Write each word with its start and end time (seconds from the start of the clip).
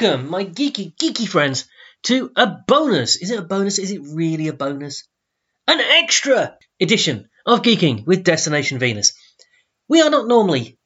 welcome, 0.00 0.30
my 0.30 0.44
geeky, 0.44 0.94
geeky 0.94 1.26
friends, 1.26 1.66
to 2.04 2.30
a 2.36 2.46
bonus. 2.46 3.16
Is 3.16 3.30
it 3.30 3.38
a 3.38 3.42
bonus? 3.42 3.78
Is 3.78 3.90
it 3.90 4.00
really 4.04 4.48
a 4.48 4.52
bonus? 4.52 5.08
An 5.66 5.80
extra 5.80 6.56
edition 6.80 7.28
of 7.44 7.62
Geeking 7.62 8.06
with 8.06 8.22
Destination 8.22 8.78
Venus. 8.78 9.12
We 9.88 10.00
are 10.02 10.10
not 10.10 10.28
normally 10.28 10.78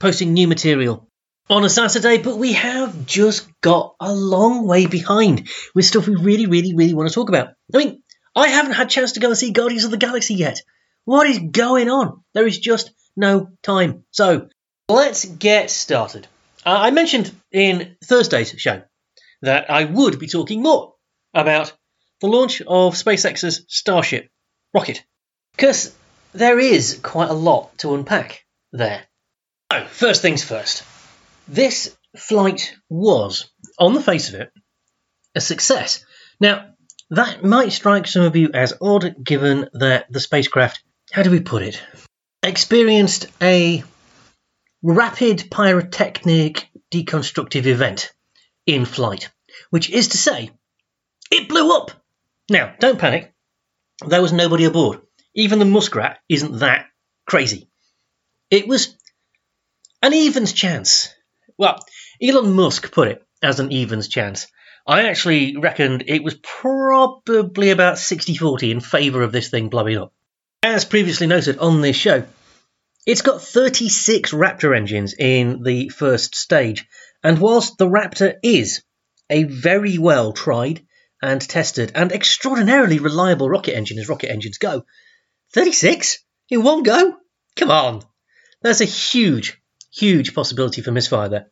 posting 0.00 0.32
new 0.32 0.48
material 0.48 1.06
on 1.50 1.64
a 1.64 1.68
Saturday, 1.68 2.18
but 2.18 2.38
we 2.38 2.54
have 2.54 3.06
just 3.06 3.46
got 3.60 3.94
a 4.00 4.12
long 4.12 4.66
way 4.66 4.86
behind 4.86 5.48
with 5.74 5.84
stuff 5.84 6.06
we 6.06 6.16
really, 6.16 6.46
really, 6.46 6.74
really 6.74 6.94
want 6.94 7.08
to 7.08 7.14
talk 7.14 7.28
about. 7.28 7.48
I 7.74 7.78
mean, 7.78 8.02
I 8.34 8.48
haven't 8.48 8.72
had 8.72 8.86
a 8.86 8.90
chance 8.90 9.12
to 9.12 9.20
go 9.20 9.28
and 9.28 9.38
see 9.38 9.50
Guardians 9.50 9.84
of 9.84 9.90
the 9.90 9.96
Galaxy 9.96 10.34
yet. 10.34 10.62
What 11.04 11.28
is 11.28 11.38
going 11.38 11.90
on? 11.90 12.24
There 12.32 12.46
is 12.46 12.58
just 12.58 12.90
no 13.16 13.50
time. 13.62 14.04
So, 14.10 14.48
let's 14.88 15.24
get 15.24 15.70
started. 15.70 16.26
Uh, 16.66 16.76
I 16.80 16.90
mentioned 16.90 17.32
in 17.52 17.96
Thursday's 18.04 18.50
show 18.58 18.82
that 19.42 19.70
I 19.70 19.84
would 19.84 20.18
be 20.18 20.26
talking 20.26 20.62
more 20.62 20.94
about 21.32 21.72
the 22.20 22.26
launch 22.26 22.60
of 22.60 22.94
SpaceX's 22.94 23.64
Starship 23.68 24.28
rocket. 24.74 25.04
Because 25.54 25.94
there 26.32 26.58
is 26.58 26.98
quite 27.02 27.30
a 27.30 27.34
lot 27.34 27.78
to 27.78 27.94
unpack 27.94 28.44
there. 28.72 29.04
So, 29.72 29.84
first 29.84 30.22
things 30.22 30.42
first. 30.42 30.82
This 31.46 31.96
flight 32.16 32.74
was, 32.88 33.48
on 33.78 33.94
the 33.94 34.02
face 34.02 34.28
of 34.30 34.34
it, 34.34 34.50
a 35.36 35.40
success. 35.40 36.04
Now, 36.40 36.70
that 37.10 37.44
might 37.44 37.72
strike 37.72 38.08
some 38.08 38.22
of 38.22 38.34
you 38.34 38.50
as 38.52 38.74
odd 38.80 39.14
given 39.22 39.68
that 39.74 40.12
the 40.12 40.18
spacecraft, 40.18 40.82
how 41.12 41.22
do 41.22 41.30
we 41.30 41.40
put 41.40 41.62
it, 41.62 41.80
experienced 42.42 43.28
a 43.40 43.84
rapid 44.86 45.48
pyrotechnic 45.50 46.68
deconstructive 46.92 47.66
event 47.66 48.12
in 48.66 48.84
flight, 48.84 49.30
which 49.70 49.90
is 49.90 50.08
to 50.08 50.16
say, 50.16 50.50
it 51.32 51.48
blew 51.48 51.76
up. 51.76 51.90
Now, 52.48 52.72
don't 52.78 52.98
panic. 52.98 53.34
There 54.06 54.22
was 54.22 54.32
nobody 54.32 54.64
aboard. 54.64 55.00
Even 55.34 55.58
the 55.58 55.64
muskrat 55.64 56.20
isn't 56.28 56.60
that 56.60 56.86
crazy. 57.26 57.68
It 58.48 58.68
was 58.68 58.96
an 60.02 60.14
evens 60.14 60.52
chance. 60.52 61.12
Well, 61.58 61.84
Elon 62.22 62.52
Musk 62.52 62.92
put 62.92 63.08
it 63.08 63.26
as 63.42 63.58
an 63.58 63.72
evens 63.72 64.06
chance. 64.06 64.46
I 64.86 65.08
actually 65.08 65.56
reckoned 65.56 66.04
it 66.06 66.22
was 66.22 66.34
probably 66.34 67.70
about 67.70 67.98
60 67.98 68.36
40 68.36 68.70
in 68.70 68.80
favour 68.80 69.22
of 69.22 69.32
this 69.32 69.48
thing 69.48 69.68
blowing 69.68 69.98
up. 69.98 70.12
As 70.62 70.84
previously 70.84 71.26
noted 71.26 71.58
on 71.58 71.80
this 71.80 71.96
show, 71.96 72.24
it's 73.06 73.22
got 73.22 73.40
36 73.40 74.32
Raptor 74.32 74.76
engines 74.76 75.14
in 75.16 75.62
the 75.62 75.88
first 75.88 76.34
stage, 76.34 76.84
and 77.22 77.38
whilst 77.38 77.78
the 77.78 77.88
Raptor 77.88 78.34
is 78.42 78.82
a 79.30 79.44
very 79.44 79.96
well 79.96 80.32
tried 80.32 80.84
and 81.22 81.40
tested 81.40 81.92
and 81.94 82.12
extraordinarily 82.12 82.98
reliable 82.98 83.48
rocket 83.48 83.76
engine 83.76 83.98
as 83.98 84.08
rocket 84.08 84.30
engines 84.30 84.58
go, 84.58 84.84
36 85.54 86.18
in 86.50 86.64
one 86.64 86.82
go? 86.82 87.16
Come 87.54 87.70
on. 87.70 88.02
There's 88.60 88.80
a 88.80 88.86
huge, 88.86 89.60
huge 89.92 90.34
possibility 90.34 90.82
for 90.82 90.90
misfire 90.90 91.28
there. 91.28 91.46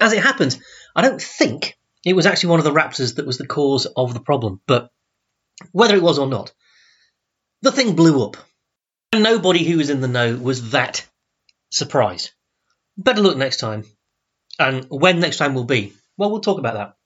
As 0.00 0.12
it 0.12 0.22
happens, 0.22 0.58
I 0.94 1.02
don't 1.02 1.20
think 1.20 1.76
it 2.04 2.14
was 2.14 2.26
actually 2.26 2.50
one 2.50 2.60
of 2.60 2.64
the 2.64 2.72
Raptors 2.72 3.16
that 3.16 3.26
was 3.26 3.38
the 3.38 3.46
cause 3.46 3.86
of 3.86 4.14
the 4.14 4.20
problem, 4.20 4.60
but 4.66 4.90
whether 5.72 5.96
it 5.96 6.02
was 6.02 6.18
or 6.18 6.26
not, 6.26 6.52
the 7.62 7.72
thing 7.72 7.96
blew 7.96 8.24
up. 8.24 8.36
Nobody 9.22 9.64
who 9.64 9.78
was 9.78 9.90
in 9.90 10.00
the 10.00 10.08
know 10.08 10.36
was 10.36 10.70
that 10.70 11.06
surprised. 11.70 12.30
Better 12.96 13.20
look 13.20 13.36
next 13.36 13.58
time. 13.58 13.84
And 14.58 14.86
when 14.88 15.20
next 15.20 15.38
time 15.38 15.54
will 15.54 15.64
be, 15.64 15.92
well, 16.16 16.30
we'll 16.30 16.40
talk 16.40 16.58
about 16.58 16.74
that. 16.74 16.96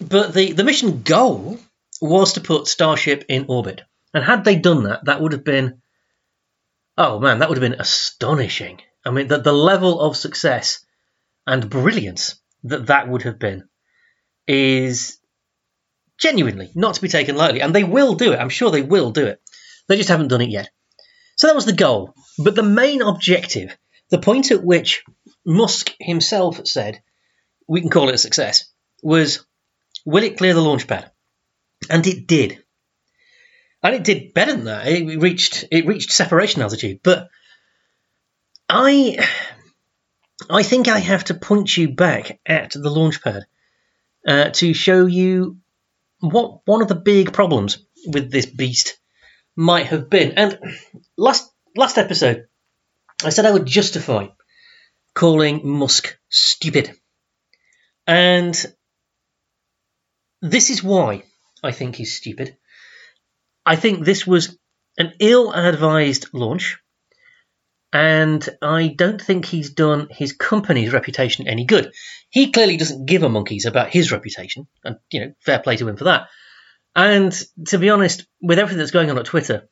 But 0.00 0.34
the, 0.34 0.52
the 0.52 0.64
mission 0.64 1.02
goal 1.02 1.58
was 2.00 2.34
to 2.34 2.40
put 2.40 2.66
Starship 2.66 3.24
in 3.28 3.46
orbit. 3.48 3.82
And 4.12 4.24
had 4.24 4.44
they 4.44 4.56
done 4.56 4.84
that, 4.84 5.04
that 5.04 5.20
would 5.20 5.32
have 5.32 5.44
been, 5.44 5.80
oh 6.98 7.20
man, 7.20 7.38
that 7.38 7.48
would 7.48 7.58
have 7.58 7.70
been 7.70 7.80
astonishing. 7.80 8.80
I 9.04 9.10
mean, 9.10 9.28
the, 9.28 9.38
the 9.38 9.52
level 9.52 10.00
of 10.00 10.16
success 10.16 10.84
and 11.46 11.70
brilliance 11.70 12.40
that 12.64 12.86
that 12.86 13.08
would 13.08 13.22
have 13.22 13.38
been 13.38 13.68
is 14.48 15.18
genuinely 16.18 16.70
not 16.74 16.94
to 16.94 17.02
be 17.02 17.08
taken 17.08 17.36
lightly. 17.36 17.62
And 17.62 17.74
they 17.74 17.84
will 17.84 18.14
do 18.14 18.32
it. 18.32 18.40
I'm 18.40 18.48
sure 18.48 18.70
they 18.70 18.82
will 18.82 19.12
do 19.12 19.26
it. 19.26 19.40
They 19.88 19.96
just 19.96 20.08
haven't 20.08 20.28
done 20.28 20.40
it 20.40 20.50
yet. 20.50 20.70
So 21.36 21.46
that 21.46 21.56
was 21.56 21.66
the 21.66 21.72
goal. 21.72 22.14
But 22.38 22.54
the 22.54 22.62
main 22.62 23.02
objective, 23.02 23.76
the 24.10 24.18
point 24.18 24.50
at 24.50 24.64
which 24.64 25.04
Musk 25.44 25.94
himself 26.00 26.66
said, 26.66 27.00
we 27.68 27.80
can 27.80 27.90
call 27.90 28.08
it 28.08 28.14
a 28.14 28.18
success, 28.18 28.70
was 29.02 29.44
will 30.04 30.24
it 30.24 30.38
clear 30.38 30.54
the 30.54 30.60
launch 30.60 30.86
pad? 30.86 31.10
And 31.90 32.06
it 32.06 32.26
did. 32.26 32.62
And 33.82 33.94
it 33.94 34.04
did 34.04 34.34
better 34.34 34.52
than 34.52 34.64
that. 34.64 34.86
It 34.88 35.20
reached 35.20 35.64
it 35.70 35.86
reached 35.86 36.10
separation 36.10 36.62
altitude. 36.62 37.00
But 37.02 37.28
I 38.68 39.24
I 40.50 40.62
think 40.62 40.88
I 40.88 40.98
have 40.98 41.24
to 41.24 41.34
point 41.34 41.76
you 41.76 41.94
back 41.94 42.40
at 42.46 42.72
the 42.72 42.90
launch 42.90 43.22
pad 43.22 43.46
uh, 44.26 44.50
to 44.50 44.74
show 44.74 45.06
you 45.06 45.58
what 46.20 46.60
one 46.66 46.82
of 46.82 46.88
the 46.88 46.94
big 46.94 47.32
problems 47.32 47.78
with 48.06 48.30
this 48.30 48.46
beast 48.46 48.98
might 49.54 49.86
have 49.86 50.10
been. 50.10 50.32
And 50.32 50.58
last 51.16 51.50
last 51.76 51.98
episode, 51.98 52.46
I 53.24 53.30
said 53.30 53.46
I 53.46 53.52
would 53.52 53.66
justify 53.66 54.28
calling 55.14 55.66
Musk 55.66 56.18
stupid, 56.28 56.94
and 58.06 58.54
this 60.42 60.70
is 60.70 60.82
why 60.82 61.24
I 61.62 61.72
think 61.72 61.96
he's 61.96 62.16
stupid. 62.16 62.56
I 63.64 63.76
think 63.76 64.04
this 64.04 64.26
was 64.26 64.56
an 64.98 65.14
ill-advised 65.18 66.28
launch, 66.32 66.78
and 67.92 68.46
I 68.62 68.88
don't 68.88 69.20
think 69.20 69.44
he's 69.44 69.70
done 69.70 70.08
his 70.10 70.32
company's 70.32 70.92
reputation 70.92 71.48
any 71.48 71.64
good. 71.64 71.92
He 72.30 72.52
clearly 72.52 72.76
doesn't 72.76 73.06
give 73.06 73.22
a 73.22 73.28
monkeys 73.28 73.66
about 73.66 73.90
his 73.90 74.12
reputation, 74.12 74.68
and 74.84 74.96
you 75.10 75.20
know, 75.20 75.32
fair 75.40 75.58
play 75.58 75.76
to 75.76 75.88
him 75.88 75.96
for 75.96 76.04
that. 76.04 76.28
And 76.94 77.32
to 77.66 77.78
be 77.78 77.90
honest, 77.90 78.26
with 78.40 78.58
everything 78.58 78.78
that's 78.78 78.90
going 78.90 79.10
on 79.10 79.18
at 79.18 79.26
Twitter, 79.26 79.68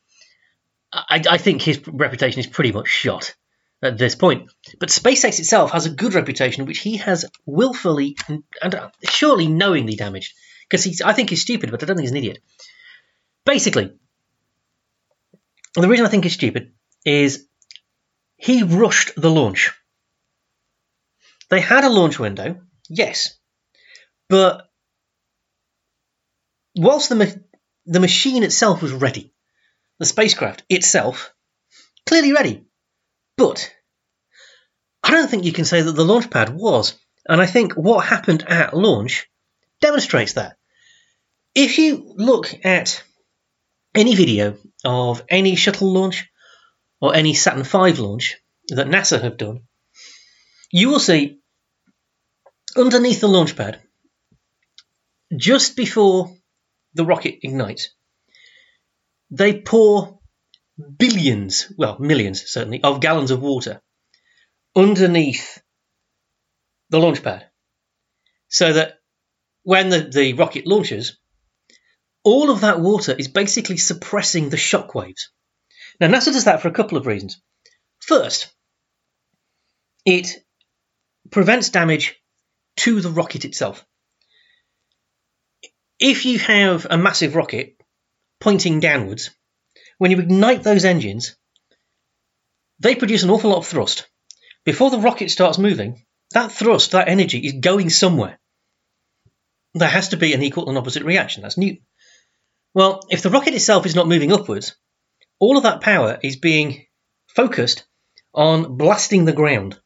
I, 0.95 1.23
I 1.29 1.39
think 1.39 1.61
his 1.61 1.87
reputation 1.89 2.39
is 2.39 2.47
pretty 2.47 2.71
much 2.71 2.87
shot 2.89 3.35
at 3.83 3.99
this 3.99 4.15
point. 4.15 4.51
But 4.79 4.91
SpaceX 4.91 5.41
itself 5.41 5.73
has 5.73 5.87
a 5.87 5.91
good 5.91 6.15
reputation, 6.15 6.67
which 6.67 6.79
he 6.79 6.99
has 6.99 7.27
willfully 7.45 8.17
and 8.29 8.45
surely 9.05 9.49
knowingly 9.49 9.97
damaged. 9.97 10.33
Because 10.69 11.03
I 11.03 11.13
think 11.13 11.31
he's 11.31 11.43
stupid, 11.43 11.71
but 11.71 11.83
I 11.83 11.87
don't 11.87 11.97
think 11.97 12.05
he's 12.05 12.13
an 12.13 12.17
idiot. 12.17 12.39
Basically, 13.45 13.93
the 15.75 15.89
reason 15.89 16.07
I 16.07 16.09
think 16.09 16.25
he's 16.25 16.35
stupid 16.35 16.73
is 17.05 17.47
he 18.37 18.63
rushed 18.63 19.13
the 19.17 19.31
launch. 19.31 19.73
They 21.51 21.61
had 21.61 21.85
a 21.85 21.91
launch 21.91 22.19
window, 22.19 22.63
yes, 22.89 23.37
but 24.29 24.67
whilst 26.75 27.11
the, 27.11 27.17
ma- 27.17 27.43
the 27.85 28.01
machine 28.01 28.43
itself 28.43 28.81
was 28.81 28.93
ready, 28.93 29.34
the 29.99 30.07
spacecraft 30.07 30.65
itself, 30.69 31.33
clearly 32.07 32.33
ready. 32.33 32.65
But 33.37 33.73
I 35.03 35.11
don't 35.11 35.29
think 35.29 35.45
you 35.45 35.53
can 35.53 35.65
say 35.65 35.83
that 35.83 35.93
the 35.93 36.05
launch 36.05 36.31
pad 36.31 36.51
was. 36.51 36.95
And 37.29 37.41
I 37.41 37.47
think 37.47 37.73
what 37.75 38.05
happened 38.05 38.45
at 38.49 38.77
launch 38.77 39.29
demonstrates 39.81 40.35
that. 40.35 40.57
If 41.55 41.79
you 41.79 42.15
look 42.17 42.65
at 42.65 43.03
any 43.95 44.15
video 44.15 44.57
of 44.85 45.23
any 45.29 45.57
shuttle 45.57 45.93
launch 45.93 46.29
or 47.01 47.15
any 47.15 47.35
Saturn 47.35 47.63
V 47.63 48.01
launch 48.01 48.37
that 48.69 48.89
NASA 48.89 49.23
have 49.23 49.37
done, 49.37 49.61
you 50.71 50.89
will 50.89 51.01
see 51.01 51.39
underneath 52.77 53.21
the 53.21 53.29
launch 53.29 53.57
pad, 53.57 53.81
just 55.37 55.77
before 55.77 56.35
the 56.95 57.05
rocket 57.05 57.39
ignites, 57.43 57.91
they 59.37 59.61
pour 59.61 60.21
billions, 60.99 61.73
well, 61.77 61.99
millions 61.99 62.43
certainly, 62.47 62.83
of 62.83 63.01
gallons 63.01 63.31
of 63.31 63.41
water 63.41 63.81
underneath 64.77 65.63
the 66.91 66.99
launch 66.99 67.23
pad 67.23 67.47
so 68.49 68.73
that 68.73 68.99
when 69.63 69.89
the, 69.89 70.01
the 70.01 70.33
rocket 70.35 70.67
launches, 70.67 71.19
all 72.23 72.51
of 72.51 72.61
that 72.61 72.81
water 72.81 73.13
is 73.13 73.29
basically 73.29 73.77
suppressing 73.77 74.49
the 74.49 74.57
shock 74.57 74.95
waves. 74.95 75.31
Now, 76.01 76.09
NASA 76.09 76.33
does 76.33 76.45
that 76.45 76.61
for 76.63 76.69
a 76.69 76.73
couple 76.73 76.99
of 76.99 77.07
reasons. 77.07 77.41
First, 78.01 78.53
it 80.05 80.45
prevents 81.31 81.71
damage 81.71 82.17
to 82.77 83.01
the 83.01 83.11
rocket 83.11 83.45
itself 83.45 83.87
if 85.99 86.27
you 86.27 86.39
have 86.39 86.87
a 86.91 86.99
massive 86.99 87.35
rocket 87.35 87.77
pointing 88.45 88.79
downwards, 88.79 89.31
when 89.97 90.11
you 90.11 90.19
ignite 90.19 90.63
those 90.63 90.85
engines, 90.85 91.35
they 92.79 92.95
produce 92.95 93.23
an 93.23 93.31
awful 93.31 93.49
lot 93.51 93.61
of 93.61 93.67
thrust. 93.67 94.07
Before 94.67 94.91
the 94.91 94.99
rocket 94.99 95.31
starts 95.31 95.57
moving, 95.57 96.05
that 96.33 96.53
thrust, 96.53 96.91
that 96.91 97.09
energy 97.09 97.39
is 97.39 97.55
going 97.55 97.89
somewhere. 97.89 98.39
there 99.73 99.89
has 99.89 100.11
to 100.11 100.19
be 100.19 100.35
an 100.35 100.43
equal 100.43 100.69
and 100.69 100.77
opposite 100.77 101.05
reaction. 101.05 101.43
That's 101.43 101.57
Newton. 101.57 101.87
Well, 102.75 103.07
if 103.09 103.23
the 103.23 103.31
rocket 103.31 103.55
itself 103.55 103.87
is 103.87 103.95
not 103.95 104.09
moving 104.09 104.31
upwards, 104.31 104.77
all 105.41 105.57
of 105.57 105.63
that 105.63 105.81
power 105.81 106.19
is 106.23 106.37
being 106.37 106.85
focused 107.29 107.87
on 108.35 108.77
blasting 108.77 109.25
the 109.25 109.33
ground. 109.33 109.81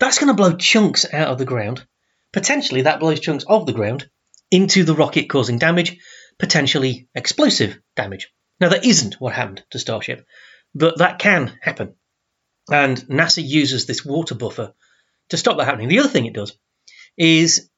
That's 0.00 0.18
going 0.18 0.28
to 0.28 0.34
blow 0.34 0.56
chunks 0.56 1.06
out 1.12 1.28
of 1.28 1.38
the 1.38 1.44
ground. 1.44 1.86
Potentially, 2.32 2.82
that 2.82 2.98
blows 2.98 3.20
chunks 3.20 3.44
of 3.46 3.66
the 3.66 3.72
ground 3.72 4.10
into 4.50 4.82
the 4.82 4.94
rocket, 4.94 5.28
causing 5.28 5.58
damage, 5.58 5.98
potentially 6.38 7.08
explosive 7.14 7.78
damage. 7.96 8.32
Now, 8.60 8.70
that 8.70 8.84
isn't 8.84 9.14
what 9.14 9.34
happened 9.34 9.64
to 9.70 9.78
Starship, 9.78 10.26
but 10.74 10.98
that 10.98 11.18
can 11.18 11.56
happen. 11.60 11.94
And 12.70 12.98
NASA 13.08 13.46
uses 13.46 13.86
this 13.86 14.04
water 14.04 14.34
buffer 14.34 14.74
to 15.30 15.36
stop 15.36 15.56
that 15.56 15.66
happening. 15.66 15.88
The 15.88 16.00
other 16.00 16.08
thing 16.08 16.26
it 16.26 16.34
does 16.34 16.56
is 17.16 17.70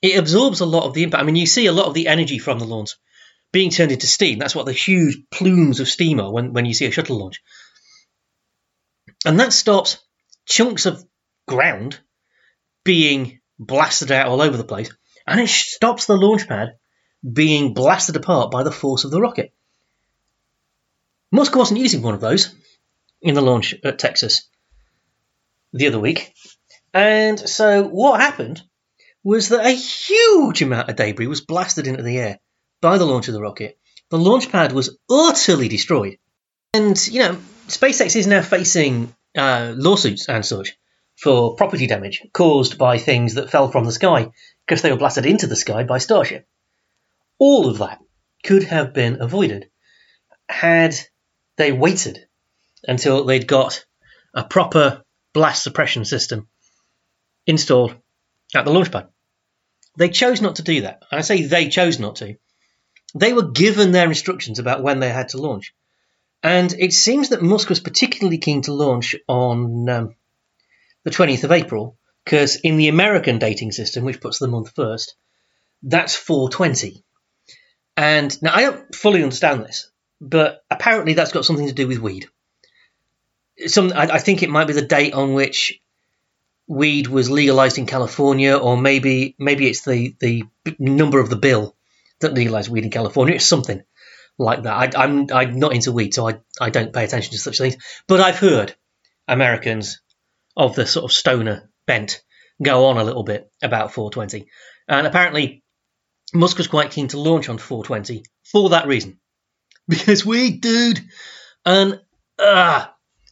it 0.00 0.18
absorbs 0.18 0.60
a 0.60 0.66
lot 0.66 0.84
of 0.84 0.94
the 0.94 1.02
impact. 1.04 1.22
I 1.22 1.26
mean, 1.26 1.36
you 1.36 1.46
see 1.46 1.66
a 1.66 1.72
lot 1.72 1.86
of 1.86 1.94
the 1.94 2.08
energy 2.08 2.38
from 2.38 2.58
the 2.58 2.64
launch 2.64 2.96
being 3.52 3.70
turned 3.70 3.92
into 3.92 4.06
steam. 4.06 4.38
That's 4.38 4.54
what 4.54 4.66
the 4.66 4.72
huge 4.72 5.18
plumes 5.30 5.80
of 5.80 5.88
steam 5.88 6.20
are 6.20 6.32
when, 6.32 6.52
when 6.52 6.64
you 6.64 6.74
see 6.74 6.86
a 6.86 6.90
shuttle 6.90 7.18
launch. 7.18 7.42
And 9.24 9.38
that 9.40 9.52
stops 9.52 9.98
chunks 10.46 10.86
of 10.86 11.04
ground 11.46 12.00
being 12.84 13.40
blasted 13.58 14.10
out 14.10 14.26
all 14.26 14.42
over 14.42 14.56
the 14.56 14.64
place, 14.64 14.92
and 15.26 15.40
it 15.40 15.48
stops 15.48 16.06
the 16.06 16.16
launch 16.16 16.48
pad 16.48 16.74
being 17.30 17.74
blasted 17.74 18.16
apart 18.16 18.50
by 18.50 18.62
the 18.62 18.72
force 18.72 19.04
of 19.04 19.10
the 19.10 19.20
rocket. 19.20 19.52
Musk 21.30 21.54
wasn't 21.54 21.80
using 21.80 22.02
one 22.02 22.14
of 22.14 22.20
those 22.20 22.54
in 23.20 23.34
the 23.34 23.40
launch 23.40 23.74
at 23.84 23.98
Texas 23.98 24.48
the 25.72 25.86
other 25.86 25.98
week. 25.98 26.34
And 26.92 27.38
so 27.38 27.84
what 27.84 28.20
happened 28.20 28.62
was 29.24 29.48
that 29.50 29.64
a 29.64 29.70
huge 29.70 30.62
amount 30.62 30.88
of 30.88 30.96
debris 30.96 31.26
was 31.26 31.40
blasted 31.40 31.86
into 31.86 32.02
the 32.02 32.18
air 32.18 32.38
by 32.80 32.98
the 32.98 33.06
launch 33.06 33.28
of 33.28 33.34
the 33.34 33.40
rocket. 33.40 33.78
The 34.10 34.18
launch 34.18 34.50
pad 34.50 34.72
was 34.72 34.98
utterly 35.08 35.68
destroyed. 35.68 36.18
And, 36.74 36.98
you 37.06 37.20
know, 37.20 37.38
SpaceX 37.68 38.16
is 38.16 38.26
now 38.26 38.42
facing 38.42 39.14
uh, 39.36 39.72
lawsuits 39.76 40.28
and 40.28 40.44
such 40.44 40.76
for 41.16 41.54
property 41.54 41.86
damage 41.86 42.22
caused 42.32 42.78
by 42.78 42.98
things 42.98 43.34
that 43.34 43.50
fell 43.50 43.70
from 43.70 43.84
the 43.84 43.92
sky 43.92 44.30
because 44.66 44.82
they 44.82 44.90
were 44.90 44.98
blasted 44.98 45.24
into 45.24 45.46
the 45.46 45.56
sky 45.56 45.84
by 45.84 45.98
Starship. 45.98 46.46
All 47.44 47.68
of 47.68 47.78
that 47.78 47.98
could 48.44 48.62
have 48.62 48.94
been 48.94 49.20
avoided 49.20 49.68
had 50.48 50.94
they 51.56 51.72
waited 51.72 52.28
until 52.86 53.24
they'd 53.24 53.48
got 53.48 53.84
a 54.32 54.44
proper 54.44 55.02
blast 55.34 55.64
suppression 55.64 56.04
system 56.04 56.48
installed 57.44 57.96
at 58.54 58.64
the 58.64 58.70
launch 58.70 58.92
pad. 58.92 59.08
They 59.98 60.08
chose 60.08 60.40
not 60.40 60.54
to 60.56 60.62
do 60.62 60.82
that. 60.82 61.02
And 61.10 61.18
I 61.18 61.22
say 61.22 61.42
they 61.42 61.68
chose 61.68 61.98
not 61.98 62.14
to. 62.16 62.36
They 63.16 63.32
were 63.32 63.50
given 63.50 63.90
their 63.90 64.06
instructions 64.06 64.60
about 64.60 64.84
when 64.84 65.00
they 65.00 65.10
had 65.10 65.30
to 65.30 65.38
launch. 65.38 65.74
And 66.44 66.72
it 66.72 66.92
seems 66.92 67.30
that 67.30 67.42
Musk 67.42 67.68
was 67.68 67.80
particularly 67.80 68.38
keen 68.38 68.62
to 68.62 68.72
launch 68.72 69.16
on 69.26 69.88
um, 69.88 70.14
the 71.02 71.10
20th 71.10 71.42
of 71.42 71.50
April, 71.50 71.98
because 72.24 72.54
in 72.54 72.76
the 72.76 72.86
American 72.86 73.40
dating 73.40 73.72
system, 73.72 74.04
which 74.04 74.20
puts 74.20 74.38
the 74.38 74.46
month 74.46 74.76
first, 74.76 75.16
that's 75.82 76.14
420. 76.14 77.04
And 77.96 78.40
now 78.42 78.54
I 78.54 78.62
don't 78.62 78.94
fully 78.94 79.22
understand 79.22 79.64
this, 79.64 79.90
but 80.20 80.64
apparently 80.70 81.14
that's 81.14 81.32
got 81.32 81.44
something 81.44 81.66
to 81.66 81.74
do 81.74 81.88
with 81.88 81.98
weed. 81.98 82.26
Some, 83.66 83.92
I, 83.92 84.14
I 84.14 84.18
think 84.18 84.42
it 84.42 84.50
might 84.50 84.66
be 84.66 84.72
the 84.72 84.82
date 84.82 85.12
on 85.12 85.34
which 85.34 85.80
weed 86.66 87.06
was 87.06 87.30
legalized 87.30 87.78
in 87.78 87.86
California, 87.86 88.56
or 88.56 88.76
maybe 88.76 89.34
maybe 89.38 89.68
it's 89.68 89.84
the 89.84 90.16
the 90.20 90.44
number 90.78 91.20
of 91.20 91.28
the 91.28 91.36
bill 91.36 91.76
that 92.20 92.34
legalized 92.34 92.70
weed 92.70 92.84
in 92.84 92.90
California. 92.90 93.34
It's 93.34 93.44
something 93.44 93.82
like 94.38 94.62
that. 94.62 94.96
I, 94.96 95.04
am 95.04 95.26
I'm, 95.30 95.36
I'm 95.36 95.58
not 95.58 95.74
into 95.74 95.92
weed, 95.92 96.14
so 96.14 96.28
I 96.28 96.40
I 96.60 96.70
don't 96.70 96.92
pay 96.92 97.04
attention 97.04 97.32
to 97.32 97.38
such 97.38 97.58
things. 97.58 97.76
But 98.06 98.20
I've 98.20 98.38
heard 98.38 98.74
Americans 99.28 100.00
of 100.56 100.74
the 100.74 100.86
sort 100.86 101.04
of 101.04 101.12
stoner 101.12 101.70
bent 101.86 102.22
go 102.62 102.86
on 102.86 102.96
a 102.96 103.04
little 103.04 103.24
bit 103.24 103.50
about 103.62 103.92
420, 103.92 104.48
and 104.88 105.06
apparently 105.06 105.61
Musk 106.34 106.58
was 106.58 106.68
quite 106.68 106.90
keen 106.90 107.08
to 107.08 107.18
launch 107.18 107.48
on 107.48 107.58
420 107.58 108.24
for 108.50 108.70
that 108.70 108.86
reason, 108.86 109.18
because 109.88 110.24
we, 110.24 110.50
dude, 110.50 111.00
and. 111.64 112.00
Uh, 112.38 112.86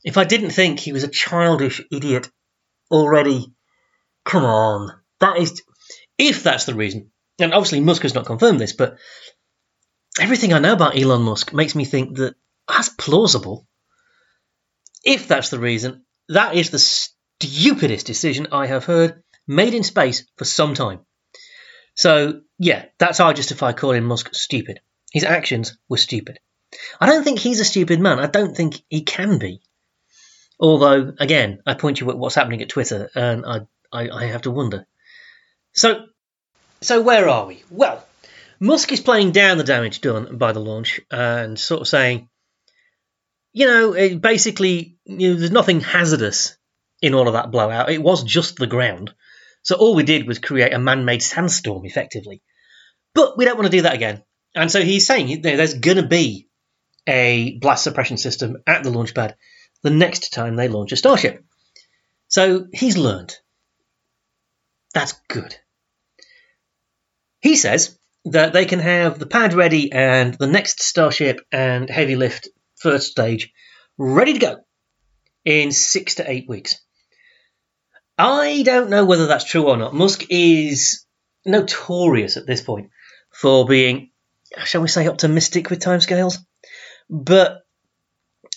if 0.04 0.16
I 0.16 0.24
didn't 0.24 0.50
think 0.50 0.80
he 0.80 0.92
was 0.92 1.04
a 1.04 1.08
childish 1.08 1.82
idiot 1.90 2.30
already. 2.90 3.52
Come 4.24 4.44
on. 4.44 4.92
That 5.20 5.38
is. 5.38 5.62
If 6.18 6.42
that's 6.42 6.64
the 6.64 6.74
reason, 6.74 7.10
and 7.38 7.54
obviously 7.54 7.80
Musk 7.80 8.02
has 8.02 8.14
not 8.14 8.26
confirmed 8.26 8.60
this, 8.60 8.72
but 8.74 8.98
everything 10.18 10.52
I 10.52 10.58
know 10.58 10.74
about 10.74 10.98
Elon 10.98 11.22
Musk 11.22 11.52
makes 11.52 11.74
me 11.74 11.84
think 11.84 12.16
that 12.16 12.34
that's 12.68 12.90
plausible. 12.90 13.66
If 15.04 15.28
that's 15.28 15.48
the 15.48 15.58
reason, 15.58 16.04
that 16.28 16.54
is 16.54 16.70
the 16.70 16.78
stupidest 16.78 18.06
decision 18.06 18.48
I 18.52 18.66
have 18.66 18.84
heard 18.84 19.22
made 19.46 19.72
in 19.72 19.82
space 19.82 20.26
for 20.36 20.44
some 20.44 20.74
time. 20.74 21.00
So, 22.00 22.40
yeah, 22.58 22.86
that's 22.96 23.18
how 23.18 23.28
I 23.28 23.34
justify 23.34 23.74
calling 23.74 24.04
Musk 24.04 24.34
stupid. 24.34 24.80
His 25.12 25.22
actions 25.22 25.76
were 25.86 25.98
stupid. 25.98 26.38
I 26.98 27.04
don't 27.04 27.24
think 27.24 27.38
he's 27.38 27.60
a 27.60 27.64
stupid 27.66 28.00
man. 28.00 28.18
I 28.18 28.26
don't 28.26 28.56
think 28.56 28.80
he 28.88 29.02
can 29.02 29.38
be. 29.38 29.60
Although, 30.58 31.12
again, 31.20 31.60
I 31.66 31.74
point 31.74 32.00
you 32.00 32.08
at 32.08 32.16
what's 32.16 32.36
happening 32.36 32.62
at 32.62 32.70
Twitter, 32.70 33.10
and 33.14 33.44
I, 33.44 33.66
I, 33.92 34.08
I 34.08 34.24
have 34.28 34.40
to 34.42 34.50
wonder. 34.50 34.86
So, 35.74 36.06
so 36.80 37.02
where 37.02 37.28
are 37.28 37.44
we? 37.44 37.64
Well, 37.68 38.02
Musk 38.60 38.92
is 38.92 39.00
playing 39.00 39.32
down 39.32 39.58
the 39.58 39.64
damage 39.64 40.00
done 40.00 40.38
by 40.38 40.52
the 40.52 40.60
launch 40.60 41.02
and 41.10 41.58
sort 41.58 41.82
of 41.82 41.88
saying, 41.88 42.30
you 43.52 43.66
know, 43.66 44.16
basically, 44.16 44.96
you 45.04 45.34
know, 45.34 45.38
there's 45.38 45.50
nothing 45.50 45.80
hazardous 45.80 46.56
in 47.02 47.12
all 47.12 47.26
of 47.26 47.34
that 47.34 47.50
blowout. 47.50 47.90
It 47.90 48.02
was 48.02 48.24
just 48.24 48.56
the 48.56 48.66
ground. 48.66 49.12
So 49.62 49.76
all 49.76 49.94
we 49.94 50.02
did 50.02 50.26
was 50.26 50.38
create 50.38 50.72
a 50.72 50.78
man-made 50.78 51.22
sandstorm, 51.22 51.84
effectively. 51.84 52.42
But 53.14 53.36
we 53.36 53.44
don't 53.44 53.56
want 53.56 53.70
to 53.70 53.76
do 53.76 53.82
that 53.82 53.94
again. 53.94 54.22
And 54.54 54.70
so 54.70 54.82
he's 54.82 55.06
saying 55.06 55.28
you 55.28 55.40
know, 55.40 55.56
there's 55.56 55.74
going 55.74 55.98
to 55.98 56.06
be 56.06 56.48
a 57.06 57.58
blast 57.58 57.84
suppression 57.84 58.16
system 58.16 58.58
at 58.66 58.82
the 58.82 58.90
launch 58.90 59.14
pad 59.14 59.36
the 59.82 59.90
next 59.90 60.32
time 60.32 60.56
they 60.56 60.68
launch 60.68 60.92
a 60.92 60.96
Starship. 60.96 61.44
So 62.28 62.66
he's 62.72 62.96
learned. 62.96 63.36
That's 64.94 65.14
good. 65.28 65.56
He 67.40 67.56
says 67.56 67.98
that 68.26 68.52
they 68.52 68.66
can 68.66 68.80
have 68.80 69.18
the 69.18 69.26
pad 69.26 69.54
ready 69.54 69.92
and 69.92 70.34
the 70.34 70.46
next 70.46 70.82
Starship 70.82 71.40
and 71.50 71.88
heavy 71.88 72.16
lift 72.16 72.48
first 72.76 73.10
stage 73.10 73.52
ready 73.96 74.34
to 74.34 74.38
go 74.38 74.56
in 75.44 75.72
six 75.72 76.16
to 76.16 76.30
eight 76.30 76.48
weeks. 76.48 76.80
I 78.20 78.62
don't 78.64 78.90
know 78.90 79.06
whether 79.06 79.26
that's 79.26 79.44
true 79.44 79.68
or 79.68 79.78
not. 79.78 79.94
Musk 79.94 80.26
is 80.28 81.06
notorious 81.46 82.36
at 82.36 82.46
this 82.46 82.60
point 82.60 82.90
for 83.30 83.66
being, 83.66 84.10
shall 84.64 84.82
we 84.82 84.88
say, 84.88 85.08
optimistic 85.08 85.70
with 85.70 85.80
timescales. 85.80 86.36
But 87.08 87.64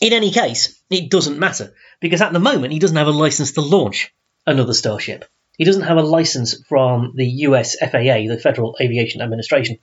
in 0.01 0.11
any 0.11 0.31
case, 0.31 0.81
it 0.89 1.09
doesn't 1.09 1.39
matter 1.39 1.73
because 2.01 2.21
at 2.21 2.33
the 2.33 2.39
moment 2.39 2.73
he 2.73 2.79
doesn't 2.79 2.97
have 2.97 3.07
a 3.07 3.11
license 3.11 3.53
to 3.53 3.61
launch 3.61 4.13
another 4.45 4.73
Starship. 4.73 5.23
He 5.57 5.63
doesn't 5.63 5.83
have 5.83 5.97
a 5.97 6.03
license 6.03 6.61
from 6.67 7.13
the 7.15 7.25
US 7.47 7.77
FAA, 7.79 8.27
the 8.27 8.39
Federal 8.43 8.75
Aviation 8.81 9.21
Administration. 9.21 9.77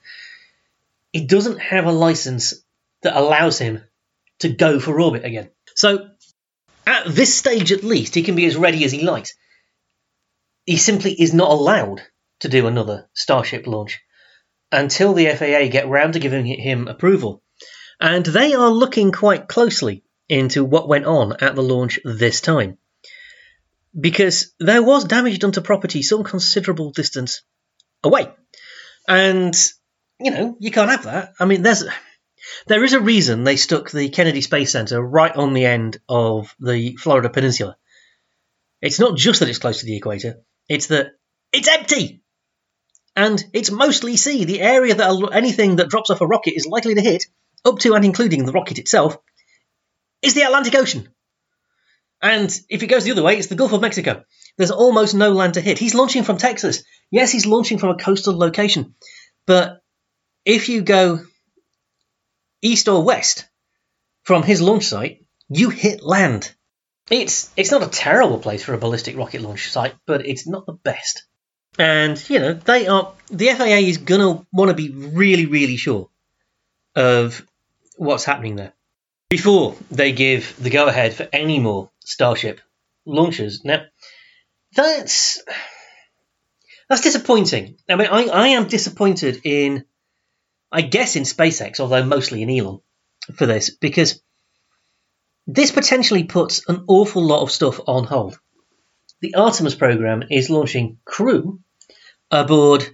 He 1.10 1.24
doesn't 1.24 1.58
have 1.58 1.86
a 1.86 1.92
license 1.92 2.52
that 3.00 3.16
allows 3.16 3.58
him 3.58 3.82
to 4.40 4.50
go 4.50 4.78
for 4.78 5.00
orbit 5.00 5.24
again. 5.24 5.48
So, 5.74 6.10
at 6.86 7.06
this 7.06 7.34
stage 7.34 7.72
at 7.72 7.82
least, 7.82 8.14
he 8.14 8.22
can 8.22 8.34
be 8.34 8.44
as 8.44 8.56
ready 8.56 8.84
as 8.84 8.92
he 8.92 9.04
likes. 9.04 9.34
He 10.70 10.76
simply 10.76 11.12
is 11.20 11.34
not 11.34 11.50
allowed 11.50 12.00
to 12.42 12.48
do 12.48 12.68
another 12.68 13.10
Starship 13.12 13.66
launch 13.66 13.98
until 14.70 15.14
the 15.14 15.26
FAA 15.26 15.66
get 15.66 15.88
round 15.88 16.12
to 16.12 16.20
giving 16.20 16.46
him 16.46 16.86
approval. 16.86 17.42
And 18.00 18.24
they 18.24 18.54
are 18.54 18.70
looking 18.70 19.10
quite 19.10 19.48
closely 19.48 20.04
into 20.28 20.64
what 20.64 20.86
went 20.86 21.06
on 21.06 21.32
at 21.40 21.56
the 21.56 21.62
launch 21.64 21.98
this 22.04 22.40
time. 22.40 22.78
Because 23.98 24.54
there 24.60 24.80
was 24.80 25.06
damage 25.06 25.40
done 25.40 25.50
to 25.50 25.60
property 25.60 26.04
some 26.04 26.22
considerable 26.22 26.92
distance 26.92 27.42
away. 28.04 28.28
And, 29.08 29.56
you 30.20 30.30
know, 30.30 30.56
you 30.60 30.70
can't 30.70 30.92
have 30.92 31.02
that. 31.02 31.32
I 31.40 31.46
mean, 31.46 31.62
there's. 31.62 31.82
There 32.68 32.84
is 32.84 32.92
a 32.92 33.00
reason 33.00 33.42
they 33.42 33.56
stuck 33.56 33.90
the 33.90 34.08
Kennedy 34.08 34.40
Space 34.40 34.70
Center 34.70 35.02
right 35.02 35.34
on 35.34 35.52
the 35.52 35.66
end 35.66 35.98
of 36.08 36.54
the 36.60 36.94
Florida 36.94 37.28
Peninsula. 37.28 37.76
It's 38.80 39.00
not 39.00 39.16
just 39.16 39.40
that 39.40 39.48
it's 39.48 39.58
close 39.58 39.80
to 39.80 39.86
the 39.86 39.96
equator, 39.96 40.44
it's 40.70 40.86
that 40.86 41.12
it's 41.52 41.68
empty! 41.68 42.22
And 43.16 43.44
it's 43.52 43.70
mostly 43.70 44.16
sea. 44.16 44.44
The 44.44 44.60
area 44.60 44.94
that 44.94 45.30
anything 45.32 45.76
that 45.76 45.88
drops 45.88 46.10
off 46.10 46.20
a 46.20 46.26
rocket 46.26 46.54
is 46.54 46.64
likely 46.64 46.94
to 46.94 47.00
hit, 47.02 47.24
up 47.64 47.80
to 47.80 47.94
and 47.94 48.04
including 48.04 48.46
the 48.46 48.52
rocket 48.52 48.78
itself, 48.78 49.18
is 50.22 50.32
the 50.34 50.42
Atlantic 50.42 50.76
Ocean. 50.76 51.08
And 52.22 52.56
if 52.68 52.82
it 52.82 52.86
goes 52.86 53.04
the 53.04 53.10
other 53.10 53.22
way, 53.22 53.36
it's 53.36 53.48
the 53.48 53.56
Gulf 53.56 53.72
of 53.72 53.80
Mexico. 53.80 54.24
There's 54.56 54.70
almost 54.70 55.14
no 55.14 55.32
land 55.32 55.54
to 55.54 55.60
hit. 55.60 55.78
He's 55.78 55.94
launching 55.94 56.22
from 56.22 56.36
Texas. 56.36 56.84
Yes, 57.10 57.32
he's 57.32 57.46
launching 57.46 57.78
from 57.78 57.90
a 57.90 57.96
coastal 57.96 58.38
location. 58.38 58.94
But 59.46 59.80
if 60.44 60.68
you 60.68 60.82
go 60.82 61.20
east 62.62 62.88
or 62.88 63.02
west 63.02 63.48
from 64.22 64.44
his 64.44 64.62
launch 64.62 64.84
site, 64.84 65.24
you 65.48 65.70
hit 65.70 66.02
land. 66.02 66.54
It's 67.10 67.50
it's 67.56 67.72
not 67.72 67.82
a 67.82 67.88
terrible 67.88 68.38
place 68.38 68.62
for 68.62 68.72
a 68.72 68.78
ballistic 68.78 69.16
rocket 69.16 69.42
launch 69.42 69.70
site, 69.70 69.94
but 70.06 70.24
it's 70.24 70.46
not 70.46 70.64
the 70.64 70.72
best. 70.72 71.24
And 71.78 72.22
you 72.30 72.38
know 72.38 72.54
they 72.54 72.86
are 72.86 73.12
the 73.30 73.48
FAA 73.48 73.64
is 73.64 73.98
gonna 73.98 74.46
want 74.52 74.70
to 74.70 74.74
be 74.74 74.90
really 74.90 75.46
really 75.46 75.76
sure 75.76 76.08
of 76.94 77.44
what's 77.96 78.24
happening 78.24 78.56
there 78.56 78.72
before 79.28 79.76
they 79.90 80.12
give 80.12 80.54
the 80.62 80.70
go 80.70 80.86
ahead 80.86 81.14
for 81.14 81.28
any 81.32 81.58
more 81.58 81.90
Starship 82.04 82.60
launches. 83.04 83.64
Now 83.64 83.82
that's 84.74 85.42
that's 86.88 87.02
disappointing. 87.02 87.76
I 87.88 87.96
mean 87.96 88.08
I, 88.08 88.26
I 88.26 88.48
am 88.48 88.68
disappointed 88.68 89.40
in 89.44 89.84
I 90.72 90.82
guess 90.82 91.16
in 91.16 91.24
SpaceX, 91.24 91.80
although 91.80 92.04
mostly 92.04 92.42
in 92.42 92.50
Elon 92.50 92.80
for 93.36 93.46
this 93.46 93.70
because 93.70 94.22
this 95.54 95.72
potentially 95.72 96.24
puts 96.24 96.68
an 96.68 96.84
awful 96.86 97.24
lot 97.24 97.42
of 97.42 97.50
stuff 97.50 97.80
on 97.86 98.04
hold. 98.04 98.38
The 99.20 99.34
Artemis 99.34 99.74
program 99.74 100.24
is 100.30 100.48
launching 100.48 100.98
crew 101.04 101.60
aboard 102.30 102.86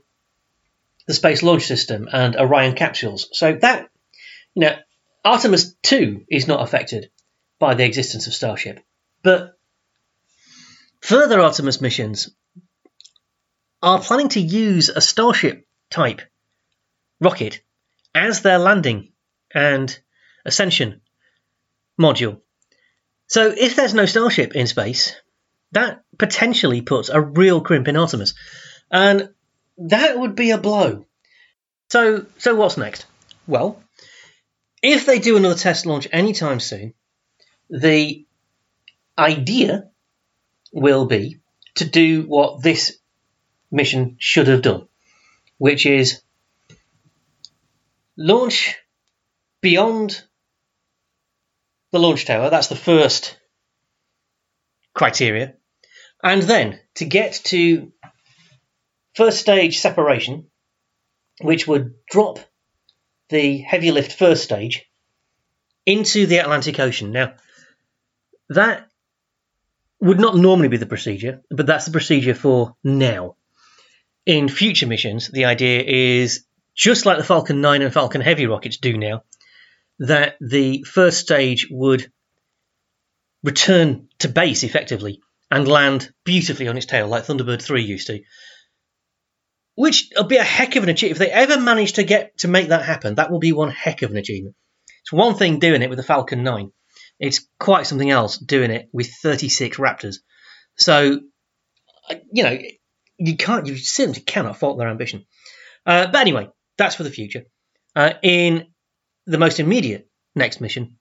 the 1.06 1.14
Space 1.14 1.42
Launch 1.42 1.66
System 1.66 2.08
and 2.10 2.36
Orion 2.36 2.74
capsules. 2.74 3.28
So 3.32 3.54
that, 3.54 3.88
you 4.54 4.62
know, 4.62 4.76
Artemis 5.24 5.74
2 5.82 6.24
is 6.30 6.48
not 6.48 6.62
affected 6.62 7.10
by 7.58 7.74
the 7.74 7.84
existence 7.84 8.26
of 8.26 8.34
Starship. 8.34 8.80
But 9.22 9.56
further 11.00 11.40
Artemis 11.40 11.80
missions 11.80 12.30
are 13.82 14.00
planning 14.00 14.30
to 14.30 14.40
use 14.40 14.88
a 14.88 15.00
Starship 15.00 15.66
type 15.90 16.22
rocket 17.20 17.62
as 18.14 18.40
their 18.40 18.58
landing 18.58 19.12
and 19.54 19.96
ascension 20.44 21.02
module. 22.00 22.40
So 23.26 23.52
if 23.56 23.76
there's 23.76 23.94
no 23.94 24.06
Starship 24.06 24.54
in 24.54 24.66
space, 24.66 25.14
that 25.72 26.02
potentially 26.18 26.80
puts 26.80 27.08
a 27.08 27.20
real 27.20 27.60
crimp 27.60 27.88
in 27.88 27.96
Artemis. 27.96 28.34
And 28.90 29.30
that 29.78 30.18
would 30.18 30.34
be 30.34 30.52
a 30.52 30.58
blow. 30.58 31.06
So 31.90 32.26
so 32.38 32.54
what's 32.54 32.76
next? 32.76 33.06
Well, 33.46 33.82
if 34.82 35.06
they 35.06 35.18
do 35.18 35.36
another 35.36 35.54
test 35.54 35.86
launch 35.86 36.08
anytime 36.12 36.60
soon, 36.60 36.94
the 37.68 38.24
idea 39.18 39.90
will 40.72 41.06
be 41.06 41.40
to 41.76 41.84
do 41.84 42.22
what 42.22 42.62
this 42.62 42.98
mission 43.70 44.16
should 44.18 44.48
have 44.48 44.62
done, 44.62 44.88
which 45.58 45.86
is 45.86 46.22
launch 48.16 48.76
beyond 49.60 50.22
the 51.96 52.06
launch 52.06 52.26
tower. 52.26 52.50
That's 52.50 52.68
the 52.68 52.76
first 52.76 53.38
criteria. 54.94 55.54
And 56.22 56.42
then 56.42 56.78
to 56.96 57.06
get 57.06 57.40
to 57.44 57.92
first 59.14 59.40
stage 59.40 59.78
separation, 59.78 60.48
which 61.40 61.66
would 61.66 61.94
drop 62.10 62.38
the 63.30 63.58
heavy 63.58 63.92
lift 63.92 64.12
first 64.12 64.44
stage 64.44 64.84
into 65.86 66.26
the 66.26 66.38
Atlantic 66.38 66.78
Ocean. 66.78 67.12
Now, 67.12 67.34
that 68.50 68.88
would 70.00 70.20
not 70.20 70.36
normally 70.36 70.68
be 70.68 70.76
the 70.76 70.86
procedure, 70.86 71.42
but 71.50 71.66
that's 71.66 71.86
the 71.86 71.92
procedure 71.92 72.34
for 72.34 72.76
now. 72.84 73.36
In 74.26 74.48
future 74.48 74.86
missions, 74.86 75.28
the 75.28 75.46
idea 75.46 75.82
is 75.82 76.44
just 76.74 77.06
like 77.06 77.16
the 77.16 77.24
Falcon 77.24 77.60
9 77.62 77.80
and 77.80 77.92
Falcon 77.92 78.20
Heavy 78.20 78.46
rockets 78.46 78.76
do 78.76 78.98
now, 78.98 79.22
that 79.98 80.36
the 80.40 80.82
first 80.82 81.20
stage 81.20 81.68
would 81.70 82.10
return 83.42 84.08
to 84.18 84.28
base 84.28 84.62
effectively 84.62 85.20
and 85.50 85.68
land 85.68 86.12
beautifully 86.24 86.68
on 86.68 86.76
its 86.76 86.86
tail 86.86 87.08
like 87.08 87.24
Thunderbird 87.24 87.62
3 87.62 87.82
used 87.82 88.08
to. 88.08 88.22
Which 89.74 90.10
will 90.16 90.24
be 90.24 90.38
a 90.38 90.42
heck 90.42 90.76
of 90.76 90.82
an 90.82 90.88
achievement. 90.88 91.12
If 91.12 91.18
they 91.18 91.30
ever 91.30 91.60
manage 91.60 91.94
to 91.94 92.02
get 92.02 92.38
to 92.38 92.48
make 92.48 92.68
that 92.68 92.84
happen, 92.84 93.16
that 93.16 93.30
will 93.30 93.38
be 93.38 93.52
one 93.52 93.70
heck 93.70 94.02
of 94.02 94.10
an 94.10 94.16
achievement. 94.16 94.56
It's 95.02 95.12
one 95.12 95.36
thing 95.36 95.58
doing 95.58 95.82
it 95.82 95.90
with 95.90 95.98
the 95.98 96.02
Falcon 96.02 96.42
9. 96.42 96.72
It's 97.20 97.46
quite 97.60 97.86
something 97.86 98.10
else 98.10 98.38
doing 98.38 98.70
it 98.70 98.88
with 98.92 99.08
36 99.22 99.76
Raptors. 99.76 100.16
So, 100.76 101.20
you 102.32 102.42
know, 102.42 102.58
you 103.18 103.36
can't, 103.36 103.66
you 103.66 103.76
simply 103.76 104.22
cannot 104.22 104.58
fault 104.58 104.78
their 104.78 104.88
ambition. 104.88 105.26
Uh, 105.84 106.06
but 106.06 106.20
anyway, 106.20 106.48
that's 106.76 106.96
for 106.96 107.04
the 107.04 107.10
future. 107.10 107.44
Uh, 107.94 108.14
in 108.22 108.66
the 109.26 109.38
most 109.38 109.60
immediate 109.60 110.08
next 110.34 110.60
mission, 110.60 110.98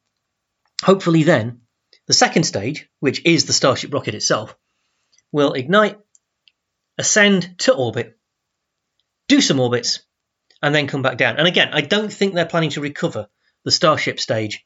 hopefully 0.83 1.23
then, 1.23 1.61
the 2.07 2.13
second 2.13 2.43
stage, 2.43 2.89
which 2.99 3.25
is 3.25 3.45
the 3.45 3.53
Starship 3.53 3.93
rocket 3.93 4.15
itself, 4.15 4.55
will 5.31 5.53
ignite, 5.53 5.99
ascend 6.97 7.57
to 7.59 7.73
orbit, 7.73 8.17
do 9.27 9.41
some 9.41 9.59
orbits, 9.59 9.99
and 10.61 10.73
then 10.73 10.87
come 10.87 11.01
back 11.01 11.17
down. 11.17 11.37
And 11.37 11.47
again, 11.47 11.69
I 11.71 11.81
don't 11.81 12.11
think 12.11 12.33
they're 12.33 12.45
planning 12.45 12.71
to 12.71 12.81
recover 12.81 13.27
the 13.63 13.71
Starship 13.71 14.19
stage 14.19 14.65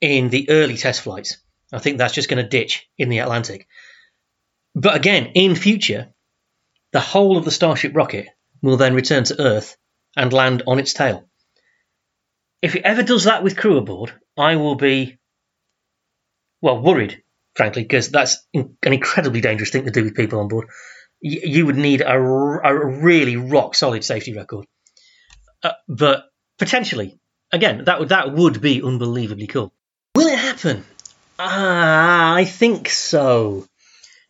in 0.00 0.28
the 0.30 0.50
early 0.50 0.76
test 0.76 1.00
flights. 1.02 1.38
I 1.72 1.78
think 1.78 1.98
that's 1.98 2.14
just 2.14 2.28
going 2.28 2.42
to 2.42 2.48
ditch 2.48 2.88
in 2.98 3.08
the 3.08 3.18
Atlantic. 3.18 3.66
But 4.74 4.96
again, 4.96 5.32
in 5.34 5.54
future, 5.54 6.12
the 6.92 7.00
whole 7.00 7.36
of 7.36 7.44
the 7.44 7.50
Starship 7.50 7.94
rocket 7.94 8.28
will 8.62 8.76
then 8.76 8.94
return 8.94 9.24
to 9.24 9.40
Earth 9.40 9.76
and 10.16 10.32
land 10.32 10.62
on 10.66 10.78
its 10.78 10.92
tail. 10.92 11.28
If 12.62 12.76
it 12.76 12.84
ever 12.84 13.02
does 13.02 13.24
that 13.24 13.42
with 13.42 13.56
crew 13.56 13.76
aboard, 13.76 14.12
I 14.38 14.56
will 14.56 14.76
be, 14.76 15.18
well, 16.60 16.80
worried, 16.80 17.22
frankly, 17.54 17.82
because 17.82 18.10
that's 18.10 18.46
an 18.54 18.76
incredibly 18.84 19.40
dangerous 19.40 19.70
thing 19.70 19.84
to 19.84 19.90
do 19.90 20.04
with 20.04 20.14
people 20.14 20.40
on 20.40 20.48
board. 20.48 20.68
You 21.20 21.66
would 21.66 21.76
need 21.76 22.00
a, 22.00 22.14
a 22.14 22.86
really 23.02 23.36
rock 23.36 23.74
solid 23.74 24.04
safety 24.04 24.34
record. 24.34 24.66
Uh, 25.62 25.72
but 25.88 26.24
potentially, 26.58 27.20
again, 27.52 27.84
that 27.84 28.00
would 28.00 28.08
that 28.08 28.32
would 28.32 28.60
be 28.60 28.82
unbelievably 28.82 29.46
cool. 29.46 29.72
Will 30.16 30.26
it 30.26 30.38
happen? 30.38 30.84
Ah, 31.38 32.34
I 32.34 32.44
think 32.44 32.88
so. 32.88 33.66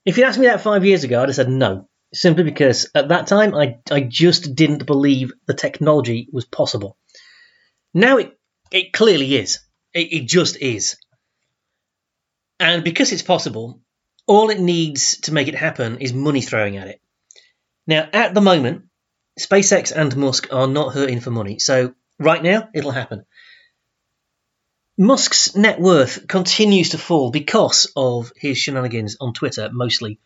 If 0.05 0.19
you'd 0.19 0.27
asked 0.27 0.39
me 0.39 0.47
that 0.47 0.61
five 0.61 0.85
years 0.85 1.05
ago, 1.05 1.23
I'd 1.23 1.29
have 1.29 1.37
said 1.37 1.49
no 1.49 1.89
simply 2.12 2.45
because 2.45 2.91
at 2.95 3.09
that 3.09 3.27
time 3.27 3.55
I, 3.55 3.79
I 3.91 4.01
just 4.01 4.55
didn't 4.55 4.87
believe 4.87 5.33
the 5.47 5.55
technology 5.55 6.29
was 6.33 6.45
possible. 6.45 6.97
Now 7.94 8.18
it, 8.18 8.38
it 8.70 8.92
clearly 8.92 9.34
is. 9.37 9.61
It, 9.92 10.12
it 10.12 10.28
just 10.28 10.56
is. 10.56 10.96
And 12.58 12.84
because 12.84 13.12
it's 13.12 13.22
possible, 13.22 13.80
all 14.26 14.50
it 14.50 14.61
needs 14.61 15.20
to 15.22 15.32
make 15.32 15.49
it 15.49 15.54
happen 15.54 15.99
is 15.99 16.12
money 16.12 16.40
throwing 16.40 16.76
at 16.76 16.88
it. 16.88 17.00
Now, 17.87 18.08
at 18.12 18.34
the 18.34 18.40
moment, 18.40 18.84
SpaceX 19.38 19.92
and 19.94 20.16
Musk 20.16 20.52
are 20.52 20.68
not 20.68 20.94
hurting 20.94 21.20
for 21.20 21.30
money. 21.30 21.58
So, 21.58 21.94
right 22.18 22.42
now, 22.42 22.68
it'll 22.72 22.92
happen. 22.92 23.25
Musk's 24.96 25.56
net 25.56 25.80
worth 25.80 26.28
continues 26.28 26.90
to 26.90 26.99
fall 26.99 27.30
because 27.30 27.90
of 27.96 28.32
his 28.37 28.58
shenanigans 28.58 29.16
on 29.20 29.32
Twitter, 29.32 29.68
mostly 29.72 30.20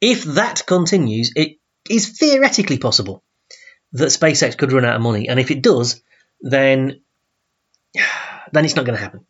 if 0.00 0.24
that 0.24 0.64
continues, 0.66 1.32
it 1.34 1.58
is 1.88 2.18
theoretically 2.18 2.78
possible 2.78 3.22
that 3.92 4.08
SpaceX 4.08 4.56
could 4.56 4.72
run 4.72 4.84
out 4.84 4.96
of 4.96 5.02
money, 5.02 5.28
and 5.28 5.40
if 5.40 5.50
it 5.50 5.62
does, 5.62 6.00
then 6.40 7.00
then 8.52 8.64
it's 8.64 8.76
not 8.76 8.84
going 8.84 8.96
to 8.96 9.02
happen. 9.02 9.26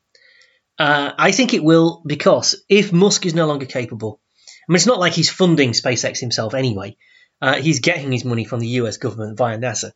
Uh, 0.78 1.12
I 1.18 1.32
think 1.32 1.54
it 1.54 1.64
will 1.64 2.02
because 2.06 2.62
if 2.68 2.92
Musk 2.92 3.26
is 3.26 3.34
no 3.34 3.46
longer 3.46 3.66
capable, 3.66 4.20
I 4.46 4.72
mean, 4.72 4.76
it's 4.76 4.86
not 4.86 5.00
like 5.00 5.12
he's 5.12 5.30
funding 5.30 5.72
SpaceX 5.72 6.18
himself 6.18 6.54
anyway. 6.54 6.96
Uh, 7.40 7.56
he's 7.56 7.80
getting 7.80 8.12
his 8.12 8.24
money 8.24 8.44
from 8.44 8.60
the 8.60 8.68
US 8.68 8.96
government 8.96 9.38
via 9.38 9.58
NASA. 9.58 9.92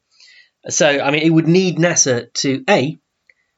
So, 0.69 0.87
I 0.87 1.11
mean, 1.11 1.23
it 1.23 1.31
would 1.31 1.49
need 1.49 1.78
NASA 1.78 2.33
to 2.35 2.64
A, 2.69 2.99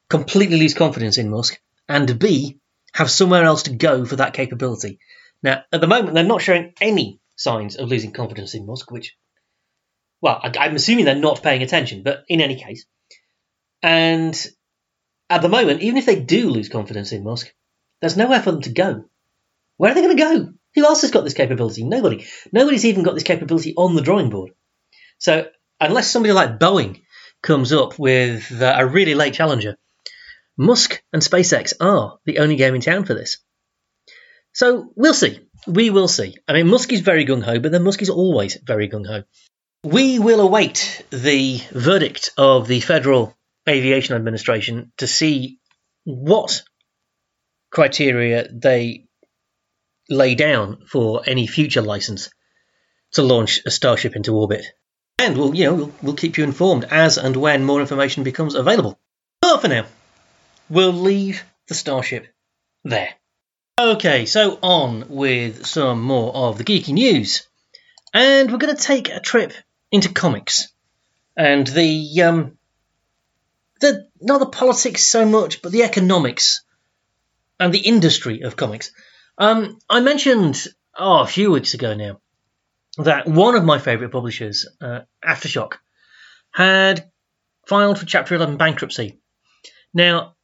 completely 0.09 0.57
lose 0.57 0.73
confidence 0.73 1.17
in 1.17 1.29
Musk, 1.29 1.59
and 1.87 2.17
B, 2.19 2.59
have 2.93 3.11
somewhere 3.11 3.43
else 3.43 3.63
to 3.63 3.75
go 3.75 4.05
for 4.05 4.15
that 4.17 4.33
capability. 4.33 4.99
Now, 5.43 5.63
at 5.71 5.81
the 5.81 5.87
moment, 5.87 6.15
they're 6.15 6.23
not 6.23 6.41
showing 6.41 6.73
any 6.81 7.19
signs 7.35 7.75
of 7.75 7.89
losing 7.89 8.11
confidence 8.11 8.55
in 8.55 8.65
Musk, 8.65 8.89
which, 8.89 9.15
well, 10.21 10.39
I'm 10.43 10.75
assuming 10.75 11.05
they're 11.05 11.15
not 11.15 11.43
paying 11.43 11.61
attention, 11.61 12.03
but 12.03 12.23
in 12.27 12.41
any 12.41 12.55
case. 12.55 12.85
And 13.85 14.35
at 15.29 15.43
the 15.43 15.47
moment, 15.47 15.83
even 15.83 15.97
if 15.97 16.07
they 16.07 16.19
do 16.19 16.49
lose 16.49 16.69
confidence 16.69 17.11
in 17.11 17.23
Musk, 17.23 17.53
there's 18.01 18.17
nowhere 18.17 18.41
for 18.41 18.51
them 18.51 18.63
to 18.63 18.71
go. 18.71 19.05
Where 19.77 19.91
are 19.91 19.93
they 19.93 20.01
going 20.01 20.17
to 20.17 20.23
go? 20.23 20.53
Who 20.73 20.85
else 20.85 21.03
has 21.03 21.11
got 21.11 21.23
this 21.23 21.35
capability? 21.35 21.83
Nobody. 21.83 22.25
Nobody's 22.51 22.85
even 22.85 23.03
got 23.03 23.13
this 23.13 23.21
capability 23.23 23.75
on 23.77 23.93
the 23.93 24.01
drawing 24.01 24.31
board. 24.31 24.53
So, 25.19 25.45
unless 25.79 26.09
somebody 26.09 26.33
like 26.33 26.57
Boeing 26.57 27.03
comes 27.43 27.71
up 27.71 27.99
with 27.99 28.51
a 28.59 28.87
really 28.87 29.13
late 29.13 29.35
challenger, 29.35 29.77
Musk 30.57 31.03
and 31.13 31.21
SpaceX 31.21 31.73
are 31.79 32.17
the 32.25 32.39
only 32.39 32.55
game 32.55 32.73
in 32.73 32.81
town 32.81 33.05
for 33.05 33.13
this. 33.13 33.37
So 34.51 34.91
we'll 34.95 35.13
see. 35.13 35.41
we 35.67 35.91
will 35.91 36.07
see. 36.07 36.35
I 36.47 36.53
mean, 36.53 36.69
Musk 36.69 36.91
is 36.91 37.01
very 37.01 37.23
gung 37.23 37.43
ho, 37.43 37.59
but 37.59 37.71
then 37.71 37.83
Musk 37.83 38.01
is 38.01 38.09
always 38.09 38.55
very 38.55 38.89
gung 38.89 39.05
ho. 39.05 39.25
We 39.83 40.17
will 40.17 40.39
await 40.39 41.05
the 41.11 41.61
verdict 41.69 42.31
of 42.35 42.67
the 42.67 42.79
Federal 42.79 43.34
Aviation 43.67 44.15
Administration 44.15 44.91
to 44.97 45.07
see 45.07 45.59
what 46.03 46.63
criteria 47.71 48.47
they 48.51 49.07
lay 50.09 50.35
down 50.35 50.85
for 50.87 51.23
any 51.25 51.47
future 51.47 51.81
license 51.81 52.29
to 53.13 53.21
launch 53.23 53.61
a 53.65 53.71
Starship 53.71 54.15
into 54.15 54.35
orbit. 54.35 54.65
And 55.19 55.37
we'll, 55.37 55.55
you 55.55 55.65
know, 55.65 55.73
we'll, 55.73 55.91
we'll 56.01 56.13
keep 56.15 56.37
you 56.37 56.43
informed 56.43 56.85
as 56.85 57.17
and 57.17 57.35
when 57.35 57.63
more 57.63 57.81
information 57.81 58.23
becomes 58.23 58.55
available. 58.55 58.99
But 59.41 59.61
for 59.61 59.67
now, 59.67 59.85
we'll 60.69 60.93
leave 60.93 61.43
the 61.67 61.73
Starship 61.73 62.27
there. 62.83 63.09
Okay, 63.79 64.25
so 64.25 64.59
on 64.61 65.05
with 65.09 65.65
some 65.65 66.01
more 66.01 66.33
of 66.33 66.57
the 66.57 66.63
geeky 66.63 66.93
news. 66.93 67.47
And 68.13 68.51
we're 68.51 68.57
going 68.57 68.75
to 68.75 68.81
take 68.81 69.09
a 69.09 69.19
trip 69.19 69.53
into 69.91 70.13
comics. 70.13 70.69
And 71.35 71.67
the, 71.67 72.21
um, 72.21 72.57
the, 73.81 74.07
not 74.21 74.39
the 74.39 74.45
politics 74.45 75.03
so 75.03 75.25
much, 75.25 75.61
but 75.61 75.71
the 75.71 75.83
economics 75.83 76.63
and 77.59 77.73
the 77.73 77.79
industry 77.79 78.41
of 78.41 78.55
comics. 78.55 78.91
Um, 79.37 79.79
I 79.89 79.99
mentioned, 79.99 80.65
oh, 80.97 81.21
a 81.21 81.27
few 81.27 81.51
weeks 81.51 81.73
ago 81.73 81.93
now, 81.93 82.19
that 82.97 83.27
one 83.27 83.55
of 83.55 83.65
my 83.65 83.79
favourite 83.79 84.11
publishers, 84.11 84.67
uh, 84.81 85.01
Aftershock, 85.23 85.73
had 86.51 87.09
filed 87.67 87.99
for 87.99 88.05
Chapter 88.05 88.35
11 88.35 88.57
bankruptcy. 88.57 89.19
Now, 89.93 90.35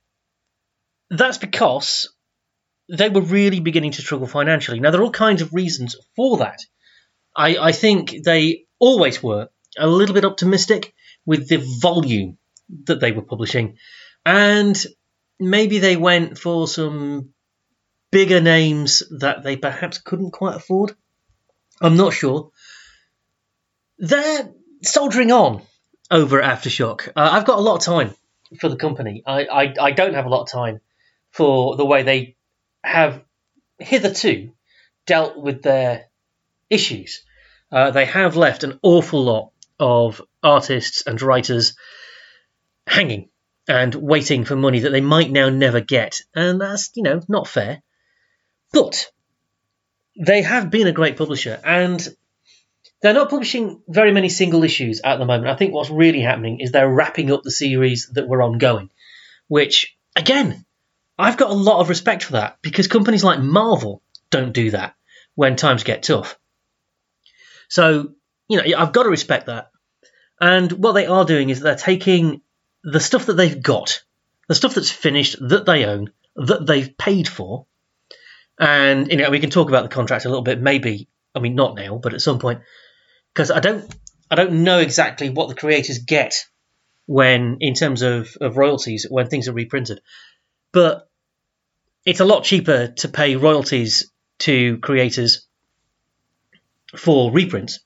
that's 1.09 1.37
because 1.37 2.13
they 2.89 3.09
were 3.09 3.21
really 3.21 3.59
beginning 3.59 3.91
to 3.91 4.01
struggle 4.01 4.27
financially. 4.27 4.79
Now, 4.79 4.91
there 4.91 5.01
are 5.01 5.03
all 5.03 5.11
kinds 5.11 5.41
of 5.41 5.53
reasons 5.53 5.95
for 6.15 6.37
that. 6.37 6.59
I, 7.35 7.57
I 7.57 7.71
think 7.71 8.23
they 8.23 8.65
always 8.79 9.23
were 9.23 9.49
a 9.77 9.87
little 9.87 10.13
bit 10.13 10.25
optimistic 10.25 10.93
with 11.25 11.47
the 11.47 11.63
volume 11.81 12.37
that 12.85 12.99
they 12.99 13.11
were 13.11 13.21
publishing, 13.21 13.77
and 14.25 14.77
maybe 15.39 15.79
they 15.79 15.97
went 15.97 16.37
for 16.37 16.67
some 16.67 17.29
bigger 18.11 18.41
names 18.41 19.03
that 19.19 19.43
they 19.43 19.55
perhaps 19.55 19.97
couldn't 19.97 20.31
quite 20.31 20.55
afford. 20.55 20.95
I'm 21.81 21.97
not 21.97 22.13
sure. 22.13 22.51
They're 23.97 24.51
soldiering 24.83 25.31
on 25.31 25.61
over 26.09 26.41
at 26.41 26.59
Aftershock. 26.59 27.07
Uh, 27.15 27.29
I've 27.31 27.45
got 27.45 27.57
a 27.57 27.61
lot 27.61 27.75
of 27.75 27.83
time 27.83 28.13
for 28.59 28.69
the 28.69 28.75
company. 28.75 29.23
I, 29.25 29.45
I, 29.45 29.73
I 29.79 29.91
don't 29.91 30.13
have 30.13 30.25
a 30.25 30.29
lot 30.29 30.43
of 30.43 30.51
time 30.51 30.81
for 31.31 31.77
the 31.77 31.85
way 31.85 32.03
they 32.03 32.35
have 32.83 33.23
hitherto 33.79 34.51
dealt 35.05 35.37
with 35.37 35.61
their 35.61 36.05
issues. 36.69 37.23
Uh, 37.71 37.91
they 37.91 38.05
have 38.05 38.35
left 38.35 38.63
an 38.63 38.79
awful 38.83 39.23
lot 39.23 39.51
of 39.79 40.21
artists 40.43 41.03
and 41.07 41.21
writers 41.21 41.75
hanging 42.87 43.29
and 43.67 43.93
waiting 43.93 44.45
for 44.45 44.55
money 44.55 44.79
that 44.79 44.91
they 44.91 45.01
might 45.01 45.31
now 45.31 45.49
never 45.49 45.79
get. 45.81 46.21
And 46.35 46.59
that's, 46.59 46.91
you 46.95 47.03
know, 47.03 47.21
not 47.27 47.47
fair. 47.47 47.81
But 48.71 49.11
they 50.19 50.41
have 50.41 50.69
been 50.69 50.87
a 50.87 50.91
great 50.91 51.17
publisher 51.17 51.59
and 51.63 52.05
they're 53.01 53.13
not 53.13 53.29
publishing 53.29 53.81
very 53.87 54.11
many 54.11 54.29
single 54.29 54.63
issues 54.63 55.01
at 55.03 55.17
the 55.17 55.25
moment. 55.25 55.47
I 55.47 55.55
think 55.55 55.73
what's 55.73 55.89
really 55.89 56.21
happening 56.21 56.59
is 56.59 56.71
they're 56.71 56.89
wrapping 56.89 57.31
up 57.31 57.43
the 57.43 57.51
series 57.51 58.09
that 58.13 58.27
were 58.27 58.43
ongoing, 58.43 58.89
which, 59.47 59.97
again, 60.15 60.65
I've 61.17 61.37
got 61.37 61.49
a 61.49 61.55
lot 61.55 61.79
of 61.79 61.89
respect 61.89 62.23
for 62.23 62.33
that 62.33 62.57
because 62.61 62.87
companies 62.87 63.23
like 63.23 63.39
Marvel 63.39 64.01
don't 64.29 64.53
do 64.53 64.71
that 64.71 64.95
when 65.35 65.55
times 65.55 65.83
get 65.83 66.03
tough. 66.03 66.37
So, 67.69 68.13
you 68.47 68.57
know, 68.57 68.77
I've 68.77 68.93
got 68.93 69.03
to 69.03 69.09
respect 69.09 69.47
that. 69.47 69.71
And 70.39 70.71
what 70.71 70.93
they 70.93 71.05
are 71.07 71.25
doing 71.25 71.49
is 71.49 71.59
they're 71.59 71.75
taking 71.75 72.41
the 72.83 72.99
stuff 72.99 73.27
that 73.27 73.33
they've 73.33 73.61
got, 73.61 74.03
the 74.47 74.55
stuff 74.55 74.75
that's 74.75 74.91
finished, 74.91 75.37
that 75.39 75.65
they 75.65 75.85
own, 75.85 76.11
that 76.35 76.65
they've 76.65 76.97
paid 76.97 77.27
for, 77.27 77.65
and 78.59 79.09
you 79.11 79.17
know 79.17 79.29
we 79.29 79.39
can 79.39 79.49
talk 79.49 79.69
about 79.69 79.83
the 79.83 79.95
contract 79.95 80.25
a 80.25 80.29
little 80.29 80.43
bit. 80.43 80.61
Maybe 80.61 81.07
I 81.35 81.39
mean 81.39 81.55
not 81.55 81.75
now, 81.75 81.97
but 81.97 82.13
at 82.13 82.21
some 82.21 82.39
point, 82.39 82.61
because 83.33 83.51
I 83.51 83.59
don't 83.59 83.93
I 84.29 84.35
don't 84.35 84.63
know 84.63 84.79
exactly 84.79 85.29
what 85.29 85.49
the 85.49 85.55
creators 85.55 85.99
get 85.99 86.45
when 87.05 87.57
in 87.59 87.73
terms 87.73 88.01
of, 88.01 88.37
of 88.39 88.57
royalties 88.57 89.05
when 89.09 89.27
things 89.27 89.47
are 89.47 89.53
reprinted, 89.53 90.01
but 90.71 91.09
it's 92.05 92.19
a 92.19 92.25
lot 92.25 92.43
cheaper 92.43 92.87
to 92.87 93.09
pay 93.09 93.35
royalties 93.35 94.09
to 94.39 94.77
creators 94.77 95.45
for 96.95 97.31
reprints 97.31 97.79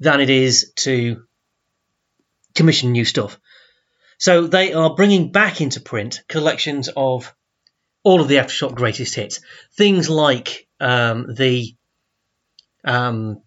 than 0.00 0.20
it 0.20 0.30
is 0.30 0.72
to 0.76 1.24
commission 2.54 2.92
new 2.92 3.04
stuff. 3.04 3.40
So 4.18 4.46
they 4.46 4.72
are 4.72 4.94
bringing 4.94 5.30
back 5.32 5.60
into 5.60 5.80
print 5.80 6.22
collections 6.28 6.88
of 6.94 7.34
all 8.02 8.20
of 8.20 8.28
the 8.28 8.36
Aftershock 8.36 8.74
greatest 8.74 9.14
hits. 9.14 9.40
Things 9.76 10.10
like 10.10 10.66
um, 10.80 11.34
the 11.34 11.74
um, 12.84 13.42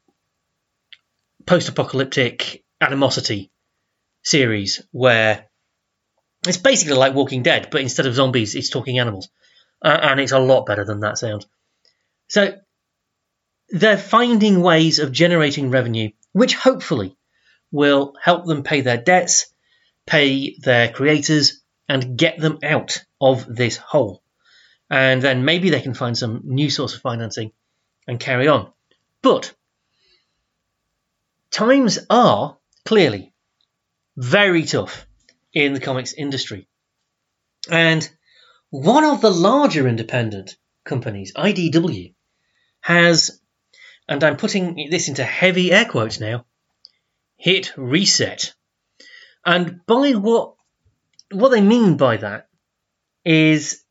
post 1.46 1.70
apocalyptic 1.70 2.64
animosity 2.80 3.52
series, 4.24 4.82
where 4.92 5.50
it's 6.48 6.58
basically 6.58 6.96
like 6.96 7.14
Walking 7.14 7.44
Dead, 7.44 7.68
but 7.72 7.82
instead 7.82 8.06
of 8.06 8.16
zombies, 8.16 8.56
it's 8.56 8.70
talking 8.70 9.00
animals. 9.00 9.30
Uh, 9.84 9.98
and 10.02 10.20
it's 10.20 10.32
a 10.32 10.40
lot 10.40 10.66
better 10.66 10.86
than 10.86 11.02
that 11.02 11.18
sounds. 11.18 11.48
So 12.30 12.56
they're 13.70 13.98
finding 13.98 14.62
ways 14.62 15.00
of 15.00 15.12
generating 15.12 15.70
revenue, 15.70 16.12
which 16.34 16.56
hopefully 16.56 17.18
will 17.72 18.14
help 18.22 18.46
them 18.46 18.64
pay 18.64 18.82
their 18.82 18.98
debts, 18.98 19.51
pay 20.12 20.56
their 20.60 20.92
creators, 20.92 21.62
and 21.88 22.18
get 22.18 22.40
them 22.40 22.60
out 22.64 23.04
of 23.20 23.46
this 23.54 23.78
hole 23.78 24.22
and 24.92 25.22
then 25.22 25.46
maybe 25.46 25.70
they 25.70 25.80
can 25.80 25.94
find 25.94 26.18
some 26.18 26.42
new 26.44 26.70
source 26.70 26.94
of 26.94 27.02
financing 27.02 27.54
and 28.08 28.20
carry 28.20 28.50
on. 28.50 28.70
But 29.22 29.54
times 31.50 31.98
are 32.10 32.58
clearly 32.84 33.34
very 34.18 34.64
tough 34.64 35.08
in 35.54 35.74
the 35.74 35.80
comics 35.80 36.12
industry. 36.12 36.68
And 37.70 38.08
one 38.70 39.06
of 39.06 39.22
the 39.22 39.32
larger 39.32 39.88
independent 39.88 40.58
companies, 40.84 41.32
IDW, 41.34 42.14
has, 42.82 43.40
and 44.10 44.22
I'm 44.26 44.36
putting 44.36 44.90
this 44.92 45.08
into 45.08 45.24
heavy 45.24 45.72
air 45.72 45.86
quotes 45.86 46.20
now, 46.20 46.46
hit 47.38 47.72
reset. 47.78 48.54
And 49.46 49.86
by 49.86 50.12
what 50.12 50.56
what 51.32 51.50
they 51.50 51.62
mean 51.62 51.98
by 51.98 52.18
that 52.18 52.48
is 53.26 53.84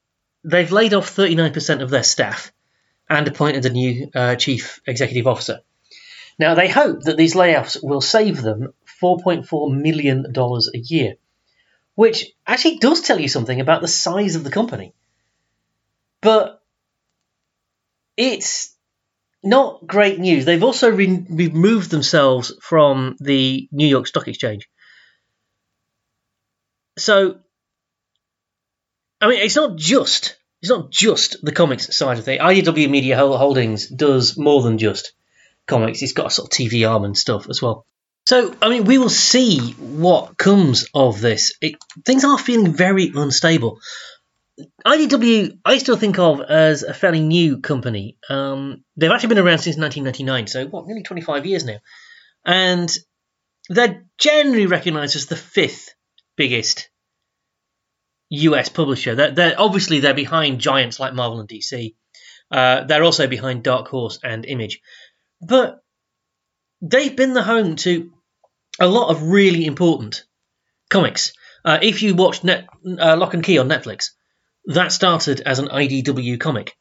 they've 0.44 0.70
laid 0.70 0.94
off 0.94 1.14
39% 1.14 1.82
of 1.82 1.90
their 1.90 2.02
staff 2.02 2.52
and 3.08 3.26
appointed 3.26 3.66
a 3.66 3.70
new 3.70 4.10
uh, 4.14 4.36
chief 4.36 4.80
executive 4.86 5.26
officer. 5.26 5.60
Now, 6.38 6.54
they 6.54 6.68
hope 6.68 7.02
that 7.02 7.18
these 7.18 7.34
layoffs 7.34 7.76
will 7.82 8.00
save 8.00 8.40
them 8.40 8.72
$4.4 9.02 9.78
million 9.78 10.24
a 10.34 10.78
year, 10.78 11.16
which 11.96 12.32
actually 12.46 12.78
does 12.78 13.02
tell 13.02 13.20
you 13.20 13.28
something 13.28 13.60
about 13.60 13.82
the 13.82 13.88
size 13.88 14.36
of 14.36 14.44
the 14.44 14.50
company. 14.50 14.94
But 16.22 16.62
it's 18.16 18.74
not 19.42 19.86
great 19.86 20.18
news. 20.18 20.46
They've 20.46 20.62
also 20.62 20.90
re- 20.90 21.26
removed 21.28 21.90
themselves 21.90 22.54
from 22.62 23.16
the 23.20 23.68
New 23.70 23.86
York 23.86 24.06
Stock 24.06 24.28
Exchange. 24.28 24.69
So 27.00 27.40
I 29.20 29.28
mean, 29.28 29.40
it's 29.40 29.56
not 29.56 29.76
just 29.76 30.36
it's 30.62 30.70
not 30.70 30.90
just 30.90 31.42
the 31.44 31.52
comics 31.52 31.96
side 31.96 32.18
of 32.18 32.24
things. 32.24 32.42
IDW 32.42 32.88
Media 32.90 33.16
Holdings 33.16 33.88
does 33.88 34.36
more 34.36 34.62
than 34.62 34.78
just 34.78 35.12
comics. 35.66 36.02
It's 36.02 36.12
got 36.12 36.26
a 36.26 36.30
sort 36.30 36.52
of 36.52 36.58
TV 36.58 36.88
arm 36.88 37.04
and 37.04 37.16
stuff 37.16 37.48
as 37.48 37.62
well. 37.62 37.86
So, 38.26 38.54
I 38.60 38.68
mean, 38.68 38.84
we 38.84 38.98
will 38.98 39.08
see 39.08 39.72
what 39.72 40.36
comes 40.36 40.86
of 40.92 41.20
this. 41.20 41.54
It, 41.62 41.76
things 42.04 42.24
are 42.24 42.38
feeling 42.38 42.74
very 42.74 43.10
unstable. 43.14 43.80
IDW, 44.84 45.58
I 45.64 45.78
still 45.78 45.96
think 45.96 46.18
of 46.18 46.42
as 46.42 46.82
a 46.82 46.92
fairly 46.92 47.20
new 47.20 47.60
company. 47.60 48.18
Um, 48.28 48.84
they've 48.96 49.10
actually 49.10 49.30
been 49.30 49.38
around 49.38 49.58
since 49.58 49.78
1999, 49.78 50.46
so 50.48 50.66
what, 50.66 50.86
nearly 50.86 51.02
25 51.02 51.46
years 51.46 51.64
now. 51.64 51.78
And 52.44 52.94
they're 53.70 54.04
generally 54.18 54.66
recognised 54.66 55.16
as 55.16 55.26
the 55.26 55.36
fifth 55.36 55.94
biggest 56.36 56.89
US 58.30 58.68
publisher. 58.68 59.14
They're, 59.14 59.30
they're, 59.32 59.60
obviously 59.60 60.00
they're 60.00 60.14
behind 60.14 60.60
giants 60.60 60.98
like 61.00 61.14
Marvel 61.14 61.40
and 61.40 61.48
DC. 61.48 61.94
Uh, 62.50 62.84
they're 62.84 63.04
also 63.04 63.26
behind 63.26 63.62
Dark 63.62 63.88
Horse 63.88 64.18
and 64.22 64.44
Image, 64.44 64.80
but 65.40 65.80
they've 66.82 67.14
been 67.14 67.34
the 67.34 67.42
home 67.42 67.76
to 67.76 68.12
a 68.80 68.88
lot 68.88 69.10
of 69.10 69.22
really 69.22 69.66
important 69.66 70.24
comics. 70.88 71.32
Uh, 71.64 71.78
if 71.82 72.02
you 72.02 72.14
watched 72.14 72.42
Net, 72.44 72.66
uh, 72.98 73.16
Locke 73.16 73.34
and 73.34 73.44
Key 73.44 73.58
on 73.58 73.68
Netflix, 73.68 74.10
that 74.66 74.92
started 74.92 75.40
as 75.40 75.58
an 75.58 75.68
IDW 75.68 76.40
comic. 76.40 76.76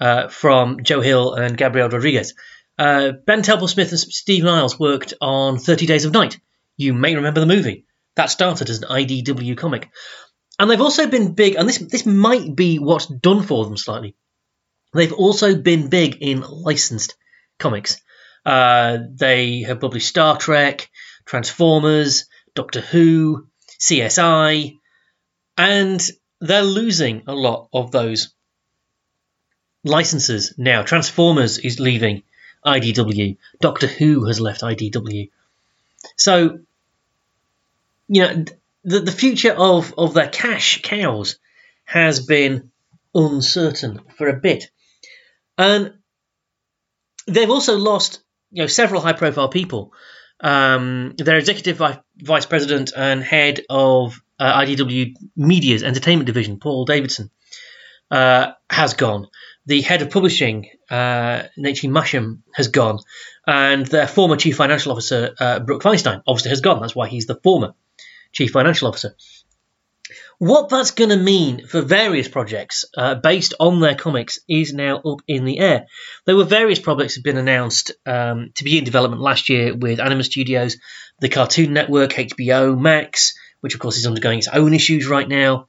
uh, 0.00 0.28
from 0.28 0.82
Joe 0.82 1.00
Hill 1.00 1.34
and 1.34 1.56
Gabriel 1.56 1.88
Rodriguez. 1.88 2.34
Uh, 2.78 3.12
ben 3.24 3.42
Templesmith 3.42 3.90
and 3.90 4.00
Steve 4.00 4.42
Niles 4.42 4.78
worked 4.78 5.14
on 5.20 5.58
30 5.58 5.86
Days 5.86 6.04
of 6.04 6.12
Night. 6.12 6.40
You 6.76 6.92
may 6.92 7.14
remember 7.14 7.40
the 7.40 7.46
movie. 7.46 7.86
That 8.16 8.30
started 8.30 8.68
as 8.68 8.82
an 8.82 8.88
IDW 8.88 9.56
comic. 9.56 9.90
And 10.58 10.70
they've 10.70 10.80
also 10.80 11.06
been 11.06 11.32
big, 11.34 11.56
and 11.56 11.68
this, 11.68 11.78
this 11.78 12.06
might 12.06 12.54
be 12.54 12.78
what's 12.78 13.06
done 13.06 13.42
for 13.42 13.64
them 13.64 13.76
slightly. 13.76 14.14
They've 14.92 15.12
also 15.12 15.54
been 15.56 15.88
big 15.88 16.18
in 16.20 16.42
licensed 16.42 17.16
comics. 17.58 18.00
Uh, 18.44 18.98
they 19.10 19.62
have 19.62 19.80
published 19.80 20.08
Star 20.08 20.36
Trek, 20.36 20.90
Transformers, 21.24 22.26
Doctor 22.54 22.80
Who, 22.80 23.46
CSI, 23.80 24.78
and 25.56 26.10
they're 26.40 26.62
losing 26.62 27.22
a 27.26 27.34
lot 27.34 27.68
of 27.72 27.90
those 27.90 28.34
licenses 29.84 30.54
now. 30.58 30.82
Transformers 30.82 31.58
is 31.58 31.80
leaving 31.80 32.22
IDW. 32.64 33.36
Doctor 33.60 33.86
Who 33.86 34.26
has 34.26 34.40
left 34.40 34.62
IDW. 34.62 35.30
So, 36.16 36.60
you 38.08 38.22
know, 38.22 38.44
the, 38.84 39.00
the 39.00 39.12
future 39.12 39.52
of, 39.52 39.94
of 39.96 40.14
their 40.14 40.28
cash 40.28 40.82
cows 40.82 41.38
has 41.84 42.20
been 42.20 42.70
uncertain 43.14 44.00
for 44.16 44.28
a 44.28 44.38
bit. 44.40 44.70
And 45.58 45.94
they've 47.26 47.50
also 47.50 47.76
lost, 47.76 48.22
you 48.50 48.62
know, 48.62 48.66
several 48.66 49.00
high 49.00 49.12
profile 49.12 49.48
people. 49.48 49.92
Um, 50.40 51.14
their 51.18 51.38
executive 51.38 51.80
vice 52.16 52.46
president 52.46 52.92
and 52.96 53.22
head 53.22 53.60
of 53.70 54.20
uh, 54.40 54.60
IDW 54.60 55.14
Media's 55.36 55.84
entertainment 55.84 56.26
division, 56.26 56.58
Paul 56.58 56.84
Davidson, 56.84 57.30
uh, 58.10 58.52
has 58.68 58.94
gone. 58.94 59.28
The 59.66 59.82
head 59.82 60.02
of 60.02 60.10
publishing, 60.10 60.68
uh, 60.90 61.44
Nachie 61.56 61.88
Marsham, 61.88 62.42
has 62.52 62.68
gone. 62.68 62.98
And 63.46 63.86
their 63.86 64.08
former 64.08 64.36
chief 64.36 64.56
financial 64.56 64.90
officer, 64.90 65.34
uh, 65.38 65.60
Brooke 65.60 65.82
Feinstein, 65.82 66.22
obviously 66.26 66.50
has 66.50 66.60
gone. 66.60 66.80
That's 66.80 66.96
why 66.96 67.06
he's 67.06 67.26
the 67.26 67.36
former 67.36 67.74
chief 68.32 68.50
financial 68.52 68.88
officer. 68.88 69.14
What 70.38 70.70
that's 70.70 70.90
going 70.90 71.10
to 71.10 71.16
mean 71.16 71.66
for 71.68 71.82
various 71.82 72.26
projects 72.26 72.84
uh, 72.96 73.14
based 73.14 73.54
on 73.60 73.78
their 73.78 73.94
comics 73.94 74.40
is 74.48 74.74
now 74.74 74.96
up 74.96 75.20
in 75.28 75.44
the 75.44 75.60
air. 75.60 75.86
There 76.26 76.34
were 76.34 76.44
various 76.44 76.80
projects 76.80 77.14
that 77.14 77.20
have 77.20 77.24
been 77.24 77.36
announced 77.36 77.92
um, 78.04 78.50
to 78.56 78.64
be 78.64 78.76
in 78.76 78.84
development 78.84 79.22
last 79.22 79.48
year 79.48 79.72
with 79.72 80.00
Anima 80.00 80.24
Studios, 80.24 80.78
the 81.20 81.28
Cartoon 81.28 81.72
Network, 81.72 82.10
HBO 82.10 82.76
Max, 82.76 83.34
which 83.60 83.74
of 83.74 83.80
course 83.80 83.96
is 83.96 84.06
undergoing 84.06 84.38
its 84.38 84.48
own 84.48 84.74
issues 84.74 85.06
right 85.06 85.28
now. 85.28 85.68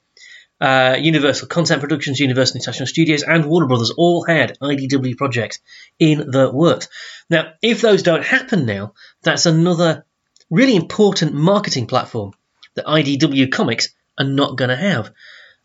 Uh, 0.59 0.97
Universal 0.99 1.49
Content 1.49 1.81
Productions, 1.81 2.19
Universal 2.19 2.57
International 2.57 2.87
Studios, 2.87 3.21
and 3.21 3.45
Warner 3.45 3.67
Brothers 3.67 3.91
all 3.91 4.23
had 4.23 4.57
IDW 4.59 5.17
projects 5.17 5.59
in 5.99 6.31
the 6.31 6.49
works. 6.51 6.87
Now, 7.29 7.53
if 7.61 7.81
those 7.81 8.01
don't 8.01 8.25
happen 8.25 8.65
now, 8.65 8.93
that's 9.21 9.45
another 9.45 10.05
really 10.49 10.75
important 10.75 11.33
marketing 11.33 11.85
platform 11.85 12.33
that 12.75 12.85
IDW 12.85 13.51
Comics 13.51 13.89
are 14.17 14.25
not 14.25 14.57
going 14.57 14.69
to 14.69 14.75
have. 14.75 15.11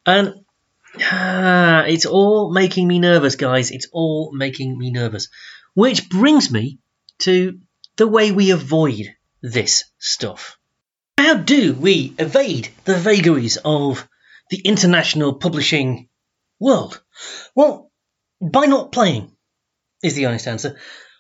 And 0.06 0.44
ah, 1.00 1.84
it's 1.84 2.06
all 2.06 2.52
making 2.52 2.88
me 2.88 2.98
nervous, 2.98 3.36
guys. 3.36 3.70
It's 3.70 3.88
all 3.92 4.32
making 4.32 4.76
me 4.78 4.90
nervous. 4.90 5.28
Which 5.74 6.08
brings 6.08 6.50
me 6.50 6.78
to 7.20 7.60
the 7.96 8.08
way 8.08 8.32
we 8.32 8.50
avoid 8.50 9.14
this 9.42 9.84
stuff. 9.98 10.58
How 11.18 11.34
do 11.34 11.74
we 11.74 12.14
evade 12.18 12.68
the 12.84 12.96
vagaries 12.96 13.58
of 13.64 14.08
the 14.50 14.58
international 14.58 15.34
publishing 15.34 16.08
world? 16.58 17.02
Well, 17.54 17.90
by 18.40 18.66
not 18.66 18.92
playing, 18.92 19.32
is 20.02 20.14
the 20.14 20.26
honest 20.26 20.46
answer. 20.46 20.78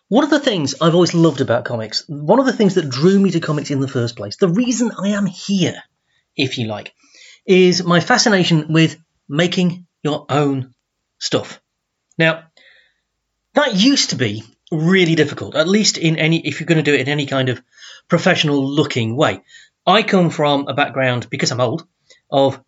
One 0.08 0.24
of 0.24 0.30
the 0.30 0.40
things 0.40 0.74
I've 0.80 0.94
always 0.94 1.12
loved 1.12 1.42
about 1.42 1.66
comics, 1.66 2.02
one 2.08 2.40
of 2.40 2.46
the 2.46 2.52
things 2.54 2.76
that 2.76 2.88
drew 2.88 3.18
me 3.18 3.30
to 3.32 3.40
comics 3.40 3.70
in 3.70 3.80
the 3.80 3.88
first 3.88 4.16
place, 4.16 4.36
the 4.36 4.48
reason 4.48 4.90
I 4.98 5.08
am 5.08 5.26
here, 5.26 5.82
if 6.34 6.56
you 6.56 6.66
like, 6.66 6.94
is 7.44 7.84
my 7.84 8.00
fascination 8.00 8.72
with 8.72 8.98
making 9.28 9.86
your 10.02 10.24
own 10.30 10.74
stuff. 11.18 11.60
Now, 12.16 12.44
that 13.52 13.74
used 13.74 14.10
to 14.10 14.16
be 14.16 14.44
really 14.72 15.14
difficult, 15.14 15.54
at 15.54 15.68
least 15.68 15.98
in 15.98 16.16
any 16.16 16.46
if 16.46 16.58
you're 16.58 16.66
going 16.66 16.82
to 16.82 16.90
do 16.90 16.94
it 16.94 17.00
in 17.00 17.08
any 17.08 17.26
kind 17.26 17.50
of 17.50 17.62
professional 18.08 18.66
looking 18.66 19.14
way. 19.14 19.42
I 19.86 20.02
come 20.02 20.30
from 20.30 20.68
a 20.68 20.74
background, 20.74 21.28
because 21.28 21.52
I'm 21.52 21.60
old, 21.60 21.86
of 22.30 22.58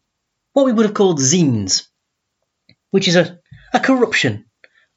what 0.53 0.67
we 0.67 0.73
would 0.73 0.85
have 0.85 0.95
called 0.95 1.21
zines, 1.21 1.89
which 2.91 3.09
is 3.09 3.17
a, 3.17 3.39
a 3.73 3.81
corruption 3.81 4.45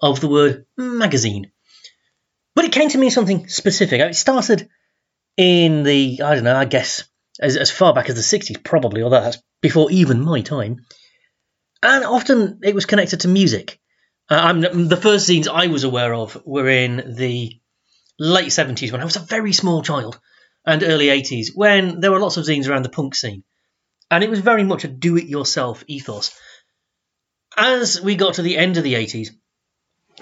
of 0.02 0.20
the 0.20 0.28
word 0.28 0.66
magazine. 0.76 1.53
But 2.56 2.66
it 2.66 2.72
came 2.72 2.90
to 2.90 2.98
mean 2.98 3.12
something 3.12 3.48
specific. 3.48 4.00
It 4.00 4.16
started 4.16 4.70
in 5.38 5.84
the, 5.84 6.22
I 6.24 6.36
don't 6.36 6.44
know, 6.44 6.56
I 6.56 6.66
guess, 6.66 7.04
as, 7.40 7.58
as 7.58 7.72
far 7.72 7.94
back 7.94 8.10
as 8.10 8.16
the 8.16 8.38
60s, 8.38 8.64
probably, 8.64 9.02
although 9.02 9.22
that's 9.22 9.42
before 9.62 9.92
even 9.92 10.22
my 10.22 10.42
time. 10.42 10.86
And 11.82 12.04
often 12.04 12.60
it 12.64 12.76
was 12.76 12.86
connected 12.86 13.22
to 13.22 13.28
music. 13.28 13.80
Uh, 14.30 14.54
the 14.54 15.00
first 15.02 15.28
zines 15.28 15.48
I 15.48 15.68
was 15.68 15.84
aware 15.84 16.14
of 16.14 16.42
were 16.46 16.70
in 16.70 17.16
the 17.18 17.60
late 18.20 18.50
70s 18.50 18.92
when 18.92 19.02
I 19.02 19.06
was 19.06 19.16
a 19.16 19.20
very 19.20 19.54
small 19.54 19.82
child 19.82 20.20
and 20.66 20.84
early 20.84 21.08
80s 21.08 21.48
when 21.54 22.00
there 22.00 22.12
were 22.12 22.20
lots 22.20 22.38
of 22.38 22.46
zines 22.46 22.70
around 22.70 22.84
the 22.84 22.90
punk 22.90 23.16
scene. 23.16 23.44
And 24.10 24.24
it 24.24 24.30
was 24.30 24.40
very 24.40 24.64
much 24.64 24.84
a 24.84 24.88
do 24.88 25.18
it 25.18 25.26
yourself 25.26 25.84
ethos. 25.88 26.32
As 27.58 28.00
we 28.00 28.16
got 28.16 28.36
to 28.36 28.42
the 28.44 28.58
end 28.58 28.78
of 28.78 28.84
the 28.84 28.94
80s, 28.94 29.30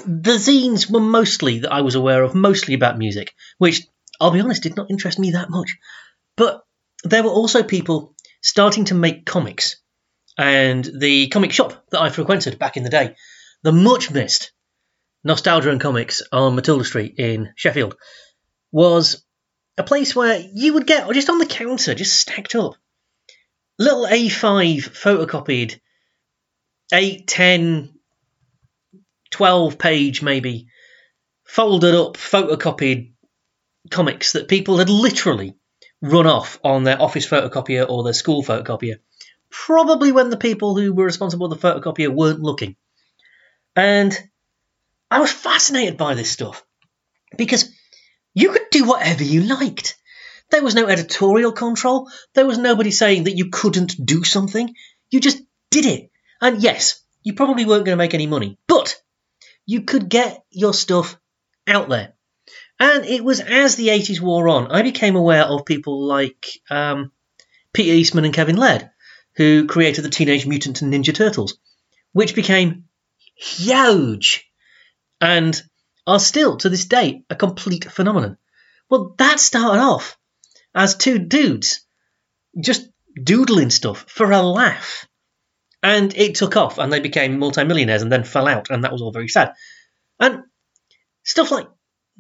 the 0.05 0.37
zines 0.37 0.89
were 0.89 0.99
mostly, 0.99 1.59
that 1.59 1.71
I 1.71 1.81
was 1.81 1.95
aware 1.95 2.23
of, 2.23 2.35
mostly 2.35 2.73
about 2.73 2.97
music, 2.97 3.33
which, 3.57 3.81
I'll 4.19 4.31
be 4.31 4.41
honest, 4.41 4.63
did 4.63 4.75
not 4.75 4.89
interest 4.89 5.19
me 5.19 5.31
that 5.31 5.49
much. 5.49 5.77
But 6.37 6.63
there 7.03 7.23
were 7.23 7.29
also 7.29 7.63
people 7.63 8.15
starting 8.41 8.85
to 8.85 8.95
make 8.95 9.25
comics. 9.25 9.77
And 10.37 10.83
the 10.83 11.27
comic 11.27 11.51
shop 11.51 11.85
that 11.91 12.01
I 12.01 12.09
frequented 12.09 12.57
back 12.57 12.77
in 12.77 12.83
the 12.83 12.89
day, 12.89 13.15
the 13.63 13.71
much 13.71 14.11
missed 14.11 14.53
Nostalgia 15.23 15.69
and 15.69 15.81
Comics 15.81 16.23
on 16.31 16.55
Matilda 16.55 16.83
Street 16.83 17.15
in 17.17 17.53
Sheffield, 17.55 17.95
was 18.71 19.23
a 19.77 19.83
place 19.83 20.15
where 20.15 20.43
you 20.53 20.73
would 20.73 20.87
get 20.87 21.09
just 21.11 21.29
on 21.29 21.37
the 21.37 21.45
counter, 21.45 21.93
just 21.93 22.19
stacked 22.19 22.55
up, 22.55 22.75
little 23.77 24.05
A5 24.05 24.77
photocopied, 24.89 25.79
8, 26.93 27.27
10, 27.27 27.93
12 29.31 29.77
page 29.77 30.21
maybe, 30.21 30.67
folded 31.43 31.95
up, 31.95 32.17
photocopied 32.17 33.13
comics 33.89 34.33
that 34.33 34.47
people 34.47 34.77
had 34.77 34.89
literally 34.89 35.55
run 36.01 36.27
off 36.27 36.59
on 36.63 36.83
their 36.83 37.01
office 37.01 37.27
photocopier 37.27 37.87
or 37.87 38.03
their 38.03 38.13
school 38.13 38.43
photocopier. 38.43 38.99
Probably 39.49 40.11
when 40.11 40.29
the 40.29 40.37
people 40.37 40.77
who 40.77 40.93
were 40.93 41.05
responsible 41.05 41.49
for 41.49 41.55
the 41.55 41.61
photocopier 41.61 42.09
weren't 42.09 42.39
looking. 42.39 42.75
And 43.75 44.17
I 45.09 45.19
was 45.19 45.31
fascinated 45.31 45.97
by 45.97 46.13
this 46.13 46.31
stuff 46.31 46.65
because 47.37 47.69
you 48.33 48.51
could 48.51 48.69
do 48.71 48.85
whatever 48.85 49.23
you 49.23 49.41
liked. 49.41 49.97
There 50.49 50.63
was 50.63 50.75
no 50.75 50.87
editorial 50.87 51.51
control. 51.51 52.09
There 52.33 52.45
was 52.45 52.57
nobody 52.57 52.91
saying 52.91 53.23
that 53.25 53.37
you 53.37 53.49
couldn't 53.49 53.95
do 54.03 54.23
something. 54.23 54.73
You 55.09 55.19
just 55.19 55.41
did 55.69 55.85
it. 55.85 56.11
And 56.41 56.61
yes, 56.61 57.01
you 57.23 57.33
probably 57.33 57.65
weren't 57.65 57.85
going 57.85 57.97
to 57.97 58.03
make 58.03 58.13
any 58.13 58.27
money, 58.27 58.57
but 58.67 59.01
you 59.71 59.83
could 59.83 60.09
get 60.09 60.43
your 60.51 60.73
stuff 60.73 61.17
out 61.65 61.87
there. 61.87 62.13
And 62.77 63.05
it 63.05 63.23
was 63.23 63.39
as 63.39 63.77
the 63.77 63.87
80s 63.87 64.19
wore 64.19 64.49
on, 64.49 64.69
I 64.69 64.81
became 64.81 65.15
aware 65.15 65.45
of 65.45 65.65
people 65.65 66.05
like 66.05 66.45
um, 66.69 67.13
Peter 67.71 67.93
Eastman 67.93 68.25
and 68.25 68.33
Kevin 68.33 68.57
Laird, 68.57 68.89
who 69.37 69.67
created 69.67 70.03
the 70.03 70.09
Teenage 70.09 70.45
Mutant 70.45 70.81
Ninja 70.81 71.15
Turtles, 71.15 71.57
which 72.11 72.35
became 72.35 72.89
huge 73.33 74.45
and 75.21 75.61
are 76.05 76.19
still, 76.19 76.57
to 76.57 76.67
this 76.67 76.83
day, 76.83 77.23
a 77.29 77.35
complete 77.37 77.85
phenomenon. 77.85 78.37
Well, 78.89 79.15
that 79.19 79.39
started 79.39 79.79
off 79.79 80.17
as 80.75 80.95
two 80.95 81.17
dudes 81.17 81.85
just 82.59 82.89
doodling 83.23 83.69
stuff 83.69 84.03
for 84.09 84.31
a 84.31 84.41
laugh. 84.41 85.07
And 85.83 86.15
it 86.15 86.35
took 86.35 86.55
off, 86.57 86.77
and 86.77 86.93
they 86.93 86.99
became 86.99 87.39
multimillionaires 87.39 88.03
and 88.03 88.11
then 88.11 88.23
fell 88.23 88.47
out, 88.47 88.69
and 88.69 88.83
that 88.83 88.91
was 88.91 89.01
all 89.01 89.11
very 89.11 89.27
sad. 89.27 89.53
And 90.19 90.43
stuff 91.23 91.51
like 91.51 91.67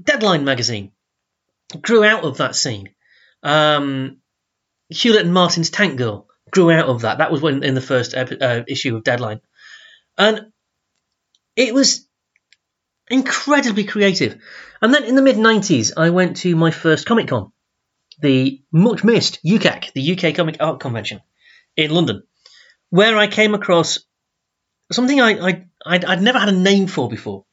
Deadline 0.01 0.45
magazine 0.45 0.91
grew 1.79 2.03
out 2.03 2.23
of 2.23 2.37
that 2.37 2.55
scene. 2.55 2.89
Um, 3.43 4.17
Hewlett 4.89 5.25
and 5.25 5.33
Martin's 5.33 5.69
Tank 5.69 5.97
Girl 5.97 6.27
grew 6.49 6.71
out 6.71 6.87
of 6.87 7.01
that. 7.01 7.19
That 7.19 7.31
was 7.31 7.41
when 7.41 7.63
in 7.63 7.75
the 7.75 7.81
first 7.81 8.13
uh, 8.15 8.63
issue 8.67 8.95
of 8.95 9.03
Deadline, 9.03 9.41
and 10.17 10.51
it 11.55 11.73
was 11.73 12.07
incredibly 13.09 13.83
creative. 13.83 14.41
And 14.81 14.93
then 14.93 15.03
in 15.03 15.15
the 15.15 15.21
mid 15.21 15.37
'90s, 15.37 15.91
I 15.95 16.09
went 16.09 16.37
to 16.37 16.55
my 16.55 16.71
first 16.71 17.05
Comic 17.05 17.27
Con, 17.27 17.51
the 18.21 18.61
much 18.71 19.03
missed 19.03 19.39
UKCAC, 19.45 19.93
the 19.93 20.13
UK 20.13 20.35
Comic 20.35 20.57
Art 20.59 20.79
Convention 20.79 21.21
in 21.77 21.91
London, 21.91 22.23
where 22.91 23.17
I 23.17 23.27
came 23.27 23.55
across 23.55 23.99
something 24.91 25.19
I, 25.19 25.49
I 25.49 25.65
I'd, 25.83 26.05
I'd 26.05 26.21
never 26.21 26.37
had 26.37 26.49
a 26.49 26.53
name 26.53 26.85
for 26.85 27.09
before, 27.09 27.45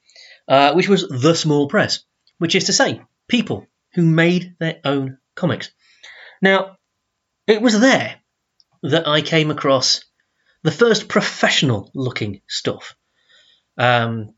uh, 0.46 0.74
which 0.74 0.88
was 0.88 1.08
the 1.08 1.34
small 1.34 1.68
press, 1.68 2.04
which 2.36 2.54
is 2.54 2.64
to 2.64 2.72
say, 2.74 3.00
people 3.28 3.66
who 3.94 4.02
made 4.04 4.56
their 4.60 4.80
own 4.84 5.18
comics. 5.34 5.70
Now, 6.42 6.76
it 7.46 7.62
was 7.62 7.80
there 7.80 8.16
that 8.82 9.08
I 9.08 9.22
came 9.22 9.50
across 9.50 10.04
the 10.62 10.70
first 10.70 11.08
professional 11.08 11.90
looking 11.94 12.42
stuff. 12.48 12.94
Um, 13.78 14.34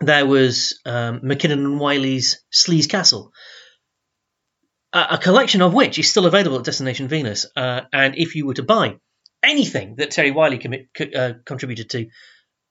there 0.00 0.26
was 0.26 0.80
um, 0.86 1.20
McKinnon 1.20 1.64
and 1.64 1.78
Wiley's 1.78 2.42
Sleaze 2.52 2.88
Castle, 2.88 3.32
a, 4.92 5.08
a, 5.10 5.18
collection 5.18 5.60
of 5.60 5.74
which 5.74 5.98
is 5.98 6.10
still 6.10 6.24
available 6.24 6.58
at 6.58 6.64
Destination 6.64 7.08
Venus. 7.08 7.46
Uh, 7.54 7.82
and 7.92 8.16
if 8.16 8.34
you 8.34 8.46
were 8.46 8.54
to 8.54 8.62
buy 8.62 8.96
anything 9.42 9.96
that 9.96 10.10
Terry 10.10 10.30
Wiley 10.30 10.58
commit, 10.58 10.88
uh, 11.14 11.34
contributed 11.44 11.90
to, 11.90 12.08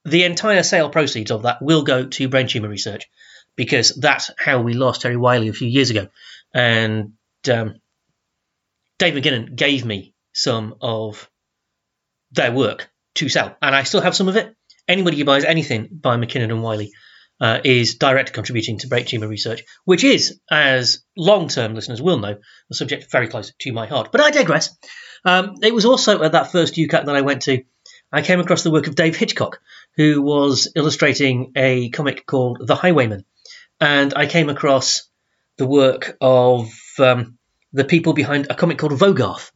the 0.04 0.24
entire 0.24 0.62
sale 0.62 0.88
proceeds 0.88 1.30
of 1.30 1.42
that 1.42 1.60
will 1.60 1.82
go 1.82 2.06
to 2.06 2.28
brain 2.28 2.46
tumor 2.46 2.68
research 2.68 3.08
because 3.56 3.94
that's 3.94 4.30
how 4.38 4.60
we 4.60 4.72
lost 4.72 5.02
Terry 5.02 5.16
Wiley 5.16 5.48
a 5.48 5.52
few 5.52 5.68
years 5.68 5.90
ago. 5.90 6.08
And 6.54 7.12
um, 7.52 7.80
Dave 8.98 9.14
McKinnon 9.14 9.54
gave 9.54 9.84
me 9.84 10.14
some 10.32 10.76
of 10.80 11.28
their 12.32 12.52
work 12.52 12.90
to 13.16 13.28
sell, 13.28 13.56
and 13.60 13.74
I 13.74 13.82
still 13.82 14.00
have 14.00 14.16
some 14.16 14.28
of 14.28 14.36
it. 14.36 14.54
Anybody 14.88 15.18
who 15.18 15.24
buys 15.24 15.44
anything 15.44 15.88
by 15.90 16.16
McKinnon 16.16 16.50
and 16.50 16.62
Wiley 16.62 16.92
uh, 17.40 17.60
is 17.64 17.94
direct 17.94 18.32
contributing 18.32 18.78
to 18.78 18.88
brain 18.88 19.04
tumor 19.04 19.28
research, 19.28 19.64
which 19.84 20.04
is, 20.04 20.38
as 20.50 21.02
long 21.16 21.48
term 21.48 21.74
listeners 21.74 22.02
will 22.02 22.18
know, 22.18 22.38
a 22.70 22.74
subject 22.74 23.10
very 23.10 23.28
close 23.28 23.52
to 23.58 23.72
my 23.72 23.86
heart. 23.86 24.12
But 24.12 24.20
I 24.20 24.30
digress. 24.30 24.76
Um, 25.24 25.54
it 25.62 25.74
was 25.74 25.84
also 25.84 26.22
at 26.22 26.32
that 26.32 26.52
first 26.52 26.74
UKCAC 26.74 27.06
that 27.06 27.16
I 27.16 27.20
went 27.22 27.42
to, 27.42 27.62
I 28.12 28.22
came 28.22 28.40
across 28.40 28.62
the 28.62 28.70
work 28.70 28.86
of 28.86 28.94
Dave 28.94 29.16
Hitchcock, 29.16 29.60
who 29.96 30.22
was 30.22 30.72
illustrating 30.74 31.52
a 31.56 31.90
comic 31.90 32.26
called 32.26 32.58
The 32.66 32.74
Highwayman. 32.74 33.24
And 33.80 34.12
I 34.14 34.26
came 34.26 34.48
across 34.48 35.08
the 35.56 35.66
work 35.66 36.16
of 36.20 36.70
um, 36.98 37.38
the 37.72 37.84
people 37.84 38.12
behind 38.12 38.46
a 38.50 38.54
comic 38.54 38.78
called 38.78 38.92
Vogarth, 38.92 39.50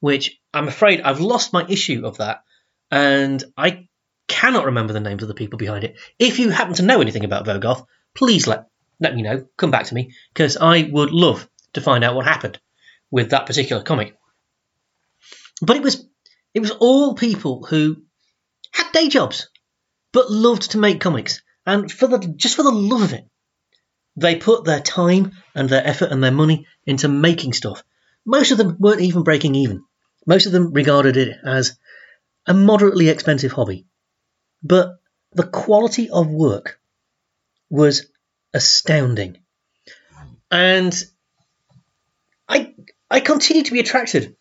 which 0.00 0.38
I'm 0.52 0.68
afraid 0.68 1.00
I've 1.00 1.20
lost 1.20 1.52
my 1.52 1.64
issue 1.66 2.06
of 2.06 2.18
that, 2.18 2.42
and 2.90 3.42
I 3.56 3.88
cannot 4.28 4.66
remember 4.66 4.92
the 4.92 5.00
names 5.00 5.22
of 5.22 5.28
the 5.28 5.34
people 5.34 5.58
behind 5.58 5.84
it. 5.84 5.96
If 6.18 6.38
you 6.38 6.50
happen 6.50 6.74
to 6.74 6.82
know 6.82 7.00
anything 7.00 7.24
about 7.24 7.46
Vogoth, 7.46 7.86
please 8.14 8.46
let 8.46 8.66
let 9.00 9.14
me 9.14 9.22
know. 9.22 9.46
Come 9.56 9.70
back 9.70 9.86
to 9.86 9.94
me 9.94 10.12
because 10.32 10.56
I 10.56 10.82
would 10.82 11.10
love 11.10 11.48
to 11.74 11.80
find 11.80 12.04
out 12.04 12.14
what 12.14 12.24
happened 12.24 12.58
with 13.10 13.30
that 13.30 13.46
particular 13.46 13.82
comic. 13.82 14.16
But 15.60 15.76
it 15.76 15.82
was 15.82 16.06
it 16.52 16.60
was 16.60 16.70
all 16.70 17.14
people 17.14 17.64
who 17.64 18.02
had 18.72 18.92
day 18.92 19.08
jobs 19.08 19.48
but 20.12 20.30
loved 20.30 20.70
to 20.70 20.78
make 20.78 21.00
comics, 21.00 21.42
and 21.66 21.90
for 21.90 22.06
the 22.06 22.18
just 22.18 22.56
for 22.56 22.62
the 22.62 22.70
love 22.70 23.02
of 23.02 23.12
it, 23.12 23.24
they 24.16 24.36
put 24.36 24.64
their 24.64 24.80
time 24.80 25.32
and 25.54 25.68
their 25.68 25.86
effort 25.86 26.10
and 26.12 26.22
their 26.22 26.30
money 26.30 26.66
into 26.86 27.08
making 27.08 27.52
stuff. 27.52 27.82
Most 28.24 28.52
of 28.52 28.58
them 28.58 28.76
weren't 28.78 29.00
even 29.00 29.22
breaking 29.22 29.54
even. 29.56 29.82
Most 30.26 30.46
of 30.46 30.52
them 30.52 30.72
regarded 30.72 31.16
it 31.16 31.36
as 31.44 31.76
a 32.46 32.54
moderately 32.54 33.08
expensive 33.08 33.52
hobby. 33.52 33.86
But 34.64 34.98
the 35.32 35.46
quality 35.46 36.10
of 36.10 36.28
work 36.28 36.80
was 37.68 38.06
astounding. 38.54 39.38
And 40.50 40.94
I 42.48 42.74
I 43.10 43.20
continue 43.20 43.62
to 43.64 43.72
be 43.72 43.80
attracted 43.80 44.36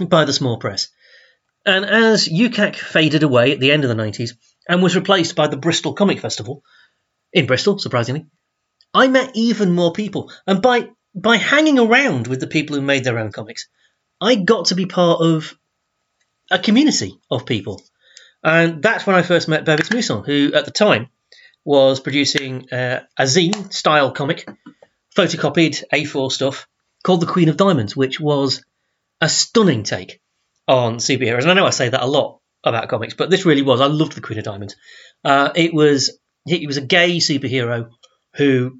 by 0.00 0.24
the 0.24 0.32
small 0.32 0.58
press. 0.58 0.88
And 1.64 1.84
as 1.84 2.28
UKCAC 2.28 2.76
faded 2.76 3.22
away 3.22 3.52
at 3.52 3.60
the 3.60 3.70
end 3.70 3.84
of 3.84 3.88
the 3.88 4.02
90s 4.02 4.32
and 4.68 4.82
was 4.82 4.96
replaced 4.96 5.36
by 5.36 5.46
the 5.46 5.56
Bristol 5.56 5.94
Comic 5.94 6.18
Festival, 6.18 6.64
in 7.32 7.46
Bristol, 7.46 7.78
surprisingly, 7.78 8.26
I 8.92 9.06
met 9.06 9.30
even 9.34 9.72
more 9.72 9.92
people. 9.92 10.32
And 10.46 10.60
by 10.60 10.88
by 11.14 11.36
hanging 11.36 11.78
around 11.78 12.26
with 12.26 12.40
the 12.40 12.46
people 12.46 12.74
who 12.74 12.82
made 12.82 13.04
their 13.04 13.18
own 13.18 13.32
comics, 13.32 13.68
I 14.20 14.34
got 14.34 14.66
to 14.66 14.74
be 14.74 14.86
part 14.86 15.20
of 15.20 15.56
a 16.50 16.58
community 16.58 17.18
of 17.30 17.46
people. 17.46 17.82
And 18.42 18.82
that's 18.82 19.06
when 19.06 19.16
I 19.16 19.22
first 19.22 19.48
met 19.48 19.64
Bevis 19.64 19.90
Musson, 19.90 20.24
who 20.24 20.52
at 20.54 20.64
the 20.64 20.70
time 20.70 21.08
was 21.64 22.00
producing 22.00 22.70
uh, 22.72 23.02
a 23.16 23.22
zine 23.22 23.72
style 23.72 24.12
comic, 24.12 24.48
photocopied 25.16 25.82
A4 25.92 26.32
stuff, 26.32 26.66
called 27.04 27.20
The 27.20 27.26
Queen 27.26 27.48
of 27.48 27.56
Diamonds, 27.56 27.96
which 27.96 28.20
was 28.20 28.64
a 29.20 29.28
stunning 29.28 29.84
take 29.84 30.20
on 30.66 30.96
superheroes. 30.96 31.42
And 31.42 31.50
I 31.50 31.54
know 31.54 31.66
I 31.66 31.70
say 31.70 31.88
that 31.88 32.02
a 32.02 32.06
lot 32.06 32.40
about 32.64 32.88
comics, 32.88 33.14
but 33.14 33.30
this 33.30 33.44
really 33.44 33.62
was. 33.62 33.80
I 33.80 33.86
loved 33.86 34.14
The 34.14 34.20
Queen 34.20 34.38
of 34.38 34.44
Diamonds. 34.44 34.76
Uh, 35.24 35.50
it 35.54 35.72
was 35.72 36.18
he 36.44 36.66
was 36.66 36.76
a 36.76 36.82
gay 36.82 37.18
superhero 37.18 37.90
who 38.34 38.78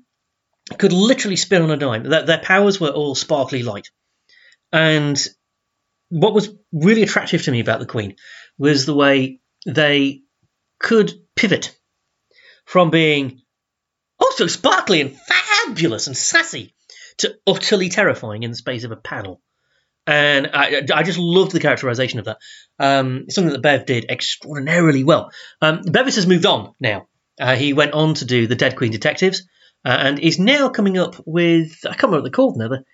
could 0.78 0.92
literally 0.92 1.36
spin 1.36 1.62
on 1.62 1.70
a 1.70 1.76
dime. 1.76 2.04
Their, 2.04 2.24
their 2.24 2.38
powers 2.38 2.80
were 2.80 2.90
all 2.90 3.14
sparkly 3.14 3.62
light. 3.62 3.90
And 4.72 5.20
what 6.08 6.34
was 6.34 6.54
really 6.72 7.02
attractive 7.02 7.42
to 7.44 7.50
me 7.50 7.60
about 7.60 7.80
the 7.80 7.86
Queen 7.86 8.16
was 8.58 8.86
the 8.86 8.94
way 8.94 9.40
they 9.66 10.22
could 10.78 11.12
pivot 11.36 11.76
from 12.64 12.90
being 12.90 13.40
oh 14.20 14.32
so 14.36 14.46
sparkly 14.46 15.00
and 15.00 15.16
fabulous 15.16 16.06
and 16.06 16.16
sassy 16.16 16.74
to 17.18 17.34
utterly 17.46 17.88
terrifying 17.88 18.42
in 18.42 18.50
the 18.50 18.56
space 18.56 18.84
of 18.84 18.92
a 18.92 18.96
panel. 18.96 19.40
And 20.06 20.50
I, 20.52 20.82
I 20.92 21.02
just 21.04 21.18
loved 21.18 21.52
the 21.52 21.60
characterization 21.60 22.18
of 22.18 22.24
that. 22.24 22.38
Um, 22.78 23.26
something 23.30 23.52
that 23.52 23.62
Bev 23.62 23.86
did 23.86 24.06
extraordinarily 24.10 25.04
well. 25.04 25.30
Um, 25.60 25.82
Bevis 25.82 26.16
has 26.16 26.26
moved 26.26 26.46
on 26.46 26.74
now. 26.80 27.06
Uh, 27.40 27.54
he 27.54 27.72
went 27.72 27.92
on 27.92 28.14
to 28.14 28.24
do 28.24 28.46
the 28.46 28.56
Dead 28.56 28.76
Queen 28.76 28.90
Detectives, 28.90 29.46
uh, 29.84 29.96
and 29.98 30.18
is 30.18 30.38
now 30.38 30.68
coming 30.68 30.98
up 30.98 31.16
with 31.24 31.78
I 31.84 31.90
can't 31.90 32.04
remember 32.04 32.16
what 32.18 32.24
they're 32.24 32.30
called 32.32 32.56
now. 32.56 32.68
The, 32.68 32.84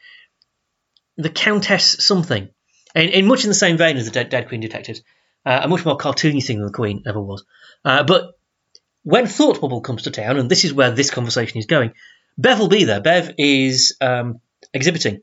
the 1.16 1.30
Countess 1.30 2.04
something, 2.04 2.50
in, 2.94 3.08
in 3.08 3.26
much 3.26 3.44
in 3.44 3.50
the 3.50 3.54
same 3.54 3.78
vein 3.78 3.96
as 3.96 4.04
the 4.04 4.10
Dead, 4.10 4.28
Dead 4.28 4.48
Queen 4.48 4.60
Detectives, 4.60 5.02
uh, 5.44 5.60
a 5.64 5.68
much 5.68 5.84
more 5.84 5.96
cartoony 5.96 6.44
thing 6.44 6.58
than 6.58 6.66
the 6.66 6.72
Queen 6.72 7.02
ever 7.06 7.20
was. 7.20 7.44
Uh, 7.84 8.02
but 8.02 8.32
when 9.02 9.26
Thought 9.26 9.60
Bubble 9.60 9.80
comes 9.80 10.02
to 10.02 10.10
town, 10.10 10.38
and 10.38 10.50
this 10.50 10.64
is 10.64 10.74
where 10.74 10.90
this 10.90 11.10
conversation 11.10 11.58
is 11.58 11.66
going, 11.66 11.92
Bev 12.36 12.58
will 12.58 12.68
be 12.68 12.84
there. 12.84 13.00
Bev 13.00 13.34
is 13.38 13.96
um, 14.00 14.40
exhibiting 14.72 15.22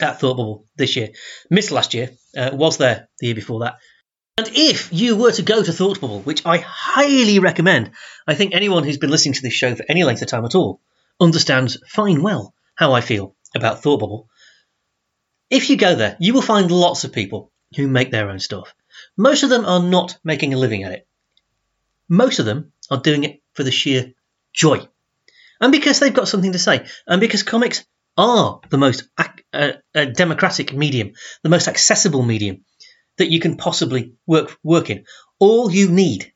at 0.00 0.20
Thought 0.20 0.36
Bubble 0.36 0.66
this 0.76 0.96
year. 0.96 1.10
Missed 1.50 1.72
last 1.72 1.94
year, 1.94 2.10
uh, 2.36 2.50
was 2.52 2.76
there 2.78 3.08
the 3.18 3.26
year 3.26 3.34
before 3.34 3.60
that. 3.60 3.78
And 4.38 4.48
if 4.52 4.92
you 4.92 5.16
were 5.16 5.32
to 5.32 5.42
go 5.42 5.62
to 5.62 5.72
Thought 5.72 6.00
Bubble, 6.00 6.20
which 6.20 6.46
I 6.46 6.58
highly 6.58 7.40
recommend, 7.40 7.90
I 8.26 8.34
think 8.34 8.54
anyone 8.54 8.84
who's 8.84 8.98
been 8.98 9.10
listening 9.10 9.34
to 9.34 9.42
this 9.42 9.52
show 9.52 9.74
for 9.74 9.84
any 9.88 10.04
length 10.04 10.22
of 10.22 10.28
time 10.28 10.44
at 10.44 10.54
all 10.54 10.80
understands 11.20 11.78
fine 11.88 12.22
well 12.22 12.54
how 12.76 12.92
I 12.92 13.00
feel 13.00 13.34
about 13.56 13.82
Thought 13.82 13.98
Bubble. 13.98 14.28
If 15.50 15.70
you 15.70 15.76
go 15.76 15.96
there, 15.96 16.16
you 16.20 16.34
will 16.34 16.42
find 16.42 16.70
lots 16.70 17.02
of 17.02 17.12
people 17.12 17.50
who 17.74 17.88
make 17.88 18.12
their 18.12 18.30
own 18.30 18.38
stuff. 18.38 18.74
Most 19.18 19.42
of 19.42 19.50
them 19.50 19.66
are 19.66 19.82
not 19.82 20.16
making 20.22 20.54
a 20.54 20.58
living 20.58 20.84
at 20.84 20.92
it. 20.92 21.06
Most 22.08 22.38
of 22.38 22.46
them 22.46 22.72
are 22.88 23.00
doing 23.00 23.24
it 23.24 23.42
for 23.52 23.64
the 23.64 23.72
sheer 23.72 24.14
joy. 24.54 24.86
And 25.60 25.72
because 25.72 25.98
they've 25.98 26.14
got 26.14 26.28
something 26.28 26.52
to 26.52 26.58
say. 26.58 26.86
And 27.06 27.20
because 27.20 27.42
comics 27.42 27.84
are 28.16 28.60
the 28.70 28.78
most 28.78 29.08
uh, 29.18 29.72
uh, 29.94 30.04
democratic 30.04 30.72
medium, 30.72 31.12
the 31.42 31.48
most 31.48 31.66
accessible 31.66 32.22
medium 32.22 32.64
that 33.16 33.30
you 33.30 33.40
can 33.40 33.56
possibly 33.56 34.14
work 34.24 34.56
work 34.62 34.88
in. 34.88 35.04
All 35.40 35.70
you 35.70 35.88
need 35.88 36.32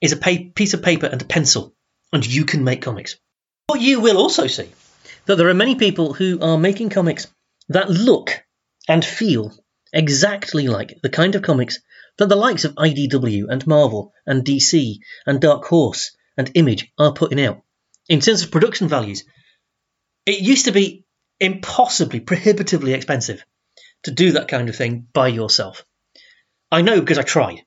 is 0.00 0.12
a 0.12 0.16
pa- 0.16 0.50
piece 0.54 0.72
of 0.72 0.82
paper 0.82 1.06
and 1.06 1.20
a 1.20 1.24
pencil, 1.24 1.74
and 2.12 2.24
you 2.24 2.44
can 2.44 2.62
make 2.62 2.82
comics. 2.82 3.16
But 3.66 3.80
you 3.80 4.00
will 4.00 4.18
also 4.18 4.46
see 4.46 4.70
that 5.26 5.36
there 5.36 5.48
are 5.48 5.54
many 5.54 5.74
people 5.74 6.12
who 6.12 6.40
are 6.40 6.58
making 6.58 6.90
comics 6.90 7.26
that 7.70 7.90
look 7.90 8.44
and 8.86 9.04
feel 9.04 9.52
exactly 9.92 10.68
like 10.68 10.98
the 11.02 11.08
kind 11.08 11.34
of 11.34 11.42
comics 11.42 11.80
that 12.18 12.28
the 12.28 12.36
likes 12.36 12.64
of 12.64 12.74
IDW 12.74 13.46
and 13.48 13.66
Marvel 13.66 14.12
and 14.26 14.44
DC 14.44 14.98
and 15.26 15.40
Dark 15.40 15.64
Horse 15.64 16.16
and 16.36 16.50
Image 16.54 16.90
are 16.98 17.12
putting 17.12 17.40
out. 17.40 17.62
In 18.08 18.20
terms 18.20 18.42
of 18.42 18.50
production 18.50 18.88
values, 18.88 19.24
it 20.26 20.40
used 20.40 20.66
to 20.66 20.72
be 20.72 21.04
impossibly, 21.40 22.20
prohibitively 22.20 22.92
expensive 22.92 23.44
to 24.04 24.10
do 24.10 24.32
that 24.32 24.48
kind 24.48 24.68
of 24.68 24.76
thing 24.76 25.06
by 25.12 25.28
yourself. 25.28 25.84
I 26.70 26.82
know 26.82 27.00
because 27.00 27.18
I 27.18 27.22
tried. 27.22 27.62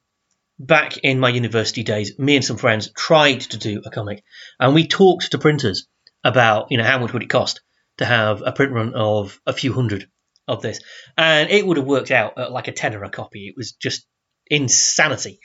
Back 0.60 0.97
in 0.97 1.19
my 1.19 1.29
university 1.29 1.83
days, 1.83 2.17
me 2.17 2.36
and 2.36 2.45
some 2.45 2.57
friends 2.57 2.91
tried 2.95 3.41
to 3.41 3.57
do 3.57 3.81
a 3.86 3.91
comic, 3.91 4.23
and 4.60 4.73
we 4.73 4.88
talked 4.88 5.31
to 5.31 5.38
printers 5.38 5.88
about, 6.23 6.71
you 6.71 6.77
know, 6.77 6.83
how 6.83 6.97
much 6.97 7.13
would 7.13 7.21
it 7.21 7.29
cost 7.29 7.62
to 7.97 8.05
have 8.05 8.41
a 8.43 8.51
print 8.51 8.71
run 8.71 8.93
of 8.95 9.39
a 9.45 9.53
few 9.53 9.73
hundred 9.73 10.10
of 10.47 10.62
this, 10.62 10.79
and 11.15 11.49
it 11.49 11.65
would 11.65 11.77
have 11.77 11.86
worked 11.86 12.10
out 12.10 12.38
at 12.39 12.51
like 12.51 12.67
a 12.67 12.71
tenner 12.71 13.03
a 13.03 13.10
copy. 13.10 13.47
It 13.47 13.55
was 13.55 13.73
just 13.73 14.05
insanity. 14.49 15.39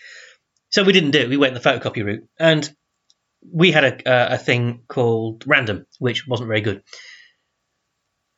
So 0.70 0.84
we 0.84 0.92
didn't 0.92 1.10
do 1.10 1.20
it. 1.20 1.28
We 1.28 1.36
went 1.36 1.54
the 1.54 1.60
photocopy 1.60 2.04
route, 2.04 2.28
and 2.38 2.68
we 3.52 3.72
had 3.72 3.84
a, 3.84 4.34
a 4.34 4.38
thing 4.38 4.82
called 4.88 5.44
Random, 5.46 5.86
which 5.98 6.26
wasn't 6.26 6.48
very 6.48 6.60
good. 6.60 6.82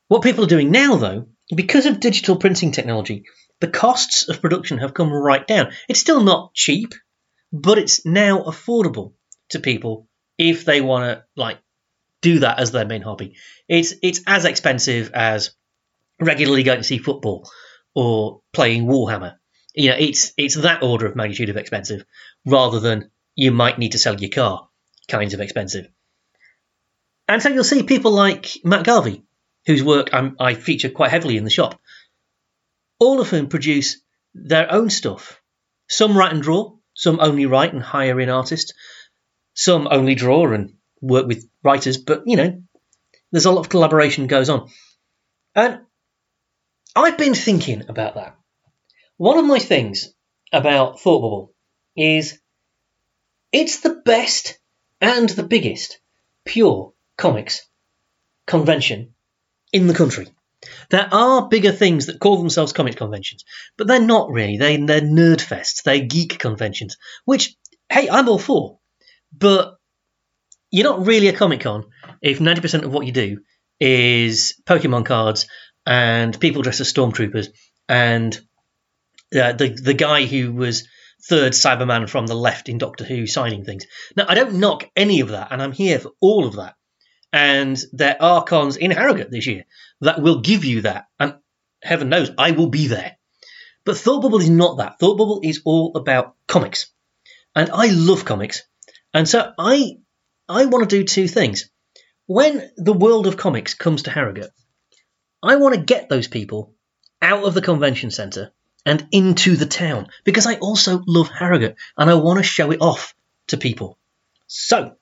What 0.07 0.23
people 0.23 0.43
are 0.43 0.47
doing 0.47 0.71
now, 0.71 0.97
though, 0.97 1.27
because 1.53 1.85
of 1.85 1.99
digital 1.99 2.37
printing 2.37 2.71
technology, 2.71 3.23
the 3.61 3.67
costs 3.67 4.27
of 4.29 4.41
production 4.41 4.79
have 4.79 4.93
come 4.93 5.11
right 5.11 5.45
down. 5.47 5.71
It's 5.87 5.99
still 5.99 6.21
not 6.21 6.53
cheap, 6.53 6.93
but 7.51 7.77
it's 7.77 8.05
now 8.05 8.43
affordable 8.43 9.13
to 9.49 9.59
people 9.59 10.07
if 10.37 10.65
they 10.65 10.81
want 10.81 11.05
to 11.05 11.23
like 11.35 11.59
do 12.21 12.39
that 12.39 12.59
as 12.59 12.71
their 12.71 12.85
main 12.85 13.01
hobby. 13.01 13.35
It's 13.67 13.93
it's 14.01 14.21
as 14.27 14.45
expensive 14.45 15.11
as 15.13 15.55
regularly 16.19 16.63
going 16.63 16.79
to 16.79 16.83
see 16.83 16.97
football 16.97 17.49
or 17.93 18.41
playing 18.51 18.85
Warhammer. 18.85 19.35
You 19.75 19.89
know, 19.89 19.97
it's 19.99 20.33
it's 20.37 20.55
that 20.55 20.83
order 20.83 21.05
of 21.05 21.15
magnitude 21.15 21.49
of 21.49 21.57
expensive 21.57 22.05
rather 22.45 22.79
than 22.79 23.11
you 23.35 23.51
might 23.51 23.77
need 23.77 23.91
to 23.91 23.99
sell 23.99 24.19
your 24.19 24.29
car 24.29 24.69
kinds 25.07 25.33
of 25.33 25.41
expensive. 25.41 25.87
And 27.27 27.41
so 27.41 27.49
you'll 27.49 27.63
see 27.63 27.83
people 27.83 28.11
like 28.11 28.57
Matt 28.63 28.85
Garvey, 28.85 29.23
whose 29.65 29.83
work 29.83 30.13
I'm, 30.13 30.27
um, 30.27 30.35
i 30.39 30.53
feature 30.53 30.89
quite 30.89 31.11
heavily 31.11 31.37
in 31.37 31.43
the 31.43 31.49
shop, 31.49 31.79
all 32.99 33.19
of 33.19 33.29
whom 33.29 33.47
produce 33.47 34.01
their 34.33 34.71
own 34.71 34.89
stuff. 34.89 35.41
Some 35.89 36.17
write 36.17 36.33
and 36.33 36.41
draw, 36.41 36.77
some 36.93 37.19
only 37.19 37.45
write 37.45 37.73
and 37.73 37.81
hire 37.81 38.19
in 38.19 38.29
artists, 38.29 38.73
some 39.53 39.87
only 39.89 40.15
draw 40.15 40.51
and 40.53 40.75
work 41.01 41.27
with 41.27 41.47
writers, 41.63 41.97
but 41.97 42.23
you 42.25 42.37
know, 42.37 42.61
there's 43.31 43.45
a 43.45 43.51
lot 43.51 43.61
of 43.61 43.69
collaboration 43.69 44.27
goes 44.27 44.49
on. 44.49 44.69
And 45.55 45.81
I've 46.95 47.17
been 47.17 47.33
thinking 47.33 47.83
about 47.89 48.15
that. 48.15 48.37
One 49.17 49.37
of 49.37 49.45
my 49.45 49.59
things 49.59 50.13
about 50.51 50.99
Thought 50.99 51.21
Bubble 51.21 51.53
is 51.95 52.39
it's 53.51 53.79
the 53.79 54.01
best 54.05 54.59
and 54.99 55.29
the 55.29 55.43
biggest 55.43 55.99
pure 56.43 56.91
comics 57.17 57.61
convention 58.45 59.13
in 59.71 59.87
the 59.87 59.93
country. 59.93 60.27
There 60.89 61.07
are 61.13 61.47
bigger 61.47 61.71
things 61.71 62.07
that 62.07 62.19
call 62.19 62.37
themselves 62.37 62.73
comics 62.73 62.97
conventions, 62.97 63.45
but 63.77 63.87
they're 63.87 64.01
not 64.01 64.31
really. 64.31 64.57
They, 64.57 64.77
they're 64.77 64.99
nerd 64.99 65.37
fests, 65.37 65.83
they're 65.83 65.99
geek 65.99 66.37
conventions, 66.37 66.97
which, 67.23 67.55
hey, 67.89 68.09
I'm 68.09 68.27
all 68.27 68.39
for. 68.39 68.79
But 69.31 69.75
you're 70.71 70.83
not 70.83 71.05
really 71.05 71.29
a 71.29 71.33
Comic 71.33 71.61
Con 71.61 71.85
if 72.21 72.39
90% 72.39 72.83
of 72.83 72.91
what 72.91 73.05
you 73.05 73.13
do 73.13 73.39
is 73.79 74.61
Pokemon 74.65 75.05
cards 75.05 75.47
and 75.85 76.37
people 76.37 76.63
dressed 76.63 76.81
as 76.81 76.91
stormtroopers 76.91 77.47
and 77.87 78.37
uh, 79.33 79.53
the 79.53 79.69
the 79.69 79.93
guy 79.93 80.25
who 80.25 80.53
was 80.53 80.87
third 81.27 81.53
Cyberman 81.53 82.09
from 82.09 82.27
the 82.27 82.35
left 82.35 82.69
in 82.69 82.77
Doctor 82.77 83.03
Who 83.03 83.27
signing 83.27 83.65
things. 83.65 83.85
Now 84.15 84.25
I 84.27 84.35
don't 84.35 84.59
knock 84.59 84.89
any 84.95 85.21
of 85.21 85.29
that, 85.29 85.51
and 85.51 85.61
I'm 85.61 85.71
here 85.71 85.99
for 85.99 86.11
all 86.19 86.45
of 86.45 86.55
that. 86.55 86.75
And 87.33 87.77
there 87.91 88.21
are 88.21 88.43
cons 88.43 88.77
in 88.77 88.91
Harrogate 88.91 89.31
this 89.31 89.47
year 89.47 89.65
that 90.01 90.21
will 90.21 90.41
give 90.41 90.63
you 90.63 90.81
that, 90.81 91.07
and 91.19 91.35
heaven 91.81 92.09
knows 92.09 92.31
I 92.37 92.51
will 92.51 92.69
be 92.69 92.87
there. 92.87 93.17
But 93.83 93.97
Thought 93.97 94.21
Bubble 94.21 94.39
is 94.39 94.49
not 94.49 94.77
that. 94.77 94.99
Thought 94.99 95.17
Bubble 95.17 95.41
is 95.43 95.61
all 95.65 95.95
about 95.95 96.35
comics, 96.47 96.91
and 97.55 97.69
I 97.71 97.87
love 97.87 98.25
comics, 98.25 98.63
and 99.13 99.27
so 99.27 99.51
I 99.57 99.97
I 100.47 100.65
want 100.65 100.89
to 100.89 100.97
do 100.97 101.03
two 101.03 101.27
things. 101.27 101.69
When 102.27 102.71
the 102.77 102.93
world 102.93 103.27
of 103.27 103.37
comics 103.37 103.73
comes 103.73 104.03
to 104.03 104.11
Harrogate, 104.11 104.49
I 105.43 105.57
want 105.57 105.75
to 105.75 105.81
get 105.81 106.09
those 106.09 106.27
people 106.27 106.73
out 107.21 107.43
of 107.43 107.53
the 107.53 107.61
convention 107.61 108.09
centre 108.09 108.51
and 108.85 109.07
into 109.11 109.55
the 109.55 109.65
town 109.65 110.07
because 110.23 110.45
I 110.45 110.55
also 110.55 111.01
love 111.07 111.29
Harrogate 111.29 111.75
and 111.97 112.09
I 112.09 112.15
want 112.15 112.37
to 112.37 112.43
show 112.43 112.71
it 112.71 112.81
off 112.81 113.15
to 113.47 113.57
people. 113.57 113.97
So, 114.47 114.95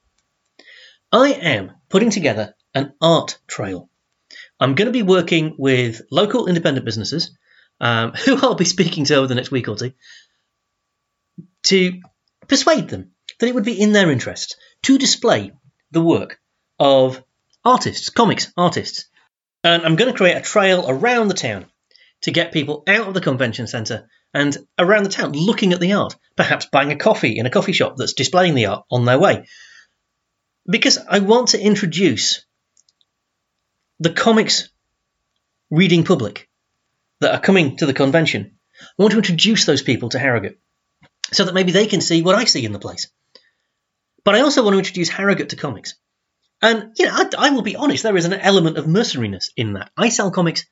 I 1.12 1.34
am 1.34 1.72
putting 1.90 2.10
together 2.10 2.56
an 2.74 2.94
art 3.02 3.38
trail. 3.48 3.90
I'm 4.60 4.76
going 4.76 4.88
to 4.88 4.92
be 4.92 5.04
working 5.04 5.56
with 5.58 6.02
local 6.10 6.48
independent 6.48 6.86
businesses 6.86 7.32
um, 7.80 8.12
who 8.26 8.38
I'll 8.38 8.56
be 8.56 8.66
speaking 8.66 9.06
to 9.06 9.16
over 9.16 9.28
the 9.28 9.36
next 9.36 9.52
week 9.52 9.68
or 9.68 9.76
two 9.76 9.92
to 11.64 12.02
persuade 12.48 12.90
them 12.90 13.12
that 13.40 13.48
it 13.48 13.56
would 13.56 13.66
be 13.66 13.80
in 13.80 13.94
their 13.94 14.12
interest 14.12 14.58
to 14.84 14.98
display 14.98 15.52
the 15.92 16.02
work 16.02 16.40
of 16.80 17.24
artists, 17.64 18.10
comics 18.10 18.52
artists, 18.58 19.06
and 19.64 19.84
I'm 19.84 19.96
going 19.96 20.12
to 20.12 20.18
create 20.18 20.38
a 20.38 20.42
trail 20.42 20.86
around 20.88 21.30
the 21.30 21.34
town 21.34 21.66
to 22.24 22.32
get 22.32 22.52
people 22.52 22.84
out 22.88 23.08
of 23.08 23.14
the 23.14 23.22
convention 23.22 23.68
centre 23.68 24.10
and 24.34 24.58
around 24.80 25.04
the 25.04 25.10
town 25.10 25.34
looking 25.34 25.74
at 25.74 25.80
the 25.80 25.94
art, 25.94 26.16
perhaps 26.36 26.66
buying 26.66 26.92
a 26.92 26.96
coffee 26.96 27.38
in 27.38 27.46
a 27.46 27.52
coffee 27.52 27.74
shop 27.74 27.96
that's 27.98 28.14
displaying 28.14 28.56
the 28.56 28.66
art 28.66 28.86
on 28.90 29.06
their 29.06 29.20
way. 29.20 29.46
Because 30.66 30.98
I 30.98 31.20
want 31.20 31.50
to 31.50 31.62
introduce 31.62 32.46
the 34.00 34.12
comics 34.12 34.70
reading 35.70 36.04
public 36.04 36.50
that 37.20 37.34
are 37.34 37.42
coming 37.42 37.78
to 37.78 37.86
the 37.86 37.94
convention. 37.94 38.58
I 38.82 39.02
want 39.02 39.12
to 39.12 39.18
introduce 39.18 39.66
those 39.66 39.82
people 39.82 40.10
to 40.10 40.20
Harrogate 40.20 40.60
so 41.32 41.46
that 41.46 41.54
maybe 41.54 41.72
they 41.72 41.88
can 41.88 42.02
see 42.02 42.22
what 42.22 42.36
I 42.36 42.46
see 42.46 42.66
in 42.66 42.72
the 42.72 42.80
place. 42.80 43.08
But 44.24 44.36
I 44.36 44.42
also 44.42 44.64
want 44.64 44.74
to 44.74 44.80
introduce 44.80 45.10
Harrogate 45.10 45.50
to 45.50 45.56
comics. 45.56 45.96
And, 46.62 46.94
you 46.98 47.06
know, 47.06 47.12
I, 47.14 47.30
I, 47.38 47.50
will 47.50 47.62
be 47.62 47.76
honest, 47.76 48.04
there 48.04 48.16
is 48.16 48.26
an 48.26 48.34
element 48.34 48.78
of 48.78 48.86
mercenariness 48.86 49.50
in 49.58 49.74
that. 49.74 49.92
I 49.98 50.10
sell 50.10 50.32
comics. 50.32 50.66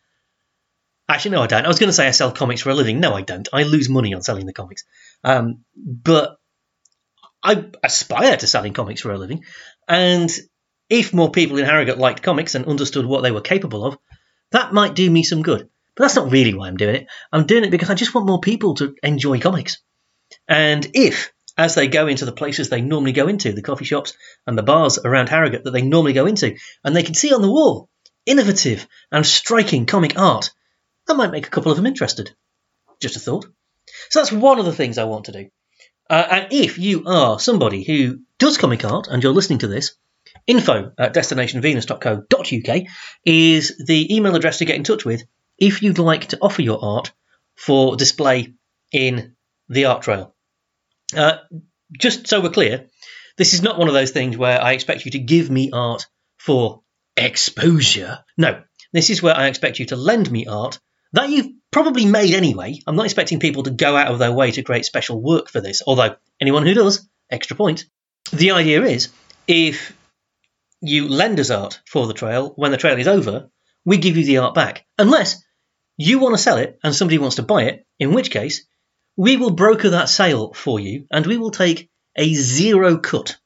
Actually, 1.12 1.32
no, 1.32 1.42
I 1.42 1.48
don't. 1.48 1.66
I 1.66 1.68
was 1.68 1.78
going 1.78 1.90
to 1.90 1.94
say 1.94 2.08
I 2.08 2.12
sell 2.12 2.32
comics 2.32 2.62
for 2.62 2.70
a 2.70 2.74
living. 2.74 3.02
No, 3.02 3.14
I 3.14 3.22
don't. 3.22 3.50
I 3.52 3.64
lose 3.64 3.90
money 3.90 4.14
on 4.14 4.22
selling 4.22 4.46
the 4.46 4.54
comics. 4.54 4.86
Um, 5.26 5.66
but 5.76 6.38
I 7.44 7.66
aspire 7.84 8.38
to 8.38 8.48
selling 8.48 8.72
comics 8.72 9.02
for 9.02 9.12
a 9.12 9.18
living. 9.18 9.44
And 9.90 10.32
if 10.90 11.14
more 11.14 11.30
people 11.30 11.58
in 11.58 11.66
Harrogate 11.66 11.98
liked 11.98 12.24
comics 12.24 12.56
and 12.56 12.66
understood 12.66 13.06
what 13.06 13.24
they 13.24 13.32
were 13.32 13.42
capable 13.42 13.86
of, 13.86 13.98
that 14.54 14.72
might 14.72 14.96
do 14.96 15.12
me 15.12 15.24
some 15.24 15.42
good. 15.42 15.68
But 15.98 16.06
that's 16.06 16.16
not 16.16 16.32
really 16.32 16.54
why 16.54 16.70
I'm 16.70 16.78
doing 16.78 16.96
it. 16.96 17.08
I'm 17.30 17.46
doing 17.46 17.66
it 17.66 17.72
because 17.72 17.90
I 17.90 17.96
just 17.96 18.16
want 18.16 18.26
more 18.26 18.40
people 18.40 18.76
to 18.76 18.96
enjoy 19.04 19.42
comics. 19.42 19.80
And 20.48 20.90
if 20.94 21.34
as 21.58 21.76
they 21.76 21.88
go 21.88 22.08
into 22.08 22.24
the 22.24 22.32
places 22.32 22.70
they 22.70 22.80
normally 22.80 23.12
go 23.12 23.28
into, 23.28 23.52
the 23.52 23.62
coffee 23.62 23.84
shops 23.84 24.14
and 24.48 24.58
the 24.58 24.64
bars 24.64 24.98
around 24.98 25.28
Harrogate 25.28 25.66
that 25.66 25.72
they 25.72 25.82
normally 25.82 26.14
go 26.14 26.26
into, 26.26 26.56
and 26.86 26.96
they 26.96 27.04
can 27.04 27.16
see 27.16 27.34
on 27.34 27.42
the 27.42 27.52
wall 27.52 27.90
innovative 28.26 28.88
and 29.12 29.26
striking 29.26 29.86
comic 29.86 30.18
art, 30.18 30.52
that 31.08 31.16
might 31.16 31.32
make 31.32 31.48
a 31.48 31.50
couple 31.50 31.72
of 31.72 31.78
them 31.78 31.86
interested. 31.86 32.32
Just 33.00 33.16
a 33.16 33.20
thought. 33.20 33.46
So 34.10 34.20
that's 34.20 34.32
one 34.32 34.60
of 34.60 34.66
the 34.66 34.74
things 34.74 34.98
I 34.98 35.06
want 35.06 35.26
to 35.26 35.32
do. 35.32 35.50
Uh, 36.10 36.28
and 36.30 36.48
if 36.52 36.78
you 36.78 37.06
are 37.06 37.40
somebody 37.40 37.84
who 37.84 38.20
does 38.38 38.58
comic 38.58 38.84
art 38.84 39.08
and 39.08 39.24
you're 39.24 39.34
listening 39.34 39.60
to 39.60 39.68
this, 39.68 39.94
info 40.48 40.92
at 40.98 41.14
destinationvenus.co.uk 41.14 42.88
is 43.26 43.78
the 43.86 44.16
email 44.16 44.36
address 44.36 44.60
to 44.60 44.66
get 44.66 44.76
in 44.76 44.84
touch 44.84 45.06
with 45.06 45.24
if 45.58 45.82
you'd 45.82 46.00
like 46.00 46.28
to 46.28 46.38
offer 46.42 46.62
your 46.62 46.84
art 46.84 47.12
for 47.56 47.96
display 47.96 48.54
in 48.92 49.36
the 49.70 49.86
art 49.86 50.02
trail. 50.02 50.36
Uh, 51.16 51.38
just 51.98 52.28
so 52.28 52.42
we're 52.42 52.50
clear, 52.50 52.88
this 53.38 53.54
is 53.54 53.62
not 53.62 53.78
one 53.78 53.88
of 53.88 53.94
those 53.94 54.12
things 54.12 54.38
where 54.38 54.62
I 54.62 54.74
expect 54.74 55.06
you 55.06 55.12
to 55.12 55.20
give 55.20 55.50
me 55.50 55.70
art 55.72 56.08
for 56.38 56.82
exposure. 57.16 58.20
No, 58.38 58.64
this 58.94 59.10
is 59.10 59.22
where 59.22 59.36
I 59.36 59.48
expect 59.48 59.80
you 59.80 59.86
to 59.88 59.96
lend 59.96 60.30
me 60.32 60.48
art 60.48 60.80
that 61.14 61.30
you've 61.30 61.52
probably 61.72 62.06
made 62.06 62.34
anyway. 62.34 62.80
I'm 62.86 62.96
not 62.96 63.06
expecting 63.06 63.40
people 63.40 63.64
to 63.64 63.72
go 63.72 63.96
out 63.96 64.12
of 64.12 64.20
their 64.20 64.32
way 64.32 64.52
to 64.52 64.64
create 64.64 64.86
special 64.86 65.22
work 65.22 65.50
for 65.50 65.62
this, 65.62 65.82
although 65.86 66.16
anyone 66.40 66.66
who 66.66 66.74
does, 66.74 67.08
extra 67.30 67.56
point. 67.56 67.86
The 68.34 68.52
idea 68.52 68.84
is 68.84 69.10
if 69.48 69.96
you 70.82 71.08
lend 71.08 71.40
us 71.40 71.50
art 71.50 71.80
for 71.86 72.08
the 72.08 72.14
trail, 72.14 72.54
when 72.56 72.72
the 72.72 72.78
trail 72.78 72.98
is 72.98 73.08
over, 73.08 73.50
we 73.86 73.98
give 73.98 74.18
you 74.18 74.26
the 74.26 74.38
art 74.38 74.54
back. 74.54 74.86
Unless 74.98 75.44
you 75.98 76.20
want 76.20 76.36
to 76.36 76.42
sell 76.42 76.58
it 76.58 76.80
and 76.84 76.96
somebody 76.96 77.18
wants 77.18 77.36
to 77.38 77.44
buy 77.44 77.64
it, 77.64 77.86
in 78.00 78.14
which 78.14 78.32
case 78.32 78.66
we 79.18 79.38
will 79.38 79.52
broker 79.52 79.92
that 79.92 80.10
sale 80.10 80.54
for 80.54 80.80
you 80.80 81.06
and 81.12 81.26
we 81.26 81.38
will 81.38 81.52
take 81.52 81.90
a 82.16 82.34
zero 82.34 82.98
cut. 82.98 83.38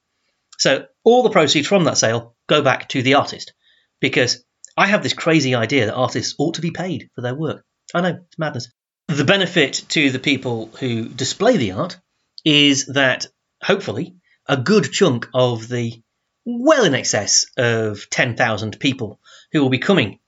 So 0.58 0.86
all 1.04 1.22
the 1.22 1.30
proceeds 1.30 1.68
from 1.68 1.84
that 1.84 1.98
sale 1.98 2.34
go 2.48 2.62
back 2.62 2.88
to 2.90 3.02
the 3.02 3.14
artist 3.14 3.52
because 4.00 4.44
I 4.76 4.86
have 4.86 5.02
this 5.02 5.14
crazy 5.14 5.54
idea 5.54 5.86
that 5.86 5.94
artists 5.94 6.34
ought 6.38 6.54
to 6.54 6.60
be 6.60 6.70
paid 6.70 7.10
for 7.14 7.22
their 7.22 7.34
work. 7.34 7.64
I 7.94 8.00
know, 8.00 8.18
it's 8.26 8.38
madness. 8.38 8.68
The 9.08 9.24
benefit 9.24 9.84
to 9.90 10.10
the 10.10 10.18
people 10.18 10.70
who 10.80 11.08
display 11.08 11.56
the 11.56 11.72
art 11.72 11.98
is 12.44 12.86
that 12.86 13.26
hopefully 13.62 14.16
a 14.48 14.56
good 14.56 14.84
chunk 14.84 15.28
of 15.32 15.68
the 15.68 16.02
well 16.44 16.84
in 16.84 16.94
excess 16.94 17.46
of 17.56 18.08
10,000 18.10 18.78
people 18.78 19.20
who 19.52 19.62
will 19.62 19.70
be 19.70 19.78
coming 19.78 20.18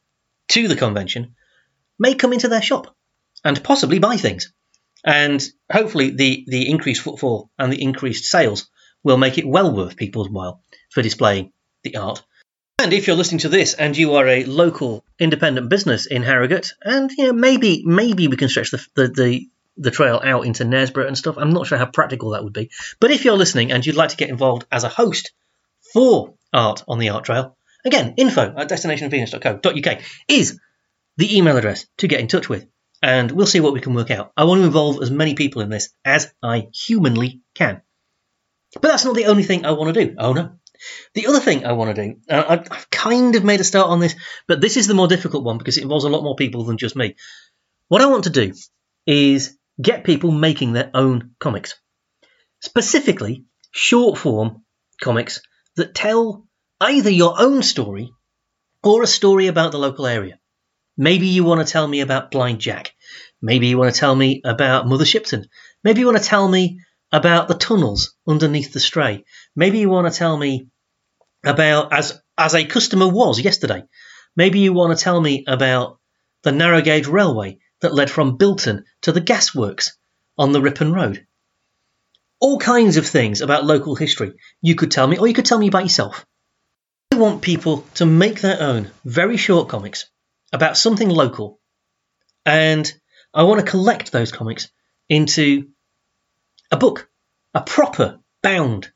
to 0.48 0.66
the 0.66 0.76
convention 0.76 1.34
may 1.98 2.14
come 2.14 2.32
into 2.32 2.48
their 2.48 2.62
shop 2.62 2.96
and 3.44 3.62
possibly 3.62 3.98
buy 3.98 4.16
things. 4.16 4.52
And 5.04 5.44
hopefully, 5.70 6.10
the, 6.10 6.44
the 6.48 6.68
increased 6.68 7.02
footfall 7.02 7.50
and 7.58 7.72
the 7.72 7.80
increased 7.80 8.24
sales 8.24 8.68
will 9.04 9.16
make 9.16 9.38
it 9.38 9.46
well 9.46 9.74
worth 9.74 9.96
people's 9.96 10.28
while 10.28 10.62
for 10.90 11.02
displaying 11.02 11.52
the 11.84 11.96
art. 11.96 12.22
And 12.80 12.92
if 12.92 13.06
you're 13.06 13.16
listening 13.16 13.40
to 13.40 13.48
this 13.48 13.74
and 13.74 13.96
you 13.96 14.14
are 14.14 14.26
a 14.28 14.44
local 14.44 15.04
independent 15.18 15.68
business 15.68 16.06
in 16.06 16.22
Harrogate, 16.22 16.74
and 16.80 17.10
you 17.10 17.26
know 17.26 17.32
maybe 17.32 17.82
maybe 17.84 18.28
we 18.28 18.36
can 18.36 18.48
stretch 18.48 18.70
the 18.70 18.86
the, 18.94 19.08
the, 19.08 19.48
the 19.76 19.90
trail 19.90 20.20
out 20.22 20.46
into 20.46 20.64
Knaresborough 20.64 21.08
and 21.08 21.18
stuff. 21.18 21.38
I'm 21.38 21.52
not 21.52 21.66
sure 21.66 21.76
how 21.76 21.86
practical 21.86 22.30
that 22.30 22.44
would 22.44 22.52
be. 22.52 22.70
But 23.00 23.10
if 23.10 23.24
you're 23.24 23.36
listening 23.36 23.72
and 23.72 23.84
you'd 23.84 23.96
like 23.96 24.10
to 24.10 24.16
get 24.16 24.30
involved 24.30 24.64
as 24.70 24.84
a 24.84 24.88
host 24.88 25.32
for 25.92 26.34
art 26.52 26.84
on 26.86 27.00
the 27.00 27.08
art 27.08 27.24
trail, 27.24 27.56
again, 27.84 28.14
info 28.16 28.54
at 28.56 28.68
destinationvenus.co.uk 28.68 30.02
is 30.28 30.60
the 31.16 31.36
email 31.36 31.56
address 31.56 31.86
to 31.96 32.06
get 32.06 32.20
in 32.20 32.28
touch 32.28 32.48
with 32.48 32.68
and 33.02 33.30
we'll 33.32 33.46
see 33.46 33.60
what 33.60 33.72
we 33.72 33.80
can 33.80 33.94
work 33.94 34.12
out. 34.12 34.32
I 34.36 34.44
want 34.44 34.60
to 34.60 34.66
involve 34.66 35.02
as 35.02 35.10
many 35.10 35.34
people 35.34 35.62
in 35.62 35.68
this 35.68 35.90
as 36.04 36.32
I 36.42 36.68
humanly 36.72 37.40
can. 37.54 37.82
But 38.74 38.82
that's 38.82 39.04
not 39.04 39.16
the 39.16 39.26
only 39.26 39.42
thing 39.42 39.64
I 39.64 39.72
want 39.72 39.94
to 39.94 40.04
do. 40.06 40.14
Oh 40.18 40.32
no. 40.32 40.57
The 41.14 41.26
other 41.26 41.40
thing 41.40 41.64
I 41.64 41.72
want 41.72 41.94
to 41.94 42.08
do, 42.08 42.16
I've 42.28 42.90
kind 42.90 43.34
of 43.34 43.44
made 43.44 43.60
a 43.60 43.64
start 43.64 43.90
on 43.90 44.00
this, 44.00 44.14
but 44.46 44.60
this 44.60 44.76
is 44.76 44.86
the 44.86 44.94
more 44.94 45.08
difficult 45.08 45.44
one 45.44 45.58
because 45.58 45.76
it 45.76 45.82
involves 45.82 46.04
a 46.04 46.08
lot 46.08 46.22
more 46.22 46.36
people 46.36 46.64
than 46.64 46.78
just 46.78 46.96
me. 46.96 47.16
What 47.88 48.02
I 48.02 48.06
want 48.06 48.24
to 48.24 48.30
do 48.30 48.52
is 49.06 49.56
get 49.80 50.04
people 50.04 50.30
making 50.30 50.72
their 50.72 50.90
own 50.94 51.32
comics. 51.38 51.74
Specifically, 52.60 53.44
short 53.70 54.18
form 54.18 54.64
comics 55.00 55.40
that 55.76 55.94
tell 55.94 56.46
either 56.80 57.10
your 57.10 57.40
own 57.40 57.62
story 57.62 58.12
or 58.82 59.02
a 59.02 59.06
story 59.06 59.46
about 59.46 59.72
the 59.72 59.78
local 59.78 60.06
area. 60.06 60.38
Maybe 60.96 61.28
you 61.28 61.44
want 61.44 61.64
to 61.64 61.72
tell 61.72 61.86
me 61.86 62.00
about 62.00 62.30
Blind 62.30 62.58
Jack. 62.58 62.92
Maybe 63.40 63.68
you 63.68 63.78
want 63.78 63.94
to 63.94 63.98
tell 63.98 64.14
me 64.14 64.42
about 64.44 64.88
Mother 64.88 65.04
Shipton. 65.04 65.46
Maybe 65.84 66.00
you 66.00 66.06
want 66.06 66.18
to 66.18 66.24
tell 66.24 66.48
me 66.48 66.80
about 67.12 67.48
the 67.48 67.54
tunnels 67.54 68.14
underneath 68.26 68.72
the 68.72 68.80
stray. 68.80 69.24
Maybe 69.56 69.78
you 69.78 69.88
want 69.88 70.12
to 70.12 70.18
tell 70.18 70.36
me 70.36 70.68
about 71.44 71.92
as 71.92 72.20
as 72.36 72.54
a 72.54 72.64
customer 72.64 73.08
was 73.08 73.40
yesterday. 73.40 73.82
Maybe 74.36 74.60
you 74.60 74.72
want 74.72 74.96
to 74.96 75.02
tell 75.02 75.20
me 75.20 75.44
about 75.46 75.98
the 76.42 76.52
narrow 76.52 76.80
gauge 76.80 77.06
railway 77.06 77.58
that 77.80 77.94
led 77.94 78.10
from 78.10 78.36
Bilton 78.36 78.84
to 79.02 79.12
the 79.12 79.20
gasworks 79.20 79.90
on 80.36 80.52
the 80.52 80.60
Ripon 80.60 80.92
Road. 80.92 81.26
All 82.40 82.58
kinds 82.58 82.96
of 82.96 83.06
things 83.06 83.40
about 83.40 83.64
local 83.64 83.96
history 83.96 84.34
you 84.60 84.76
could 84.76 84.92
tell 84.92 85.06
me, 85.06 85.18
or 85.18 85.26
you 85.26 85.34
could 85.34 85.46
tell 85.46 85.58
me 85.58 85.68
about 85.68 85.82
yourself. 85.82 86.24
I 87.12 87.16
want 87.16 87.42
people 87.42 87.84
to 87.94 88.06
make 88.06 88.40
their 88.40 88.60
own 88.62 88.90
very 89.04 89.36
short 89.36 89.68
comics 89.68 90.08
about 90.52 90.76
something 90.76 91.08
local, 91.08 91.58
and 92.46 92.90
I 93.34 93.42
want 93.42 93.64
to 93.64 93.70
collect 93.70 94.12
those 94.12 94.30
comics 94.30 94.68
into 95.08 95.68
a 96.70 96.76
book, 96.76 97.08
a 97.54 97.62
proper 97.62 98.20
bound 98.42 98.90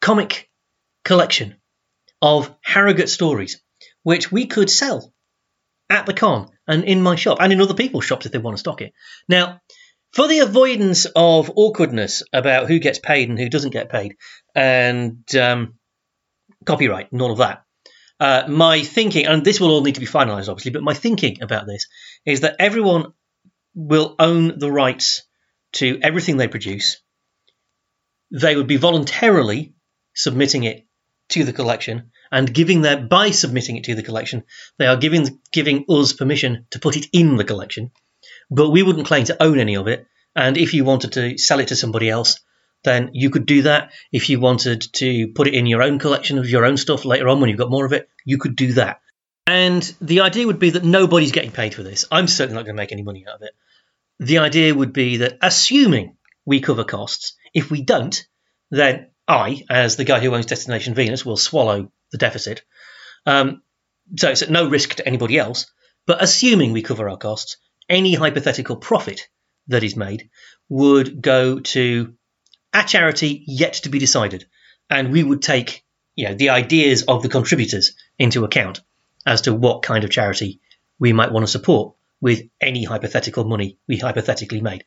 comic 0.00 0.50
collection 1.04 1.56
of 2.20 2.54
Harrogate 2.62 3.08
stories, 3.08 3.60
which 4.02 4.30
we 4.30 4.46
could 4.46 4.70
sell 4.70 5.12
at 5.90 6.06
the 6.06 6.14
con 6.14 6.50
and 6.66 6.84
in 6.84 7.02
my 7.02 7.16
shop 7.16 7.38
and 7.40 7.52
in 7.52 7.60
other 7.60 7.74
people's 7.74 8.04
shops 8.04 8.26
if 8.26 8.32
they 8.32 8.38
want 8.38 8.56
to 8.56 8.60
stock 8.60 8.80
it. 8.80 8.92
Now, 9.28 9.60
for 10.12 10.28
the 10.28 10.40
avoidance 10.40 11.06
of 11.16 11.50
awkwardness 11.56 12.22
about 12.32 12.68
who 12.68 12.78
gets 12.78 12.98
paid 12.98 13.28
and 13.28 13.38
who 13.38 13.48
doesn't 13.48 13.72
get 13.72 13.90
paid, 13.90 14.16
and 14.54 15.22
um, 15.34 15.74
copyright 16.64 17.10
and 17.10 17.20
all 17.20 17.32
of 17.32 17.38
that, 17.38 17.64
uh, 18.20 18.44
my 18.48 18.82
thinking, 18.82 19.26
and 19.26 19.44
this 19.44 19.60
will 19.60 19.72
all 19.72 19.82
need 19.82 19.96
to 19.96 20.00
be 20.00 20.06
finalised 20.06 20.48
obviously, 20.48 20.70
but 20.70 20.82
my 20.82 20.94
thinking 20.94 21.42
about 21.42 21.66
this 21.66 21.88
is 22.24 22.40
that 22.40 22.56
everyone 22.58 23.12
will 23.74 24.14
own 24.18 24.58
the 24.58 24.70
rights 24.70 25.24
to 25.74 25.98
everything 26.02 26.36
they 26.36 26.48
produce. 26.48 27.00
They 28.30 28.56
would 28.56 28.66
be 28.66 28.76
voluntarily 28.76 29.74
submitting 30.14 30.64
it 30.64 30.86
to 31.30 31.44
the 31.44 31.52
collection 31.52 32.10
and 32.30 32.52
giving 32.52 32.82
their 32.82 32.96
by 32.96 33.30
submitting 33.30 33.76
it 33.76 33.84
to 33.84 33.94
the 33.94 34.02
collection, 34.02 34.44
they 34.78 34.86
are 34.86 34.96
giving 34.96 35.40
giving 35.52 35.84
us 35.88 36.12
permission 36.12 36.66
to 36.70 36.78
put 36.78 36.96
it 36.96 37.06
in 37.12 37.36
the 37.36 37.44
collection. 37.44 37.92
But 38.50 38.70
we 38.70 38.82
wouldn't 38.82 39.06
claim 39.06 39.24
to 39.26 39.42
own 39.42 39.58
any 39.58 39.76
of 39.76 39.88
it. 39.88 40.06
And 40.36 40.56
if 40.56 40.74
you 40.74 40.84
wanted 40.84 41.12
to 41.12 41.38
sell 41.38 41.60
it 41.60 41.68
to 41.68 41.76
somebody 41.76 42.10
else, 42.10 42.40
then 42.82 43.10
you 43.12 43.30
could 43.30 43.46
do 43.46 43.62
that. 43.62 43.92
If 44.12 44.28
you 44.28 44.40
wanted 44.40 44.82
to 44.94 45.28
put 45.28 45.46
it 45.46 45.54
in 45.54 45.66
your 45.66 45.82
own 45.82 45.98
collection 45.98 46.38
of 46.38 46.48
your 46.48 46.64
own 46.64 46.76
stuff 46.76 47.04
later 47.04 47.28
on 47.28 47.40
when 47.40 47.50
you've 47.50 47.58
got 47.58 47.70
more 47.70 47.86
of 47.86 47.92
it, 47.92 48.08
you 48.24 48.38
could 48.38 48.56
do 48.56 48.72
that. 48.74 49.00
And 49.46 49.82
the 50.00 50.20
idea 50.20 50.46
would 50.46 50.58
be 50.58 50.70
that 50.70 50.84
nobody's 50.84 51.32
getting 51.32 51.52
paid 51.52 51.74
for 51.74 51.82
this. 51.82 52.04
I'm 52.10 52.26
certainly 52.26 52.56
not 52.56 52.64
going 52.64 52.76
to 52.76 52.82
make 52.82 52.92
any 52.92 53.02
money 53.02 53.26
out 53.28 53.36
of 53.36 53.42
it. 53.42 53.54
The 54.18 54.38
idea 54.38 54.74
would 54.74 54.92
be 54.92 55.18
that 55.18 55.38
assuming 55.42 56.16
we 56.44 56.60
cover 56.60 56.84
costs, 56.84 57.34
if 57.52 57.70
we 57.70 57.82
don't, 57.82 58.26
then 58.70 59.10
I, 59.26 59.62
as 59.70 59.96
the 59.96 60.04
guy 60.04 60.20
who 60.20 60.34
owns 60.34 60.46
Destination 60.46 60.94
Venus, 60.94 61.24
will 61.24 61.36
swallow 61.36 61.90
the 62.12 62.18
deficit. 62.18 62.62
Um, 63.26 63.62
so 64.16 64.30
it's 64.30 64.42
at 64.42 64.50
no 64.50 64.68
risk 64.68 64.94
to 64.96 65.06
anybody 65.06 65.38
else. 65.38 65.66
But 66.06 66.22
assuming 66.22 66.72
we 66.72 66.82
cover 66.82 67.08
our 67.08 67.16
costs, 67.16 67.56
any 67.88 68.14
hypothetical 68.14 68.76
profit 68.76 69.28
that 69.68 69.82
is 69.82 69.96
made 69.96 70.30
would 70.68 71.22
go 71.22 71.60
to 71.60 72.14
a 72.72 72.84
charity 72.84 73.42
yet 73.46 73.74
to 73.74 73.88
be 73.88 73.98
decided. 73.98 74.46
And 74.90 75.12
we 75.12 75.22
would 75.22 75.42
take 75.42 75.84
you 76.14 76.28
know, 76.28 76.34
the 76.34 76.50
ideas 76.50 77.02
of 77.04 77.22
the 77.22 77.28
contributors 77.28 77.92
into 78.18 78.44
account 78.44 78.80
as 79.26 79.42
to 79.42 79.54
what 79.54 79.82
kind 79.82 80.04
of 80.04 80.10
charity 80.10 80.60
we 80.98 81.12
might 81.12 81.32
want 81.32 81.44
to 81.44 81.50
support 81.50 81.94
with 82.24 82.40
any 82.58 82.84
hypothetical 82.84 83.44
money 83.44 83.76
we 83.86 83.98
hypothetically 83.98 84.62
made. 84.62 84.82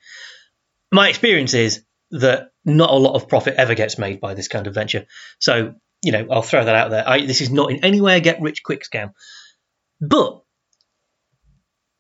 My 0.92 1.08
experience 1.08 1.54
is 1.54 1.84
that 2.10 2.50
not 2.66 2.90
a 2.90 2.96
lot 2.96 3.14
of 3.14 3.30
profit 3.30 3.54
ever 3.58 3.76
gets 3.76 4.00
made 4.00 4.20
by 4.20 4.34
this 4.34 4.48
kind 4.48 4.66
of 4.66 4.74
venture. 4.74 5.06
So 5.38 5.76
you 6.02 6.12
know, 6.12 6.26
I'll 6.32 6.42
throw 6.42 6.66
that 6.66 6.76
out 6.76 6.90
there. 6.90 7.08
I, 7.08 7.26
this 7.26 7.42
is 7.42 7.52
not 7.52 7.72
in 7.72 7.86
any 7.86 8.02
way 8.02 8.18
a 8.18 8.22
get 8.22 8.42
rich 8.42 8.64
quick 8.64 8.84
scam, 8.84 9.14
but 10.02 10.42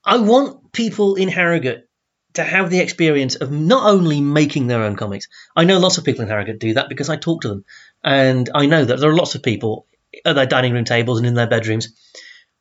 I 0.04 0.18
want 0.18 0.72
people 0.72 1.16
in 1.16 1.30
Harrogate 1.30 1.86
to 2.34 2.44
have 2.44 2.72
the 2.72 2.80
experience 2.80 3.36
of 3.36 3.52
not 3.52 3.88
only 3.88 4.22
making 4.22 4.66
their 4.66 4.84
own 4.84 4.96
comics. 4.96 5.28
I 5.56 5.66
know 5.66 5.78
lots 5.78 6.00
of 6.00 6.04
people 6.04 6.24
in 6.24 6.30
Harrogate 6.30 6.60
do 6.60 6.74
that 6.76 6.90
because 6.90 7.10
I 7.10 7.16
talk 7.16 7.42
to 7.42 7.50
them, 7.50 7.66
and 8.04 8.50
I 8.56 8.66
know 8.66 8.84
that 8.86 9.00
there 9.00 9.12
are 9.12 9.16
lots 9.16 9.36
of 9.36 9.44
people 9.44 9.86
at 10.26 10.34
their 10.34 10.46
dining 10.48 10.74
room 10.74 10.86
tables 10.86 11.20
and 11.20 11.28
in 11.28 11.36
their 11.36 11.48
bedrooms 11.48 11.90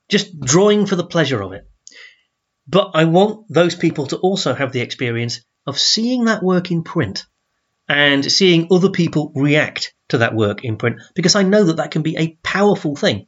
just 0.08 0.38
drawing 0.40 0.84
for 0.86 0.96
the 0.96 1.06
pleasure 1.06 1.42
of 1.42 1.52
it. 1.52 1.66
But 2.68 2.92
I 2.94 3.04
want 3.04 3.46
those 3.48 3.74
people 3.74 4.06
to 4.08 4.16
also 4.16 4.54
have 4.54 4.72
the 4.72 4.80
experience 4.80 5.40
of 5.66 5.78
seeing 5.78 6.24
that 6.24 6.42
work 6.42 6.70
in 6.70 6.82
print 6.82 7.24
and 7.88 8.30
seeing 8.30 8.68
other 8.70 8.90
people 8.90 9.32
react 9.34 9.94
to 10.08 10.18
that 10.18 10.34
work 10.34 10.64
in 10.64 10.76
print 10.76 11.00
because 11.14 11.36
I 11.36 11.42
know 11.42 11.64
that 11.64 11.76
that 11.76 11.90
can 11.92 12.02
be 12.02 12.16
a 12.16 12.36
powerful 12.42 12.96
thing. 12.96 13.26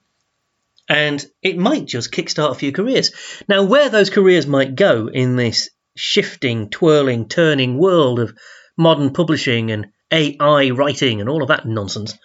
And 0.89 1.25
it 1.43 1.59
might 1.59 1.87
just 1.87 2.13
kickstart 2.13 2.51
a 2.51 2.55
few 2.55 2.73
careers. 2.73 3.13
Now, 3.49 3.65
where 3.65 3.91
those 3.91 4.11
careers 4.11 4.47
might 4.47 4.75
go 4.75 5.09
in 5.09 5.37
this 5.37 5.71
shifting, 5.97 6.71
twirling, 6.71 7.29
turning 7.29 7.79
world 7.79 8.21
of 8.21 8.37
modern 8.77 9.13
publishing 9.13 9.71
and 9.71 9.89
AI 10.11 10.71
writing 10.71 11.21
and 11.21 11.29
all 11.29 11.43
of 11.43 11.49
that 11.49 11.67
nonsense, 11.67 12.17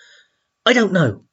I 0.66 0.74
don't 0.74 0.94
know. 0.94 1.26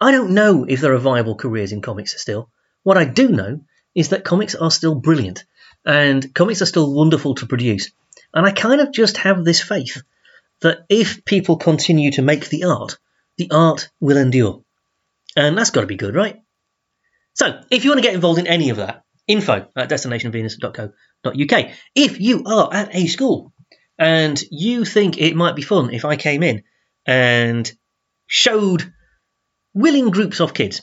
I 0.00 0.10
don't 0.10 0.30
know 0.30 0.64
if 0.64 0.80
there 0.80 0.94
are 0.94 0.98
viable 0.98 1.36
careers 1.36 1.72
in 1.72 1.82
comics 1.82 2.20
still. 2.20 2.50
What 2.82 2.96
I 2.96 3.04
do 3.04 3.28
know 3.28 3.60
is 3.94 4.10
that 4.10 4.24
comics 4.24 4.54
are 4.54 4.70
still 4.70 4.94
brilliant 4.94 5.44
and 5.84 6.34
comics 6.34 6.62
are 6.62 6.66
still 6.66 6.92
wonderful 6.92 7.34
to 7.36 7.46
produce. 7.46 7.90
And 8.34 8.46
I 8.46 8.52
kind 8.52 8.80
of 8.80 8.92
just 8.92 9.18
have 9.18 9.44
this 9.44 9.60
faith 9.60 10.02
that 10.60 10.86
if 10.88 11.24
people 11.24 11.56
continue 11.56 12.12
to 12.12 12.22
make 12.22 12.48
the 12.48 12.64
art, 12.64 12.98
the 13.36 13.50
art 13.50 13.90
will 14.00 14.16
endure. 14.16 14.62
And 15.36 15.56
that's 15.56 15.70
got 15.70 15.82
to 15.82 15.86
be 15.86 15.96
good, 15.96 16.14
right? 16.14 16.40
So, 17.34 17.60
if 17.70 17.84
you 17.84 17.90
want 17.90 17.98
to 17.98 18.06
get 18.06 18.14
involved 18.14 18.38
in 18.38 18.46
any 18.46 18.70
of 18.70 18.76
that, 18.76 19.04
info 19.26 19.66
at 19.76 19.88
destinationvenus.co.uk. 19.88 21.70
If 21.94 22.20
you 22.20 22.44
are 22.44 22.72
at 22.72 22.94
a 22.94 23.06
school 23.06 23.52
and 23.98 24.42
you 24.50 24.84
think 24.84 25.18
it 25.18 25.34
might 25.34 25.56
be 25.56 25.62
fun 25.62 25.92
if 25.92 26.04
I 26.04 26.16
came 26.16 26.42
in 26.42 26.62
and 27.06 27.70
showed 28.26 28.92
willing 29.74 30.10
groups 30.10 30.40
of 30.40 30.54
kids, 30.54 30.82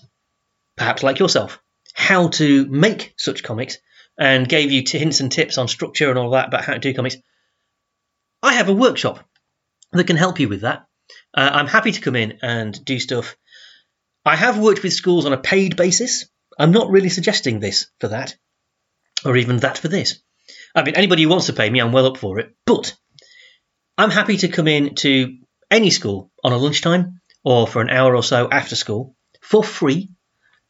perhaps 0.76 1.04
like 1.04 1.20
yourself, 1.20 1.62
how 1.94 2.30
to 2.30 2.66
make 2.68 3.14
such 3.18 3.44
comics 3.44 3.78
and 4.18 4.48
gave 4.48 4.72
you 4.72 4.84
hints 4.86 5.20
and 5.20 5.32
tips 5.32 5.58
on 5.58 5.68
structure 5.68 6.10
and 6.10 6.20
all 6.20 6.32
that 6.32 6.48
about 6.48 6.66
how 6.66 6.74
to 6.74 6.80
do 6.80 6.94
comics, 6.94 7.18
I 8.44 8.54
have 8.54 8.70
a 8.70 8.74
workshop 8.74 9.24
that 9.92 10.08
can 10.08 10.18
help 10.18 10.40
you 10.40 10.50
with 10.50 10.62
that. 10.62 10.86
Uh, 11.34 11.50
I'm 11.54 11.68
happy 11.68 11.92
to 11.92 12.02
come 12.02 12.16
in 12.16 12.40
and 12.42 12.84
do 12.86 13.00
stuff. 13.00 13.36
I 14.26 14.36
have 14.36 14.60
worked 14.60 14.84
with 14.84 14.94
schools 14.94 15.26
on 15.26 15.34
a 15.34 15.38
paid 15.38 15.76
basis. 15.76 16.26
I'm 16.58 16.72
not 16.72 16.90
really 16.90 17.10
suggesting 17.10 17.60
this 17.60 17.88
for 18.00 18.10
that, 18.10 18.36
or 19.26 19.38
even 19.38 19.58
that 19.58 19.78
for 19.78 19.88
this. 19.88 20.22
I 20.76 20.84
mean, 20.84 20.96
anybody 20.96 21.24
who 21.24 21.30
wants 21.30 21.48
to 21.48 21.54
pay 21.54 21.70
me, 21.70 21.80
I'm 21.80 21.92
well 21.92 22.06
up 22.06 22.18
for 22.18 22.40
it. 22.40 22.56
But 22.66 22.96
I'm 23.98 24.12
happy 24.12 24.38
to 24.38 24.48
come 24.48 24.68
in 24.68 24.96
to 24.96 25.38
any 25.72 25.90
school 25.90 26.32
on 26.44 26.52
a 26.52 26.58
lunchtime 26.58 27.22
or 27.44 27.68
for 27.68 27.82
an 27.82 27.90
hour 27.90 28.16
or 28.16 28.24
so 28.24 28.50
after 28.50 28.76
school 28.76 29.16
for 29.42 29.64
free 29.64 30.12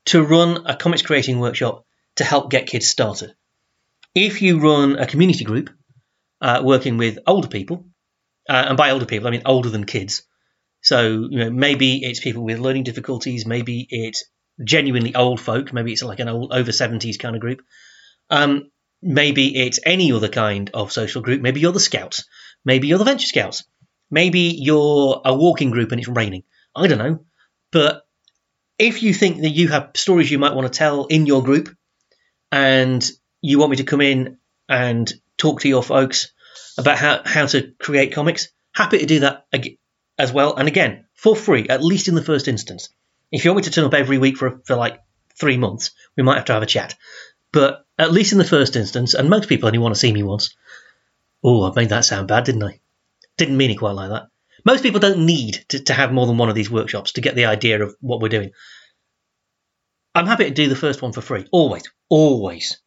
to 0.09 0.23
run 0.23 0.65
a 0.65 0.75
comics 0.75 1.03
creating 1.03 1.39
workshop 1.39 1.85
to 2.15 2.23
help 2.23 2.49
get 2.49 2.65
kids 2.65 2.87
started. 2.87 3.35
If 4.15 4.41
you 4.41 4.59
run 4.59 4.97
a 4.97 5.05
community 5.05 5.43
group 5.43 5.69
uh, 6.41 6.61
working 6.63 6.97
with 6.97 7.19
older 7.27 7.47
people, 7.47 7.85
uh, 8.49 8.65
and 8.69 8.77
by 8.77 8.89
older 8.89 9.05
people, 9.05 9.27
I 9.27 9.31
mean 9.31 9.43
older 9.45 9.69
than 9.69 9.85
kids. 9.85 10.23
So 10.81 11.27
you 11.29 11.37
know, 11.37 11.51
maybe 11.51 12.03
it's 12.03 12.19
people 12.19 12.43
with 12.43 12.57
learning 12.57 12.85
difficulties, 12.85 13.45
maybe 13.45 13.85
it's 13.87 14.23
genuinely 14.63 15.13
old 15.13 15.39
folk, 15.39 15.71
maybe 15.73 15.93
it's 15.93 16.01
like 16.01 16.19
an 16.19 16.27
old 16.27 16.53
over 16.53 16.71
seventies 16.71 17.17
kind 17.17 17.35
of 17.35 17.41
group. 17.41 17.61
Um, 18.31 18.71
maybe 19.03 19.55
it's 19.55 19.79
any 19.85 20.11
other 20.11 20.29
kind 20.29 20.71
of 20.73 20.91
social 20.91 21.21
group. 21.21 21.39
Maybe 21.39 21.59
you're 21.59 21.71
the 21.71 21.79
Scouts, 21.79 22.25
maybe 22.65 22.87
you're 22.87 22.97
the 22.97 23.05
Venture 23.05 23.27
Scouts, 23.27 23.63
maybe 24.09 24.55
you're 24.57 25.21
a 25.23 25.35
walking 25.35 25.69
group 25.69 25.91
and 25.91 26.01
it's 26.01 26.09
raining. 26.09 26.45
I 26.75 26.87
don't 26.87 26.97
know, 26.97 27.25
but 27.71 28.07
if 28.79 29.03
you 29.03 29.13
think 29.13 29.41
that 29.41 29.49
you 29.49 29.67
have 29.67 29.91
stories 29.95 30.31
you 30.31 30.39
might 30.39 30.55
want 30.55 30.71
to 30.71 30.77
tell 30.77 31.05
in 31.05 31.25
your 31.25 31.43
group, 31.43 31.69
and 32.51 33.07
you 33.41 33.59
want 33.59 33.71
me 33.71 33.77
to 33.77 33.83
come 33.83 34.01
in 34.01 34.37
and 34.67 35.11
talk 35.37 35.61
to 35.61 35.69
your 35.69 35.83
folks 35.83 36.31
about 36.77 36.97
how, 36.97 37.21
how 37.23 37.45
to 37.45 37.73
create 37.77 38.13
comics, 38.13 38.47
happy 38.73 38.99
to 38.99 39.05
do 39.05 39.19
that 39.19 39.45
as 40.17 40.31
well. 40.31 40.55
And 40.55 40.67
again, 40.67 41.05
for 41.13 41.35
free, 41.35 41.67
at 41.67 41.83
least 41.83 42.07
in 42.07 42.15
the 42.15 42.23
first 42.23 42.47
instance. 42.47 42.89
If 43.31 43.45
you 43.45 43.51
want 43.51 43.57
me 43.57 43.69
to 43.69 43.71
turn 43.71 43.85
up 43.85 43.93
every 43.93 44.17
week 44.17 44.37
for, 44.37 44.61
for 44.65 44.75
like 44.75 44.99
three 45.39 45.57
months, 45.57 45.91
we 46.15 46.23
might 46.23 46.37
have 46.37 46.45
to 46.45 46.53
have 46.53 46.63
a 46.63 46.67
chat. 46.67 46.95
But 47.51 47.85
at 47.97 48.11
least 48.11 48.31
in 48.31 48.37
the 48.37 48.45
first 48.45 48.75
instance, 48.75 49.13
and 49.13 49.29
most 49.29 49.49
people 49.49 49.67
only 49.67 49.79
want 49.79 49.93
to 49.93 49.99
see 49.99 50.11
me 50.11 50.23
once. 50.23 50.55
Oh, 51.43 51.69
I 51.69 51.73
made 51.75 51.89
that 51.89 52.05
sound 52.05 52.27
bad, 52.27 52.45
didn't 52.45 52.63
I? 52.63 52.79
Didn't 53.37 53.57
mean 53.57 53.71
it 53.71 53.75
quite 53.75 53.91
like 53.91 54.09
that. 54.09 54.28
Most 54.65 54.83
people 54.83 54.99
don't 54.99 55.25
need 55.25 55.65
to, 55.69 55.83
to 55.83 55.93
have 55.93 56.11
more 56.11 56.27
than 56.27 56.37
one 56.37 56.49
of 56.49 56.55
these 56.55 56.71
workshops 56.71 57.13
to 57.13 57.21
get 57.21 57.35
the 57.35 57.45
idea 57.45 57.81
of 57.83 57.95
what 57.99 58.21
we're 58.21 58.29
doing. 58.29 58.51
I'm 60.15 60.27
happy 60.27 60.45
to 60.45 60.51
do 60.51 60.67
the 60.67 60.75
first 60.75 61.01
one 61.01 61.13
for 61.13 61.21
free. 61.21 61.45
Always. 61.51 61.83
Always. 62.09 62.81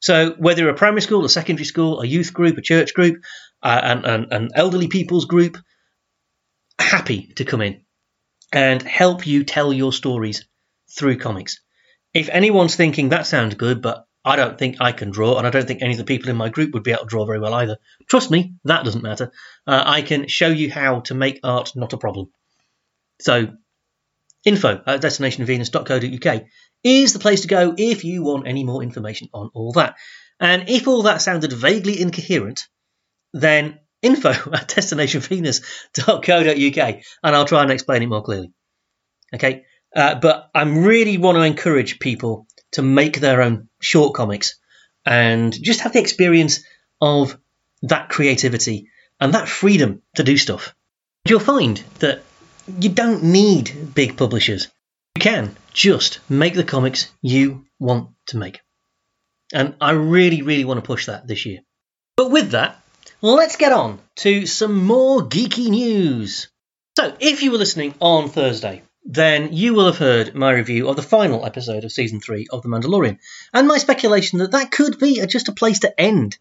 So 0.00 0.34
whether 0.38 0.68
a 0.68 0.74
primary 0.74 1.02
school, 1.02 1.24
a 1.24 1.28
secondary 1.28 1.66
school, 1.66 2.00
a 2.00 2.06
youth 2.06 2.32
group, 2.32 2.56
a 2.58 2.62
church 2.62 2.94
group, 2.94 3.22
uh, 3.62 3.80
an, 3.82 4.04
an, 4.04 4.26
an 4.30 4.48
elderly 4.54 4.88
people's 4.88 5.26
group, 5.26 5.58
happy 6.78 7.32
to 7.36 7.44
come 7.44 7.60
in 7.60 7.82
and 8.52 8.82
help 8.82 9.26
you 9.26 9.44
tell 9.44 9.72
your 9.72 9.92
stories 9.92 10.46
through 10.96 11.18
comics. 11.18 11.60
If 12.12 12.28
anyone's 12.30 12.74
thinking 12.74 13.10
that 13.10 13.26
sounds 13.26 13.54
good, 13.54 13.80
but 13.82 14.06
I 14.24 14.36
don't 14.36 14.58
think 14.58 14.76
I 14.80 14.92
can 14.92 15.10
draw, 15.10 15.38
and 15.38 15.46
I 15.46 15.50
don't 15.50 15.66
think 15.66 15.82
any 15.82 15.92
of 15.92 15.98
the 15.98 16.04
people 16.04 16.28
in 16.28 16.36
my 16.36 16.50
group 16.50 16.74
would 16.74 16.82
be 16.82 16.90
able 16.90 17.04
to 17.04 17.08
draw 17.08 17.24
very 17.24 17.40
well 17.40 17.54
either. 17.54 17.78
Trust 18.08 18.30
me, 18.30 18.54
that 18.64 18.84
doesn't 18.84 19.02
matter. 19.02 19.32
Uh, 19.66 19.82
I 19.86 20.02
can 20.02 20.28
show 20.28 20.48
you 20.48 20.70
how 20.70 21.00
to 21.00 21.14
make 21.14 21.40
art 21.42 21.72
not 21.74 21.94
a 21.94 21.98
problem. 21.98 22.30
So, 23.20 23.54
info 24.44 24.82
at 24.86 25.00
destinationvenus.co.uk 25.00 26.42
is 26.82 27.12
the 27.12 27.18
place 27.18 27.42
to 27.42 27.48
go 27.48 27.74
if 27.76 28.04
you 28.04 28.22
want 28.22 28.46
any 28.46 28.64
more 28.64 28.82
information 28.82 29.28
on 29.32 29.50
all 29.54 29.72
that. 29.72 29.96
And 30.38 30.68
if 30.68 30.86
all 30.88 31.02
that 31.02 31.22
sounded 31.22 31.52
vaguely 31.52 32.00
incoherent, 32.00 32.66
then 33.32 33.78
info 34.02 34.30
at 34.30 34.68
destinationvenus.co.uk 34.68 37.02
and 37.22 37.36
I'll 37.36 37.44
try 37.44 37.62
and 37.62 37.70
explain 37.70 38.02
it 38.02 38.08
more 38.08 38.22
clearly. 38.22 38.52
Okay, 39.32 39.64
uh, 39.94 40.16
but 40.16 40.50
I 40.54 40.62
really 40.62 41.18
want 41.18 41.36
to 41.36 41.42
encourage 41.42 42.00
people 42.00 42.46
to 42.72 42.82
make 42.82 43.20
their 43.20 43.42
own 43.42 43.68
short 43.80 44.14
comics 44.14 44.56
and 45.04 45.52
just 45.52 45.80
have 45.80 45.92
the 45.92 46.00
experience 46.00 46.60
of 47.00 47.38
that 47.82 48.08
creativity 48.08 48.88
and 49.18 49.34
that 49.34 49.48
freedom 49.48 50.02
to 50.16 50.22
do 50.22 50.36
stuff. 50.36 50.74
You'll 51.24 51.40
find 51.40 51.82
that 51.98 52.22
you 52.80 52.90
don't 52.90 53.24
need 53.24 53.94
big 53.94 54.16
publishers. 54.16 54.68
You 55.16 55.20
can 55.20 55.56
just 55.72 56.20
make 56.30 56.54
the 56.54 56.64
comics 56.64 57.10
you 57.20 57.66
want 57.78 58.10
to 58.26 58.36
make. 58.36 58.60
And 59.52 59.74
I 59.80 59.92
really, 59.92 60.42
really 60.42 60.64
want 60.64 60.78
to 60.78 60.86
push 60.86 61.06
that 61.06 61.26
this 61.26 61.44
year. 61.46 61.60
But 62.16 62.30
with 62.30 62.50
that, 62.52 62.80
let's 63.20 63.56
get 63.56 63.72
on 63.72 63.98
to 64.16 64.46
some 64.46 64.84
more 64.84 65.22
geeky 65.22 65.68
news. 65.68 66.48
So, 66.96 67.14
if 67.18 67.42
you 67.42 67.50
were 67.50 67.58
listening 67.58 67.94
on 68.00 68.28
Thursday, 68.28 68.82
then 69.04 69.52
you 69.52 69.74
will 69.74 69.86
have 69.86 69.98
heard 69.98 70.34
my 70.34 70.52
review 70.52 70.88
of 70.88 70.96
the 70.96 71.02
final 71.02 71.46
episode 71.46 71.84
of 71.84 71.92
season 71.92 72.20
three 72.20 72.46
of 72.50 72.62
The 72.62 72.68
Mandalorian, 72.68 73.18
and 73.52 73.66
my 73.66 73.78
speculation 73.78 74.40
that 74.40 74.52
that 74.52 74.70
could 74.70 74.98
be 74.98 75.24
just 75.26 75.48
a 75.48 75.52
place 75.52 75.80
to 75.80 76.00
end 76.00 76.38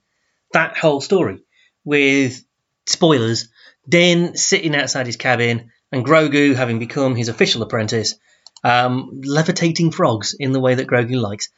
that 0.51 0.77
whole 0.77 1.01
story 1.01 1.39
with 1.83 2.43
spoilers. 2.85 3.49
Din 3.87 4.35
sitting 4.35 4.75
outside 4.75 5.07
his 5.07 5.15
cabin, 5.15 5.71
and 5.91 6.05
Grogu 6.05 6.53
having 6.55 6.79
become 6.79 7.15
his 7.15 7.29
official 7.29 7.63
apprentice, 7.63 8.15
um, 8.63 9.21
levitating 9.23 9.91
frogs 9.91 10.35
in 10.37 10.51
the 10.51 10.59
way 10.59 10.75
that 10.75 10.87
Grogu 10.87 11.19
likes. 11.19 11.49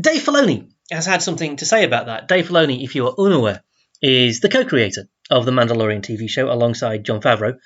Dave 0.00 0.22
Filoni 0.22 0.70
has 0.90 1.06
had 1.06 1.22
something 1.22 1.56
to 1.56 1.66
say 1.66 1.84
about 1.84 2.06
that. 2.06 2.28
Dave 2.28 2.48
Filoni, 2.48 2.84
if 2.84 2.94
you 2.94 3.06
are 3.06 3.14
unaware, 3.18 3.62
is 4.00 4.40
the 4.40 4.48
co-creator 4.48 5.08
of 5.30 5.44
the 5.44 5.52
Mandalorian 5.52 6.02
TV 6.02 6.28
show 6.28 6.50
alongside 6.50 7.04
Jon 7.04 7.20
Favreau, 7.20 7.58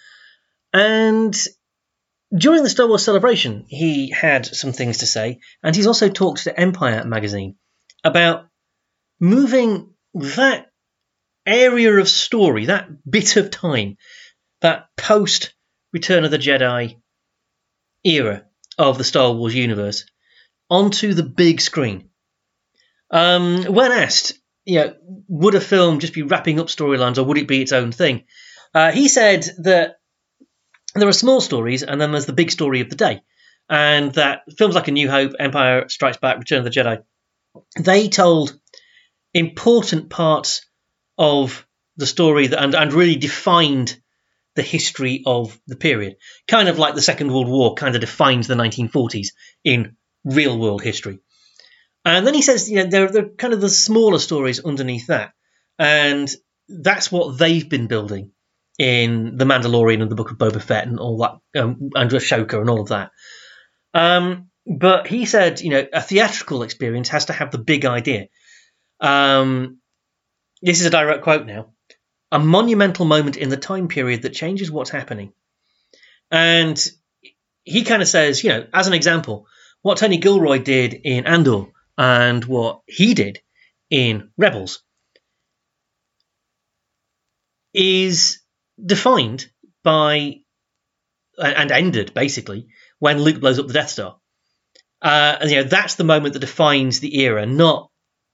and 0.73 1.37
during 2.37 2.62
the 2.62 2.71
Star 2.71 2.87
Wars 2.87 3.05
celebration, 3.05 3.64
he 3.68 4.11
had 4.11 4.47
some 4.47 4.73
things 4.73 4.99
to 4.99 5.07
say, 5.07 5.41
and 5.62 5.75
he's 5.75 5.87
also 5.87 6.09
talked 6.09 6.45
to 6.45 6.59
Empire 6.59 7.05
magazine 7.05 7.57
about 8.05 8.47
moving 9.18 9.93
that 10.14 10.71
area 11.47 11.93
of 11.97 12.09
story, 12.09 12.66
that 12.66 12.89
bit 13.09 13.37
of 13.37 13.51
time, 13.51 13.97
that 14.61 14.89
post 14.97 15.55
Return 15.93 16.25
of 16.25 16.31
the 16.31 16.39
Jedi 16.39 17.01
era 18.05 18.45
of 18.79 18.97
the 18.97 19.05
Star 19.05 19.33
Wars 19.33 19.55
universe, 19.55 20.05
onto 20.68 21.14
the 21.14 21.25
big 21.25 21.61
screen. 21.61 22.11
Um, 23.11 23.64
when 23.64 23.91
asked, 23.91 24.35
you 24.64 24.79
know, 24.79 24.95
would 25.27 25.57
a 25.57 25.61
film 25.61 25.99
just 25.99 26.14
be 26.14 26.23
wrapping 26.23 26.61
up 26.61 26.68
storylines 26.68 27.18
or 27.18 27.25
would 27.25 27.39
it 27.39 27.49
be 27.49 27.61
its 27.61 27.73
own 27.73 27.91
thing? 27.91 28.25
Uh, 28.73 28.93
he 28.93 29.09
said 29.09 29.45
that 29.59 29.97
there 30.95 31.09
are 31.09 31.12
small 31.12 31.41
stories, 31.41 31.82
and 31.82 32.01
then 32.01 32.12
there's 32.12 32.26
the 32.26 32.32
big 32.32 32.51
story 32.51 32.80
of 32.80 32.91
the 32.91 32.97
day. 32.97 33.22
And 33.68 34.12
that 34.14 34.43
films 34.59 34.74
like 34.74 34.88
A 34.88 34.93
New 34.93 35.09
Hope, 35.09 35.32
Empire 35.38 35.88
Strikes 35.88 36.16
Back, 36.16 36.38
Return 36.38 36.59
of 36.59 36.64
the 36.64 36.70
Jedi, 36.70 37.03
they 37.78 38.09
told 38.09 38.59
important 39.32 40.11
parts 40.11 40.66
of 41.16 41.66
the 41.97 42.07
story 42.07 42.49
that, 42.49 42.62
and, 42.62 42.74
and 42.74 42.93
really 42.93 43.16
defined 43.16 44.01
the 44.57 44.62
history 44.62 45.22
of 45.24 45.61
the 45.66 45.76
period. 45.76 46.16
Kind 46.49 46.68
of 46.68 46.78
like 46.78 46.95
the 46.95 47.03
Second 47.03 47.32
World 47.32 47.49
War 47.49 47.74
kind 47.74 47.95
of 47.95 48.01
defines 48.01 48.49
the 48.49 48.55
1940s 48.55 49.28
in 49.64 49.97
real 50.24 50.59
world 50.59 50.82
history. 50.82 51.20
And 52.05 52.26
then 52.26 52.34
he 52.34 52.43
says, 52.43 52.68
you 52.68 52.76
know, 52.76 52.91
they're, 52.91 53.09
they're 53.09 53.28
kind 53.28 53.53
of 53.53 53.61
the 53.61 53.68
smaller 53.68 54.18
stories 54.18 54.64
underneath 54.64 55.07
that. 55.07 55.32
And 55.78 56.28
that's 56.68 57.12
what 57.12 57.38
they've 57.38 57.68
been 57.68 57.86
building 57.86 58.32
in 58.81 59.37
The 59.37 59.45
Mandalorian 59.45 60.01
and 60.01 60.11
the 60.11 60.14
Book 60.14 60.31
of 60.31 60.39
Boba 60.39 60.62
Fett 60.62 60.87
and 60.87 60.99
all 60.99 61.18
that, 61.18 61.61
um, 61.61 61.91
and 61.95 62.11
Ahsoka 62.11 62.59
and 62.59 62.70
all 62.70 62.81
of 62.81 62.89
that. 62.89 63.11
Um, 63.93 64.49
but 64.66 65.07
he 65.07 65.26
said, 65.26 65.61
you 65.61 65.68
know, 65.68 65.87
a 65.93 66.01
theatrical 66.01 66.62
experience 66.62 67.11
has 67.11 67.26
to 67.26 67.35
have 67.35 67.51
the 67.51 67.59
big 67.59 67.85
idea. 67.85 68.28
Um, 68.99 69.81
this 70.62 70.81
is 70.81 70.87
a 70.87 70.91
direct 70.91 71.24
quote 71.24 71.45
now. 71.45 71.72
A 72.33 72.39
monumental 72.39 73.05
moment 73.05 73.37
in 73.37 73.51
the 73.51 73.59
time 73.59 73.89
period 73.89 74.22
that 74.22 74.31
changes 74.33 74.70
what's 74.70 74.89
happening. 74.89 75.35
And 76.31 76.83
he 77.64 77.85
kind 77.85 78.01
of 78.01 78.09
says, 78.09 78.43
you 78.43 78.49
know, 78.49 78.66
as 78.72 78.87
an 78.87 78.95
example, 78.95 79.47
what 79.83 79.99
Tony 79.99 80.16
Gilroy 80.16 80.59
did 80.59 80.95
in 80.95 81.26
Andor 81.26 81.66
and 81.99 82.43
what 82.47 82.81
he 82.87 83.12
did 83.12 83.43
in 83.91 84.31
Rebels 84.39 84.83
is 87.74 88.41
defined 88.85 89.51
by 89.83 90.41
and 91.39 91.70
ended 91.70 92.12
basically 92.14 92.68
when 92.99 93.22
Luke 93.22 93.41
blows 93.41 93.59
up 93.59 93.66
the 93.66 93.72
Death 93.72 93.91
Star. 93.91 94.16
Uh, 95.03 95.37
and 95.41 95.51
you 95.51 95.57
know 95.57 95.64
that's 95.64 95.95
the 95.95 96.05
moment 96.05 96.35
that 96.35 96.41
defines 96.41 97.01
the 97.01 97.20
era, 97.20 97.47
not 97.47 97.91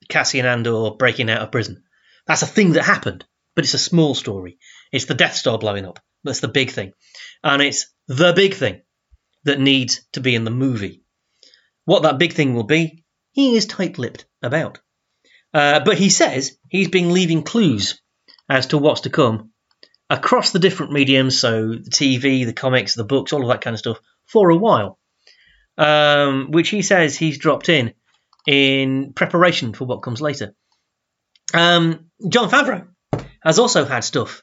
Cassian 0.09 0.47
Andor 0.47 0.90
breaking 0.99 1.30
out 1.30 1.42
of 1.42 1.53
prison. 1.53 1.84
That's 2.26 2.42
a 2.42 2.47
thing 2.47 2.72
that 2.72 2.82
happened, 2.82 3.24
but 3.55 3.64
it's 3.64 3.74
a 3.74 3.78
small 3.78 4.14
story. 4.14 4.59
It's 4.90 5.05
the 5.05 5.14
Death 5.14 5.36
Star 5.36 5.59
blowing 5.59 5.86
up. 5.86 6.01
That's 6.24 6.40
the 6.40 6.49
big 6.49 6.70
thing, 6.70 6.92
and 7.44 7.62
it's 7.62 7.86
the 8.09 8.32
big 8.32 8.55
thing 8.55 8.82
that 9.44 9.61
needs 9.61 10.05
to 10.12 10.20
be 10.20 10.34
in 10.34 10.42
the 10.42 10.51
movie. 10.51 11.03
What 11.84 12.03
that 12.03 12.18
big 12.18 12.32
thing 12.32 12.55
will 12.55 12.64
be, 12.64 13.05
he 13.30 13.57
is 13.57 13.66
tight-lipped 13.66 14.26
about. 14.42 14.80
Uh, 15.55 15.80
but 15.84 15.97
he 15.97 16.11
says 16.11 16.59
he's 16.68 16.88
been 16.88 17.12
leaving 17.12 17.44
clues 17.44 18.01
as 18.49 18.66
to 18.68 18.78
what's 18.78 19.03
to 19.03 19.11
come 19.11 19.53
across 20.09 20.50
the 20.50 20.59
different 20.59 20.92
mediums, 20.92 21.38
so 21.38 21.68
the 21.68 21.90
TV, 21.90 22.46
the 22.46 22.52
comics, 22.52 22.94
the 22.94 23.04
books, 23.04 23.32
all 23.32 23.42
of 23.42 23.48
that 23.48 23.61
kind 23.61 23.74
of 23.74 23.80
stuff, 23.80 23.98
for 24.26 24.50
a 24.50 24.57
while. 24.57 24.98
Um, 25.78 26.50
which 26.52 26.70
he 26.70 26.80
says 26.80 27.16
he's 27.16 27.36
dropped 27.36 27.68
in 27.68 27.92
in 28.46 29.12
preparation 29.12 29.74
for 29.74 29.84
what 29.84 30.02
comes 30.02 30.22
later. 30.22 30.54
Um, 31.52 32.11
Jon 32.26 32.48
Favreau 32.48 32.88
has 33.42 33.59
also 33.59 33.84
had 33.84 34.02
stuff 34.02 34.42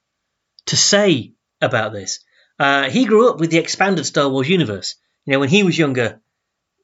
to 0.67 0.75
say 0.77 1.33
about 1.59 1.91
this. 1.91 2.19
Uh, 2.59 2.89
he 2.89 3.05
grew 3.05 3.29
up 3.29 3.39
with 3.39 3.49
the 3.49 3.57
expanded 3.57 4.05
Star 4.05 4.29
Wars 4.29 4.47
universe. 4.47 4.95
You 5.25 5.33
know, 5.33 5.39
when 5.39 5.49
he 5.49 5.63
was 5.63 5.77
younger, 5.77 6.21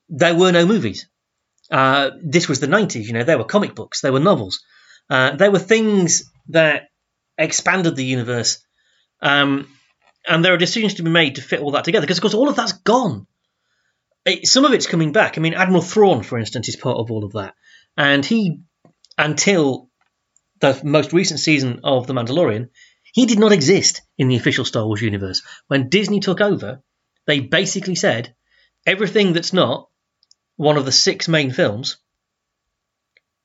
there 0.08 0.36
were 0.36 0.52
no 0.52 0.66
movies. 0.66 1.08
Uh, 1.70 2.12
this 2.24 2.50
was 2.50 2.60
the 2.60 2.68
90s, 2.68 3.06
you 3.06 3.14
know, 3.14 3.24
there 3.24 3.38
were 3.38 3.44
comic 3.44 3.76
books, 3.76 4.02
there 4.02 4.12
were 4.12 4.20
novels. 4.20 4.64
Uh, 5.10 5.36
there 5.36 5.52
were 5.52 5.60
things 5.60 6.24
that 6.48 6.88
expanded 7.38 7.96
the 7.96 8.06
universe 8.06 8.66
um, 9.22 9.68
and 10.28 10.44
there 10.44 10.54
are 10.54 10.58
decisions 10.58 10.96
to 10.96 11.04
be 11.04 11.10
made 11.10 11.36
to 11.36 11.42
fit 11.42 11.62
all 11.62 11.72
that 11.72 11.84
together 11.86 12.06
because, 12.06 12.18
of 12.18 12.22
course, 12.22 12.34
all 12.34 12.50
of 12.50 12.56
that's 12.56 12.74
gone. 12.74 13.28
It, 14.26 14.48
some 14.48 14.66
of 14.66 14.74
it's 14.74 14.88
coming 14.88 15.12
back. 15.12 15.38
I 15.38 15.42
mean, 15.42 15.54
Admiral 15.54 15.82
Thrawn, 15.82 16.24
for 16.24 16.38
instance, 16.38 16.70
is 16.70 16.76
part 16.76 16.98
of 16.98 17.10
all 17.12 17.24
of 17.24 17.34
that. 17.34 17.56
And 17.98 18.26
he, 18.26 18.62
until 19.18 19.90
the 20.60 20.80
most 20.84 21.14
recent 21.14 21.40
season 21.40 21.82
of 21.84 22.06
The 22.06 22.14
Mandalorian, 22.14 22.70
he 23.14 23.26
did 23.26 23.40
not 23.40 23.52
exist 23.52 24.02
in 24.18 24.28
the 24.28 24.36
official 24.36 24.66
Star 24.66 24.86
Wars 24.86 25.02
universe. 25.02 25.42
When 25.68 25.90
Disney 25.90 26.20
took 26.20 26.42
over, 26.42 26.82
they 27.26 27.40
basically 27.40 27.96
said 27.96 28.36
everything 28.86 29.34
that's 29.34 29.54
not 29.54 29.90
one 30.58 30.78
of 30.78 30.86
the 30.86 30.92
six 30.92 31.28
main 31.28 31.52
films, 31.52 31.98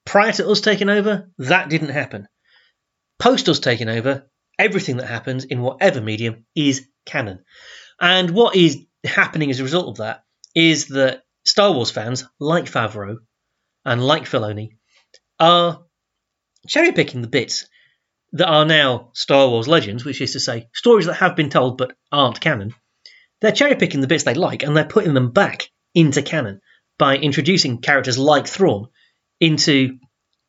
prior 0.05 0.33
to 0.33 0.49
us 0.49 0.61
taking 0.61 0.91
over, 0.91 1.31
that 1.39 1.71
didn't 1.71 1.91
happen. 1.91 2.29
Post 3.19 3.49
us 3.49 3.61
taking 3.61 3.89
over, 3.89 4.29
everything 4.59 4.99
that 4.99 5.07
happens 5.07 5.45
in 5.45 5.61
whatever 5.61 6.01
medium 6.01 6.45
is 6.55 6.87
canon. 7.07 7.41
And 8.01 8.31
what 8.31 8.57
is 8.57 8.85
happening 9.05 9.51
as 9.51 9.61
a 9.61 9.65
result 9.65 9.89
of 9.89 9.97
that 9.97 10.25
is 10.55 10.89
that 10.89 11.23
Star 11.45 11.73
Wars 11.73 11.91
fans, 11.91 12.25
like 12.41 12.65
Favreau 12.65 13.19
and 13.85 14.05
like 14.05 14.25
Filoni, 14.25 14.77
are 15.39 15.85
cherry 16.67 16.93
picking 16.93 17.21
the 17.21 17.29
bits 17.29 17.67
that 18.33 18.49
are 18.49 18.65
now 18.65 19.11
Star 19.13 19.49
Wars 19.49 19.69
legends, 19.69 20.05
which 20.05 20.21
is 20.21 20.33
to 20.33 20.41
say, 20.41 20.69
stories 20.75 21.07
that 21.07 21.15
have 21.15 21.37
been 21.37 21.51
told 21.51 21.79
but 21.79 21.95
aren't 22.11 22.41
canon. 22.41 22.75
They're 23.41 23.53
cherry 23.53 23.77
picking 23.77 24.01
the 24.01 24.07
bits 24.07 24.25
they 24.25 24.35
like 24.35 24.63
and 24.63 24.77
they're 24.77 24.85
putting 24.85 25.15
them 25.15 25.33
back 25.33 25.69
into 25.95 26.23
canon 26.23 26.61
by 26.99 27.17
introducing 27.17 27.81
characters 27.81 28.19
like 28.19 28.47
Thrawn 28.47 28.89
into 29.41 29.99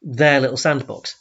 their 0.01 0.39
little 0.39 0.57
sandbox. 0.57 1.15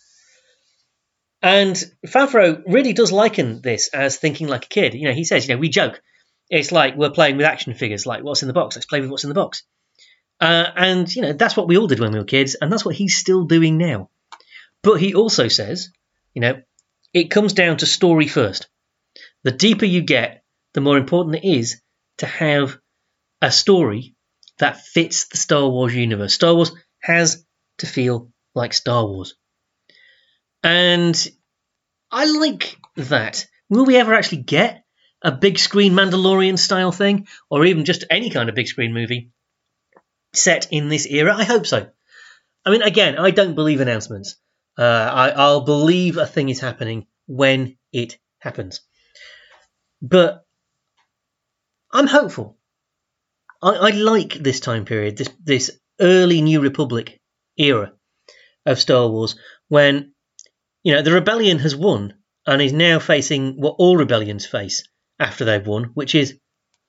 And 1.44 1.76
Favreau 2.06 2.62
really 2.66 2.94
does 2.94 3.12
liken 3.12 3.60
this 3.60 3.88
as 3.88 4.16
thinking 4.16 4.48
like 4.48 4.64
a 4.64 4.68
kid. 4.68 4.94
You 4.94 5.08
know, 5.08 5.14
he 5.14 5.24
says, 5.24 5.46
you 5.46 5.54
know, 5.54 5.60
we 5.60 5.68
joke. 5.68 6.00
It's 6.48 6.72
like 6.72 6.96
we're 6.96 7.10
playing 7.10 7.36
with 7.36 7.44
action 7.44 7.74
figures, 7.74 8.06
like 8.06 8.24
what's 8.24 8.42
in 8.42 8.48
the 8.48 8.54
box? 8.54 8.76
Let's 8.76 8.86
play 8.86 9.02
with 9.02 9.10
what's 9.10 9.24
in 9.24 9.28
the 9.28 9.34
box. 9.34 9.62
Uh, 10.40 10.64
and, 10.74 11.14
you 11.14 11.20
know, 11.20 11.34
that's 11.34 11.54
what 11.54 11.68
we 11.68 11.76
all 11.76 11.86
did 11.86 12.00
when 12.00 12.12
we 12.12 12.18
were 12.18 12.24
kids, 12.24 12.56
and 12.58 12.72
that's 12.72 12.84
what 12.84 12.94
he's 12.94 13.18
still 13.18 13.44
doing 13.44 13.76
now. 13.76 14.08
But 14.82 14.94
he 14.94 15.12
also 15.12 15.48
says, 15.48 15.90
you 16.32 16.40
know, 16.40 16.62
it 17.12 17.30
comes 17.30 17.52
down 17.52 17.76
to 17.76 17.86
story 17.86 18.26
first. 18.26 18.68
The 19.42 19.52
deeper 19.52 19.84
you 19.84 20.00
get, 20.00 20.44
the 20.72 20.80
more 20.80 20.96
important 20.96 21.36
it 21.36 21.46
is 21.46 21.78
to 22.18 22.26
have 22.26 22.78
a 23.42 23.52
story 23.52 24.14
that 24.60 24.80
fits 24.80 25.28
the 25.28 25.36
Star 25.36 25.68
Wars 25.68 25.94
universe. 25.94 26.32
Star 26.32 26.54
Wars 26.54 26.72
has 27.00 27.44
to 27.78 27.86
feel 27.86 28.32
like 28.54 28.72
Star 28.72 29.04
Wars. 29.06 29.34
And 30.64 31.28
I 32.10 32.24
like 32.24 32.78
that. 32.96 33.46
Will 33.68 33.84
we 33.84 33.96
ever 33.96 34.14
actually 34.14 34.42
get 34.42 34.82
a 35.22 35.30
big 35.30 35.58
screen 35.58 35.92
Mandalorian 35.92 36.58
style 36.58 36.90
thing, 36.90 37.28
or 37.50 37.64
even 37.66 37.84
just 37.84 38.04
any 38.10 38.30
kind 38.30 38.48
of 38.48 38.54
big 38.54 38.66
screen 38.66 38.94
movie 38.94 39.30
set 40.32 40.68
in 40.72 40.88
this 40.88 41.06
era? 41.06 41.34
I 41.36 41.44
hope 41.44 41.66
so. 41.66 41.90
I 42.64 42.70
mean, 42.70 42.82
again, 42.82 43.18
I 43.18 43.30
don't 43.30 43.54
believe 43.54 43.80
announcements. 43.80 44.36
Uh, 44.78 44.82
I, 44.82 45.28
I'll 45.30 45.60
believe 45.60 46.16
a 46.16 46.26
thing 46.26 46.48
is 46.48 46.60
happening 46.60 47.06
when 47.26 47.76
it 47.92 48.18
happens. 48.38 48.80
But 50.00 50.44
I'm 51.92 52.06
hopeful. 52.06 52.56
I, 53.62 53.70
I 53.70 53.90
like 53.90 54.32
this 54.32 54.60
time 54.60 54.86
period, 54.86 55.18
this 55.18 55.30
this 55.42 55.70
early 56.00 56.40
New 56.40 56.60
Republic 56.60 57.20
era 57.58 57.92
of 58.64 58.80
Star 58.80 59.08
Wars, 59.08 59.36
when 59.68 60.13
you 60.84 60.92
know 60.92 61.02
the 61.02 61.12
rebellion 61.12 61.58
has 61.58 61.74
won 61.74 62.14
and 62.46 62.62
is 62.62 62.72
now 62.72 62.98
facing 62.98 63.60
what 63.60 63.76
all 63.78 63.96
rebellions 63.96 64.46
face 64.46 64.86
after 65.18 65.44
they've 65.44 65.66
won, 65.66 65.84
which 65.94 66.14
is, 66.14 66.38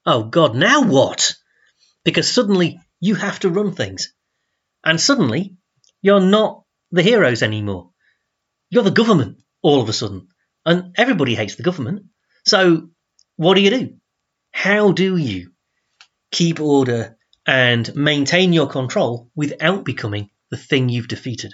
oh 0.06 0.24
God, 0.24 0.56
now 0.56 0.82
what? 0.82 1.34
Because 2.04 2.30
suddenly 2.30 2.80
you 3.00 3.16
have 3.16 3.40
to 3.40 3.50
run 3.50 3.74
things, 3.74 4.14
and 4.84 5.00
suddenly 5.00 5.56
you're 6.02 6.20
not 6.20 6.64
the 6.92 7.02
heroes 7.02 7.42
anymore. 7.42 7.92
You're 8.70 8.84
the 8.84 8.92
government 8.92 9.38
all 9.62 9.82
of 9.82 9.90
a 9.90 9.94
sudden, 9.94 10.28
and 10.66 10.94
everybody 10.98 11.34
hates 11.34 11.56
the 11.56 11.64
government. 11.64 12.04
So 12.46 12.90
what 13.38 13.56
do 13.56 13.62
you 13.62 13.70
do? 13.70 13.96
How 14.52 14.92
do 14.92 15.18
you 15.18 15.52
keep 16.32 16.60
order 16.60 17.18
and 17.48 17.96
maintain 17.96 18.54
your 18.54 18.68
control 18.68 19.30
without 19.36 19.86
becoming 19.86 20.30
the 20.52 20.58
thing 20.58 20.90
you've 20.90 21.08
defeated? 21.08 21.54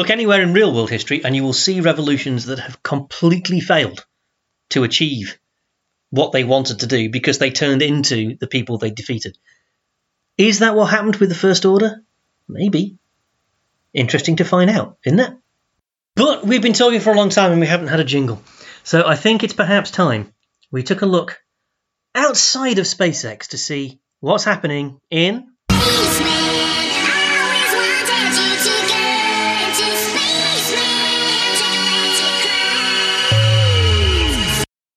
Look 0.00 0.08
anywhere 0.08 0.40
in 0.40 0.54
real 0.54 0.72
world 0.72 0.88
history 0.88 1.22
and 1.22 1.36
you 1.36 1.42
will 1.42 1.52
see 1.52 1.82
revolutions 1.82 2.46
that 2.46 2.58
have 2.58 2.82
completely 2.82 3.60
failed 3.60 4.02
to 4.70 4.82
achieve 4.82 5.38
what 6.08 6.32
they 6.32 6.42
wanted 6.42 6.80
to 6.80 6.86
do 6.86 7.10
because 7.10 7.36
they 7.36 7.50
turned 7.50 7.82
into 7.82 8.34
the 8.38 8.46
people 8.46 8.78
they 8.78 8.92
defeated. 8.92 9.36
Is 10.38 10.60
that 10.60 10.74
what 10.74 10.86
happened 10.86 11.16
with 11.16 11.28
the 11.28 11.34
First 11.34 11.66
Order? 11.66 12.02
Maybe. 12.48 12.96
Interesting 13.92 14.36
to 14.36 14.44
find 14.46 14.70
out, 14.70 14.96
isn't 15.04 15.20
it? 15.20 15.36
But 16.16 16.46
we've 16.46 16.62
been 16.62 16.72
talking 16.72 17.00
for 17.00 17.12
a 17.12 17.16
long 17.16 17.28
time 17.28 17.52
and 17.52 17.60
we 17.60 17.66
haven't 17.66 17.88
had 17.88 18.00
a 18.00 18.04
jingle. 18.04 18.42
So 18.84 19.06
I 19.06 19.16
think 19.16 19.44
it's 19.44 19.52
perhaps 19.52 19.90
time 19.90 20.32
we 20.70 20.82
took 20.82 21.02
a 21.02 21.06
look 21.06 21.38
outside 22.14 22.78
of 22.78 22.86
SpaceX 22.86 23.48
to 23.48 23.58
see 23.58 24.00
what's 24.20 24.44
happening 24.44 24.98
in. 25.10 25.52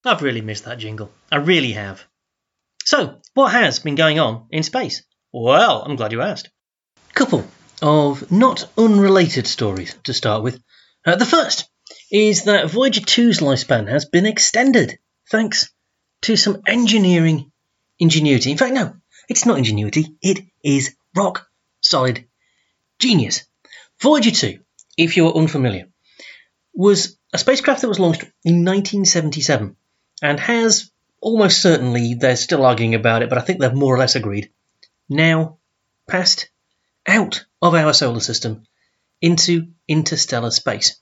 I've 0.06 0.22
really 0.22 0.42
missed 0.42 0.66
that 0.66 0.80
jingle. 0.80 1.12
I 1.32 1.38
really 1.38 1.74
have. 1.74 2.04
So, 2.84 3.22
what 3.36 3.54
has 3.54 3.80
been 3.80 3.96
going 3.96 4.20
on 4.20 4.48
in 4.52 4.64
space? 4.64 5.04
Well, 5.32 5.82
I'm 5.82 5.96
glad 5.96 6.12
you 6.12 6.22
asked. 6.22 6.50
Couple 7.14 7.46
of 7.82 8.30
not 8.30 8.68
unrelated 8.78 9.48
stories 9.48 9.96
to 10.04 10.14
start 10.14 10.44
with. 10.44 10.62
Uh, 11.06 11.16
the 11.16 11.26
first 11.26 11.70
is 12.12 12.44
that 12.44 12.70
Voyager 12.70 13.00
2's 13.00 13.40
lifespan 13.40 13.90
has 13.90 14.04
been 14.06 14.26
extended 14.26 15.00
thanks 15.30 15.72
to 16.24 16.36
some 16.36 16.62
engineering 16.68 17.52
ingenuity. 17.98 18.52
In 18.52 18.58
fact, 18.58 18.74
no, 18.74 18.96
it's 19.30 19.46
not 19.46 19.58
ingenuity, 19.58 20.16
it 20.22 20.40
is 20.64 20.96
rock 21.16 21.48
solid 21.80 22.26
genius. 23.00 23.46
Voyager 24.02 24.32
2, 24.32 24.60
if 24.98 25.16
you're 25.16 25.38
unfamiliar, 25.38 25.86
was 26.74 27.18
a 27.32 27.38
spacecraft 27.38 27.82
that 27.82 27.88
was 27.88 28.00
launched 28.00 28.24
in 28.44 28.66
1977 28.66 29.78
and 30.24 30.40
has 30.40 30.90
almost 31.20 31.62
certainly, 31.62 32.16
they're 32.16 32.38
still 32.38 32.66
arguing 32.66 32.96
about 32.96 33.22
it, 33.22 33.30
but 33.30 33.38
I 33.38 33.42
think 33.42 33.60
they've 33.60 33.74
more 33.74 33.94
or 33.94 34.00
less 34.00 34.16
agreed, 34.16 34.50
now 35.10 35.58
passed 36.08 36.50
out 37.06 37.46
of 37.62 37.76
our 37.76 37.94
solar 37.94 38.22
system 38.22 38.64
into 39.22 39.68
interstellar 39.88 40.50
space. 40.50 40.96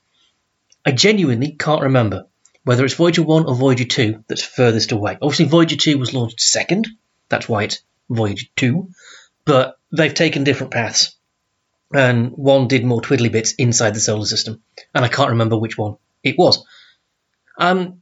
I 0.84 0.90
genuinely 0.90 1.52
can't 1.52 1.82
remember 1.82 2.26
whether 2.64 2.84
it's 2.84 2.94
Voyager 2.94 3.22
1 3.22 3.46
or 3.46 3.54
Voyager 3.54 3.84
2 3.84 4.24
that's 4.28 4.42
furthest 4.42 4.90
away. 4.90 5.18
Obviously, 5.22 5.46
Voyager 5.46 5.76
2 5.76 5.98
was 5.98 6.12
launched 6.12 6.40
second, 6.40 6.88
that's 7.28 7.48
why 7.48 7.64
it's 7.64 7.80
Voyager 8.10 8.46
2, 8.56 8.88
but 9.44 9.78
they've 9.96 10.14
taken 10.14 10.44
different 10.44 10.72
paths. 10.72 11.16
And 11.94 12.30
one 12.30 12.66
did 12.68 12.84
more 12.84 13.02
twiddly 13.02 13.30
bits 13.30 13.52
inside 13.52 13.94
the 13.94 14.00
solar 14.00 14.24
system, 14.24 14.62
and 14.94 15.04
I 15.04 15.08
can't 15.08 15.30
remember 15.30 15.58
which 15.58 15.78
one 15.78 15.96
it 16.24 16.36
was. 16.38 16.64
Um, 17.58 18.00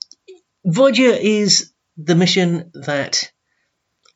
Voyager 0.65 1.13
is 1.13 1.73
the 1.97 2.15
mission 2.15 2.71
that 2.75 3.33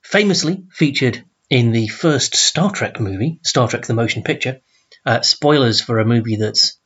famously 0.02 0.64
featured 0.70 1.24
in 1.50 1.72
the 1.72 1.88
first 1.88 2.34
Star 2.34 2.70
Trek 2.70 3.00
movie, 3.00 3.40
Star 3.42 3.68
Trek 3.68 3.86
the 3.86 3.94
Motion 3.94 4.22
Picture. 4.22 4.60
Uh, 5.06 5.20
spoilers 5.22 5.80
for 5.80 5.98
a 5.98 6.04
movie 6.04 6.36
that's 6.36 6.78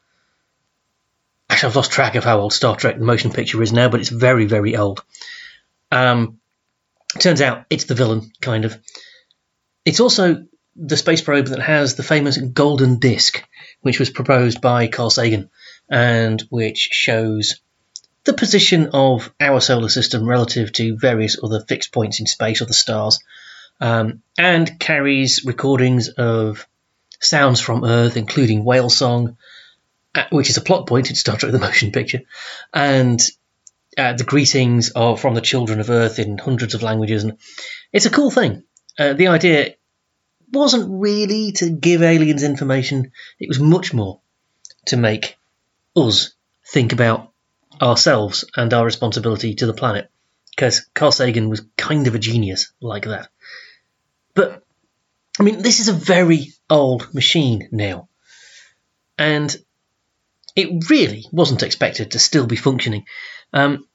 Actually, 1.50 1.70
I've 1.70 1.76
lost 1.76 1.92
track 1.92 2.14
of 2.14 2.24
how 2.24 2.40
old 2.40 2.52
Star 2.52 2.76
Trek 2.76 2.98
the 2.98 3.04
motion 3.04 3.32
picture 3.32 3.62
is 3.62 3.72
now, 3.72 3.88
but 3.88 4.00
it's 4.00 4.10
very, 4.10 4.44
very 4.44 4.76
old. 4.76 5.02
Um, 5.90 6.40
turns 7.18 7.40
out 7.40 7.64
it's 7.70 7.84
the 7.84 7.94
villain, 7.94 8.30
kind 8.40 8.64
of. 8.64 8.78
It's 9.84 10.00
also 10.00 10.44
the 10.76 10.96
space 10.96 11.22
probe 11.22 11.46
that 11.46 11.60
has 11.60 11.94
the 11.94 12.02
famous 12.02 12.36
golden 12.36 12.98
disk, 12.98 13.42
which 13.80 13.98
was 13.98 14.10
proposed 14.10 14.60
by 14.60 14.88
Carl 14.88 15.10
Sagan, 15.10 15.50
and 15.88 16.40
which 16.50 16.90
shows 16.92 17.60
the 18.28 18.34
position 18.34 18.90
of 18.92 19.32
our 19.40 19.58
solar 19.58 19.88
system 19.88 20.28
relative 20.28 20.70
to 20.70 20.98
various 20.98 21.42
other 21.42 21.64
fixed 21.66 21.92
points 21.92 22.20
in 22.20 22.26
space 22.26 22.60
or 22.60 22.66
the 22.66 22.74
stars, 22.74 23.20
um, 23.80 24.22
and 24.36 24.78
carries 24.78 25.46
recordings 25.46 26.10
of 26.10 26.68
sounds 27.20 27.58
from 27.58 27.84
Earth, 27.84 28.18
including 28.18 28.64
whale 28.64 28.90
song, 28.90 29.38
uh, 30.14 30.24
which 30.28 30.50
is 30.50 30.58
a 30.58 30.60
plot 30.60 30.86
point 30.86 31.08
in 31.08 31.16
Star 31.16 31.38
Trek: 31.38 31.52
The 31.52 31.58
Motion 31.58 31.90
Picture, 31.90 32.20
and 32.74 33.18
uh, 33.96 34.12
the 34.12 34.24
greetings 34.24 34.92
are 34.92 35.16
from 35.16 35.34
the 35.34 35.40
children 35.40 35.80
of 35.80 35.88
Earth 35.88 36.18
in 36.18 36.36
hundreds 36.36 36.74
of 36.74 36.82
languages, 36.82 37.24
and 37.24 37.38
it's 37.94 38.04
a 38.04 38.10
cool 38.10 38.30
thing. 38.30 38.62
Uh, 38.98 39.14
the 39.14 39.28
idea 39.28 39.74
wasn't 40.52 41.00
really 41.00 41.52
to 41.52 41.70
give 41.70 42.02
aliens 42.02 42.42
information; 42.42 43.10
it 43.40 43.48
was 43.48 43.58
much 43.58 43.94
more 43.94 44.20
to 44.84 44.98
make 44.98 45.38
us 45.96 46.34
think 46.66 46.92
about 46.92 47.27
ourselves 47.82 48.44
and 48.56 48.72
our 48.72 48.84
responsibility 48.84 49.54
to 49.54 49.66
the 49.66 49.74
planet. 49.74 50.10
Because 50.50 50.86
Carl 50.94 51.12
Sagan 51.12 51.48
was 51.48 51.62
kind 51.76 52.06
of 52.06 52.14
a 52.14 52.18
genius 52.18 52.72
like 52.80 53.04
that. 53.04 53.28
But 54.34 54.64
I 55.38 55.42
mean, 55.44 55.62
this 55.62 55.80
is 55.80 55.88
a 55.88 55.92
very 55.92 56.52
old 56.68 57.14
machine 57.14 57.68
now, 57.70 58.08
and 59.16 59.56
it 60.56 60.90
really 60.90 61.26
wasn't 61.30 61.62
expected 61.62 62.10
to 62.12 62.18
still 62.18 62.46
be 62.46 62.56
functioning. 62.56 63.04
Um, 63.52 63.86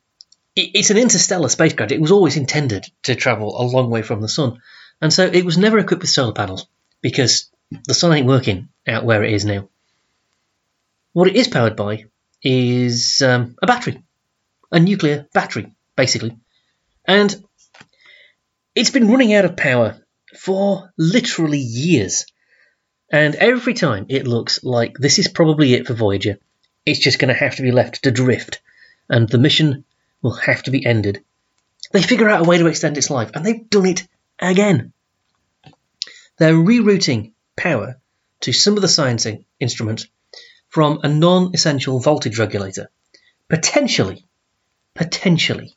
it, 0.56 0.72
it's 0.74 0.90
an 0.90 0.98
interstellar 0.98 1.50
spacecraft. 1.50 1.92
It 1.92 2.00
was 2.00 2.12
always 2.12 2.38
intended 2.38 2.86
to 3.04 3.16
travel 3.16 3.62
a 3.62 3.64
long 3.64 3.90
way 3.90 4.04
from 4.04 4.22
the 4.22 4.30
sun, 4.30 4.62
and 5.02 5.12
so 5.12 5.26
it 5.26 5.44
was 5.44 5.58
never 5.58 5.80
equipped 5.80 6.02
with 6.04 6.10
solar 6.10 6.34
panels 6.34 6.66
because 7.02 7.50
the 7.86 7.94
sun 7.94 8.14
ain't 8.14 8.28
working 8.28 8.70
out 8.88 9.04
where 9.04 9.24
it 9.24 9.34
is 9.34 9.44
now. 9.44 9.68
What 11.12 11.28
it 11.28 11.36
is 11.36 11.48
powered 11.48 11.76
by 11.76 12.06
is 12.44 13.22
um, 13.22 13.56
a 13.62 13.68
battery, 13.68 14.04
a 14.72 14.80
nuclear 14.80 15.28
battery, 15.34 15.74
basically. 15.96 16.38
And 17.06 17.36
it's 18.76 18.92
been 18.92 19.10
running 19.10 19.34
out 19.34 19.46
of 19.46 19.58
power 19.58 20.02
for 20.38 20.92
literally 20.98 21.60
years. 21.60 22.26
And 23.12 23.36
every 23.36 23.74
time 23.74 24.08
it 24.10 24.28
looks 24.28 24.64
like 24.64 24.98
this 24.98 25.20
is 25.20 25.28
probably 25.28 25.74
it 25.74 25.86
for 25.86 25.94
Voyager, 25.94 26.38
it's 26.86 27.00
just 27.00 27.20
going 27.20 27.34
to 27.34 27.40
have 27.40 27.56
to 27.58 27.62
be 27.62 27.72
left 27.72 28.04
to 28.04 28.12
drift, 28.12 28.62
and 29.10 29.30
the 29.30 29.38
mission 29.38 29.86
will 30.22 30.34
have 30.34 30.64
to 30.64 30.72
be 30.72 30.86
ended. 30.86 31.24
They 31.92 32.02
figure 32.02 32.28
out 32.28 32.42
a 32.42 32.50
way 32.50 32.58
to 32.58 32.68
extend 32.68 32.98
its 32.98 33.10
life, 33.10 33.32
and 33.34 33.46
they've 33.46 33.70
done 33.70 33.86
it 33.86 34.08
again. 34.40 34.94
They're 36.38 36.54
rerouting 36.54 37.34
power 37.56 38.00
to 38.42 38.52
some 38.52 38.76
of 38.76 38.82
the 38.82 38.88
science 38.88 39.28
instruments 39.60 40.08
from 40.74 41.02
a 41.04 41.08
non 41.08 41.52
essential 41.54 42.00
voltage 42.00 42.40
regulator, 42.40 42.90
potentially, 43.48 44.26
potentially 44.96 45.76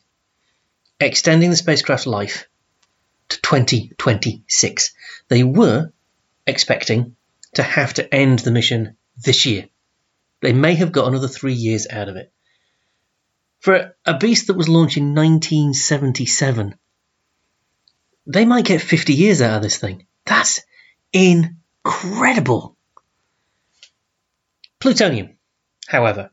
extending 0.99 1.51
the 1.51 1.57
spacecraft's 1.57 2.07
life 2.07 2.49
to 3.29 3.39
2026. 3.43 4.95
They 5.29 5.43
were 5.43 5.93
expecting 6.47 7.15
to 7.57 7.63
have 7.63 7.93
to 7.95 8.15
end 8.15 8.39
the 8.39 8.51
mission 8.51 8.97
this 9.23 9.45
year. 9.45 9.69
They 10.41 10.55
may 10.55 10.75
have 10.77 10.93
got 10.93 11.09
another 11.09 11.29
three 11.29 11.53
years 11.53 11.87
out 11.91 12.09
of 12.09 12.17
it. 12.17 12.33
For 13.61 13.95
a 14.07 14.17
beast 14.17 14.47
that 14.47 14.57
was 14.57 14.71
launched 14.71 14.97
in 14.97 15.15
1977, 15.15 16.75
they 18.27 18.47
might 18.47 18.65
get 18.65 18.81
50 18.81 19.13
years 19.13 19.43
out 19.43 19.57
of 19.57 19.63
this 19.63 19.77
thing. 19.77 20.07
That's 20.25 20.63
incredible. 21.13 22.76
Plutonium, 24.87 25.37
however, 25.89 26.31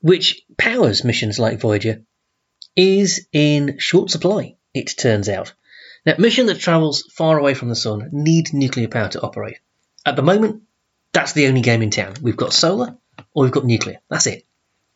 which 0.00 0.42
powers 0.58 1.04
missions 1.04 1.38
like 1.38 1.60
Voyager, 1.60 2.02
is 2.74 3.28
in 3.32 3.78
short 3.78 4.10
supply, 4.10 4.56
it 4.74 4.92
turns 4.98 5.28
out. 5.28 5.54
Now, 6.04 6.16
mission 6.18 6.46
that 6.46 6.58
travels 6.58 7.04
far 7.14 7.38
away 7.38 7.54
from 7.54 7.68
the 7.68 7.76
sun 7.76 8.08
need 8.10 8.52
nuclear 8.52 8.88
power 8.88 9.10
to 9.10 9.20
operate. 9.20 9.60
At 10.04 10.16
the 10.16 10.22
moment, 10.22 10.64
that's 11.12 11.34
the 11.34 11.46
only 11.46 11.60
game 11.60 11.82
in 11.82 11.92
town. 11.92 12.14
We've 12.20 12.36
got 12.36 12.52
solar 12.52 12.98
or 13.32 13.44
we've 13.44 13.52
got 13.52 13.64
nuclear. 13.64 14.00
That's 14.10 14.26
it. 14.26 14.44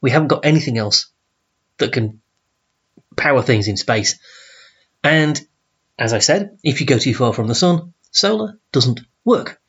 We 0.00 0.10
haven't 0.10 0.26
got 0.26 0.44
anything 0.44 0.76
else 0.76 1.12
that 1.76 1.92
can 1.92 2.20
power 3.14 3.42
things 3.42 3.68
in 3.68 3.76
space. 3.76 4.18
And 5.04 5.40
as 5.96 6.12
I 6.12 6.18
said, 6.18 6.58
if 6.64 6.80
you 6.80 6.86
go 6.88 6.98
too 6.98 7.14
far 7.14 7.32
from 7.32 7.46
the 7.46 7.54
sun, 7.54 7.94
solar 8.10 8.58
doesn't 8.72 9.02
work. 9.24 9.60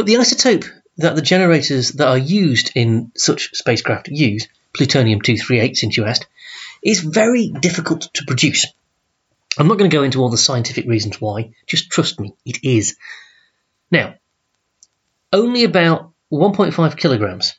But 0.00 0.06
the 0.06 0.14
isotope 0.14 0.66
that 0.96 1.14
the 1.14 1.20
generators 1.20 1.90
that 1.90 2.08
are 2.08 2.16
used 2.16 2.72
in 2.74 3.12
such 3.18 3.50
spacecraft 3.52 4.08
use, 4.08 4.48
plutonium 4.72 5.20
238 5.20 5.76
since 5.76 5.94
you 5.94 6.06
asked, 6.06 6.26
is 6.82 7.00
very 7.00 7.48
difficult 7.50 8.08
to 8.14 8.24
produce. 8.24 8.66
I'm 9.58 9.68
not 9.68 9.76
going 9.76 9.90
to 9.90 9.94
go 9.94 10.02
into 10.02 10.22
all 10.22 10.30
the 10.30 10.38
scientific 10.38 10.86
reasons 10.86 11.20
why, 11.20 11.50
just 11.66 11.90
trust 11.90 12.18
me, 12.18 12.34
it 12.46 12.64
is. 12.64 12.96
Now, 13.90 14.14
only 15.34 15.64
about 15.64 16.12
1.5 16.32 16.96
kilograms 16.96 17.52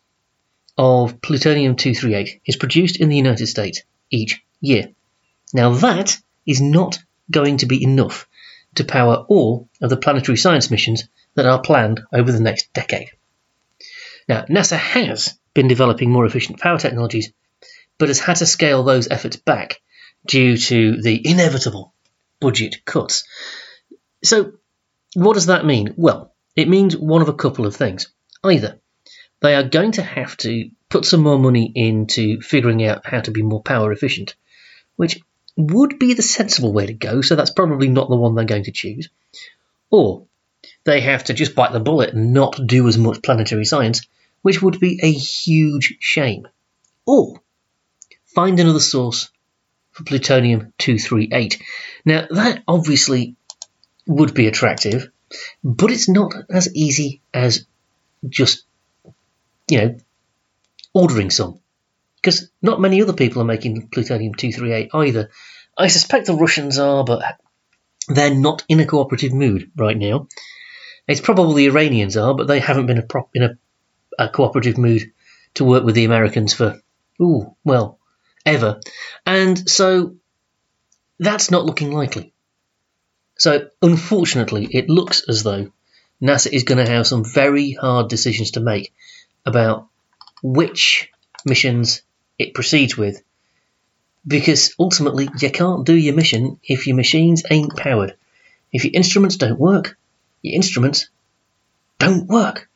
of 0.80 1.22
plutonium 1.22 1.76
238 1.76 2.42
is 2.48 2.56
produced 2.56 3.00
in 3.00 3.10
the 3.10 3.18
United 3.18 3.46
States 3.46 3.84
each 4.10 4.44
year. 4.60 4.89
Now, 5.54 5.74
that 5.76 6.18
is 6.48 6.60
not 6.60 6.98
going 7.30 7.58
to 7.58 7.68
be 7.68 7.84
enough 7.84 8.28
to 8.74 8.84
power 8.84 9.26
all 9.28 9.70
of 9.80 9.92
the 9.92 9.98
planetary 9.98 10.38
science 10.38 10.72
missions 10.72 11.04
that 11.36 11.46
are 11.46 11.62
planned 11.62 12.02
over 12.14 12.32
the 12.32 12.40
next 12.40 12.74
decade. 12.74 13.10
Now, 14.28 14.44
NASA 14.44 14.78
has 14.78 15.38
been 15.54 15.68
developing 15.68 16.12
more 16.12 16.26
efficient 16.26 16.60
power 16.60 16.78
technologies, 16.78 17.32
but 17.98 18.08
has 18.08 18.20
had 18.20 18.38
to 18.38 18.46
scale 18.46 18.84
those 18.84 19.10
efforts 19.10 19.36
back 19.36 19.82
due 20.26 20.58
to 20.58 21.02
the 21.02 21.28
inevitable 21.28 21.94
budget 22.40 22.84
cuts. 22.86 23.24
So, 24.24 24.54
what 25.14 25.34
does 25.34 25.48
that 25.48 25.66
mean? 25.66 25.94
Well, 25.98 26.34
it 26.56 26.70
means 26.70 26.96
one 26.96 27.22
of 27.22 27.30
a 27.30 27.34
couple 27.34 27.66
of 27.66 27.76
things. 27.76 28.08
Either 28.44 28.80
they 29.42 29.56
are 29.56 29.64
going 29.64 29.94
to 29.94 30.04
have 30.04 30.38
to 30.38 30.70
put 30.90 31.06
some 31.06 31.22
more 31.22 31.40
money 31.40 31.72
into 31.74 32.42
figuring 32.42 32.86
out 32.86 33.06
how 33.06 33.22
to 33.22 33.32
be 33.32 33.42
more 33.42 33.62
power 33.62 33.92
efficient, 33.92 34.36
which 34.96 35.20
would 35.58 36.00
be 36.00 36.14
the 36.14 36.22
sensible 36.22 36.74
way 36.74 36.86
to 36.86 36.94
go, 36.94 37.22
so 37.22 37.36
that's 37.36 37.52
probably 37.52 37.90
not 37.90 38.10
the 38.10 38.16
one 38.16 38.36
they're 38.36 38.46
going 38.46 38.66
to 38.66 38.72
choose. 38.72 39.10
Or 39.90 40.28
they 40.84 41.01
have 41.01 41.24
to 41.26 41.34
just 41.34 41.55
bite 41.55 41.74
the 41.74 41.80
bullet 41.80 42.14
and 42.14 42.34
not 42.34 42.59
do 42.66 42.88
as 42.88 42.97
much 42.97 43.22
planetary 43.22 43.66
science, 43.66 44.07
which 44.41 44.62
would 44.62 44.80
be 44.80 44.99
a 45.01 45.12
huge 45.12 45.97
shame. 45.99 46.47
Or 47.05 47.41
find 48.26 48.59
another 48.59 48.80
source 48.80 49.30
for 49.91 50.03
plutonium 50.03 50.74
238. 50.78 51.62
Now, 52.05 52.28
that 52.30 52.64
obviously 52.68 53.36
would 54.07 54.34
be 54.34 54.47
attractive, 54.47 55.09
but 55.64 55.91
it's 55.91 56.09
not 56.09 56.34
as 56.49 56.74
easy 56.76 57.22
as 57.34 57.66
just, 58.28 58.64
you 59.70 59.78
know, 59.78 59.97
ordering 60.93 61.30
some. 61.30 61.59
Because 62.16 62.49
not 62.62 62.82
many 62.82 63.01
other 63.01 63.14
people 63.14 63.41
are 63.41 63.45
making 63.45 63.88
plutonium 63.88 64.36
238 64.36 64.91
either. 64.93 65.30
I 65.78 65.88
suspect 65.88 66.28
the 66.28 66.36
Russians 66.36 66.78
are, 66.78 67.03
but 67.03 67.38
they're 68.16 68.34
not 68.34 68.64
in 68.68 68.80
a 68.80 68.86
cooperative 68.86 69.34
mood 69.34 69.72
right 69.76 69.97
now. 69.97 70.28
It's 71.07 71.22
probably 71.22 71.64
the 71.64 71.72
Iranians 71.72 72.18
are, 72.18 72.34
but 72.34 72.47
they 72.47 72.59
haven't 72.59 72.86
been 72.86 72.99
a 72.99 73.07
in 73.34 73.43
a, 73.43 73.57
a 74.18 74.30
cooperative 74.30 74.78
mood 74.78 75.12
to 75.55 75.66
work 75.66 75.84
with 75.84 75.95
the 75.95 76.05
Americans 76.05 76.53
for, 76.53 76.82
ooh, 77.22 77.55
well, 77.64 77.99
ever. 78.45 78.80
And 79.26 79.70
so 79.70 80.16
that's 81.20 81.51
not 81.51 81.66
looking 81.66 81.91
likely. 81.91 82.34
So 83.38 83.70
unfortunately, 83.82 84.68
it 84.72 84.89
looks 84.89 85.24
as 85.28 85.43
though 85.43 85.72
NASA 86.22 86.51
is 86.51 86.64
going 86.64 86.84
to 86.84 86.91
have 86.91 87.07
some 87.07 87.26
very 87.26 87.72
hard 87.72 88.07
decisions 88.07 88.51
to 88.51 88.59
make 88.59 88.93
about 89.45 89.88
which 90.43 91.09
missions 91.45 92.03
it 92.38 92.53
proceeds 92.53 92.95
with. 92.95 93.22
Because 94.26 94.76
ultimately, 94.78 95.30
you 95.39 95.49
can't 95.49 95.86
do 95.86 95.95
your 95.95 96.15
mission 96.15 96.59
if 96.63 96.88
your 96.88 96.95
machines 96.95 97.43
ain't 97.49 97.76
powered. 97.76 98.15
If 98.72 98.86
your 98.86 98.93
instruments 98.93 99.38
don't 99.38 99.59
work, 99.59 99.97
your 100.41 100.55
instruments 100.55 101.09
don't 101.99 102.28
work. 102.28 102.69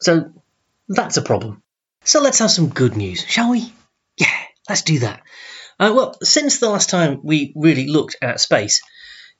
So 0.00 0.32
that's 0.88 1.16
a 1.16 1.22
problem. 1.22 1.62
So 2.04 2.20
let's 2.20 2.38
have 2.40 2.50
some 2.50 2.68
good 2.68 2.96
news, 2.96 3.24
shall 3.24 3.50
we? 3.50 3.72
Yeah, 4.16 4.26
let's 4.68 4.82
do 4.82 5.00
that. 5.00 5.22
Uh, 5.78 5.92
well, 5.94 6.16
since 6.22 6.58
the 6.58 6.68
last 6.68 6.90
time 6.90 7.20
we 7.22 7.52
really 7.54 7.86
looked 7.86 8.16
at 8.20 8.40
space, 8.40 8.82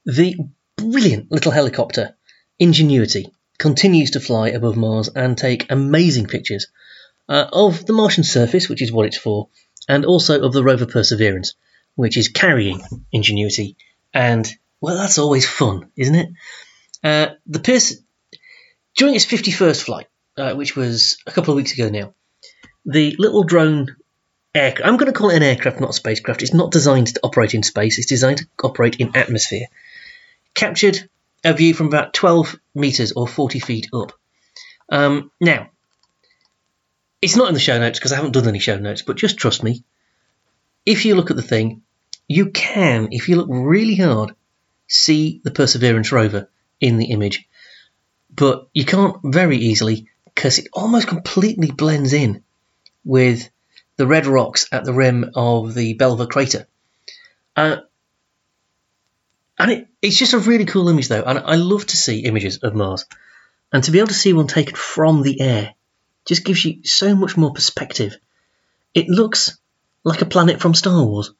the 0.04 0.36
brilliant 0.76 1.30
little 1.30 1.52
helicopter 1.52 2.14
Ingenuity 2.62 3.32
continues 3.58 4.12
to 4.12 4.20
fly 4.20 4.50
above 4.50 4.76
Mars 4.76 5.08
and 5.08 5.36
take 5.36 5.70
amazing 5.70 6.26
pictures 6.26 6.68
uh, 7.28 7.46
of 7.52 7.86
the 7.86 7.92
Martian 7.92 8.22
surface, 8.22 8.68
which 8.68 8.82
is 8.82 8.92
what 8.92 9.06
it's 9.06 9.16
for, 9.16 9.48
and 9.88 10.04
also 10.04 10.42
of 10.42 10.52
the 10.52 10.64
rover 10.64 10.86
Perseverance, 10.86 11.54
which 11.94 12.16
is 12.16 12.28
carrying 12.28 12.80
Ingenuity. 13.12 13.76
And, 14.14 14.48
well, 14.80 14.96
that's 14.96 15.18
always 15.18 15.48
fun, 15.48 15.90
isn't 15.96 16.14
it? 16.14 16.28
Uh, 17.02 17.26
the 17.46 17.60
Perse- 17.60 18.00
during 18.96 19.14
its 19.14 19.26
51st 19.26 19.82
flight, 19.82 20.06
uh, 20.36 20.54
which 20.54 20.76
was 20.76 21.18
a 21.26 21.30
couple 21.30 21.52
of 21.52 21.56
weeks 21.56 21.72
ago 21.72 21.88
now, 21.88 22.14
the 22.84 23.16
little 23.18 23.44
drone 23.44 23.96
aircraft, 24.54 24.86
I'm 24.86 24.96
going 24.96 25.12
to 25.12 25.18
call 25.18 25.30
it 25.30 25.36
an 25.36 25.42
aircraft, 25.42 25.80
not 25.80 25.90
a 25.90 25.94
spacecraft. 25.94 26.42
It's 26.42 26.54
not 26.54 26.72
designed 26.72 27.08
to 27.08 27.20
operate 27.22 27.54
in 27.54 27.62
space, 27.62 27.98
it's 27.98 28.08
designed 28.08 28.38
to 28.38 28.46
operate 28.62 28.96
in 28.96 29.16
atmosphere. 29.16 29.66
Captured 30.54 31.08
a 31.44 31.54
view 31.54 31.74
from 31.74 31.86
about 31.88 32.14
12 32.14 32.56
meters 32.74 33.12
or 33.12 33.26
40 33.26 33.60
feet 33.60 33.88
up. 33.92 34.12
Um, 34.90 35.30
now, 35.40 35.70
it's 37.22 37.36
not 37.36 37.48
in 37.48 37.54
the 37.54 37.60
show 37.60 37.78
notes 37.78 37.98
because 37.98 38.12
I 38.12 38.16
haven't 38.16 38.32
done 38.32 38.48
any 38.48 38.58
show 38.58 38.76
notes, 38.76 39.02
but 39.02 39.16
just 39.16 39.38
trust 39.38 39.62
me. 39.62 39.84
If 40.84 41.04
you 41.04 41.14
look 41.14 41.30
at 41.30 41.36
the 41.36 41.42
thing, 41.42 41.82
you 42.28 42.50
can, 42.50 43.08
if 43.12 43.28
you 43.28 43.36
look 43.36 43.46
really 43.48 43.94
hard, 43.94 44.34
see 44.88 45.40
the 45.44 45.52
Perseverance 45.52 46.10
rover 46.10 46.50
in 46.80 46.98
the 46.98 47.06
image. 47.06 47.48
But 48.34 48.68
you 48.74 48.84
can't 48.84 49.16
very 49.22 49.56
easily 49.56 50.08
because 50.24 50.58
it 50.58 50.68
almost 50.72 51.06
completely 51.06 51.70
blends 51.70 52.12
in 52.12 52.42
with 53.04 53.48
the 53.96 54.06
red 54.06 54.26
rocks 54.26 54.66
at 54.72 54.84
the 54.84 54.92
rim 54.92 55.30
of 55.36 55.74
the 55.74 55.94
Belva 55.94 56.26
crater. 56.26 56.66
Uh, 57.54 57.76
and 59.58 59.70
it, 59.70 59.88
it's 60.00 60.16
just 60.16 60.32
a 60.32 60.38
really 60.38 60.64
cool 60.64 60.88
image, 60.88 61.08
though. 61.08 61.22
And 61.22 61.38
I 61.38 61.54
love 61.54 61.86
to 61.86 61.96
see 61.96 62.20
images 62.20 62.58
of 62.58 62.74
Mars. 62.74 63.04
And 63.72 63.84
to 63.84 63.92
be 63.92 63.98
able 63.98 64.08
to 64.08 64.14
see 64.14 64.32
one 64.32 64.48
taken 64.48 64.74
from 64.74 65.22
the 65.22 65.40
air 65.40 65.74
just 66.26 66.44
gives 66.44 66.64
you 66.64 66.84
so 66.84 67.14
much 67.14 67.36
more 67.36 67.52
perspective. 67.52 68.16
It 68.94 69.08
looks 69.08 69.58
like 70.04 70.22
a 70.22 70.26
planet 70.26 70.60
from 70.60 70.74
Star 70.74 71.04
Wars. 71.04 71.32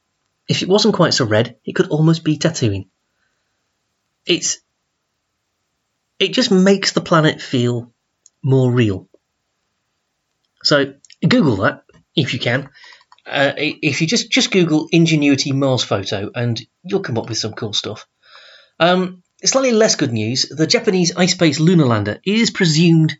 If 0.49 0.63
it 0.63 0.69
wasn't 0.69 0.95
quite 0.95 1.15
so 1.15 1.25
red, 1.25 1.57
it 1.65 1.75
could 1.75 1.89
almost 1.89 2.25
be 2.25 2.39
Tatooine. 2.39 2.89
It's 4.27 4.61
it 6.19 6.33
just 6.33 6.51
makes 6.51 6.93
the 6.93 7.01
planet 7.01 7.41
feel 7.41 7.93
more 8.43 8.71
real. 8.71 9.09
So 10.63 10.95
Google 11.27 11.57
that 11.57 11.85
if 12.15 12.33
you 12.33 12.39
can. 12.39 12.71
Uh, 13.25 13.53
if 13.57 14.01
you 14.01 14.07
just 14.07 14.31
just 14.31 14.51
Google 14.51 14.89
Ingenuity 14.91 15.53
Mars 15.53 15.85
photo, 15.85 16.31
and 16.35 16.61
you'll 16.83 17.01
come 17.03 17.19
up 17.19 17.29
with 17.29 17.39
some 17.39 17.53
cool 17.55 17.73
stuff. 17.73 18.07
Um, 18.81 19.23
slightly 19.45 19.73
less 19.73 19.95
good 19.95 20.13
news: 20.13 20.49
the 20.49 20.67
Japanese 20.67 21.15
iSpace 21.15 21.61
lunar 21.61 21.87
lander 21.87 22.21
is 22.25 22.51
presumed 22.51 23.17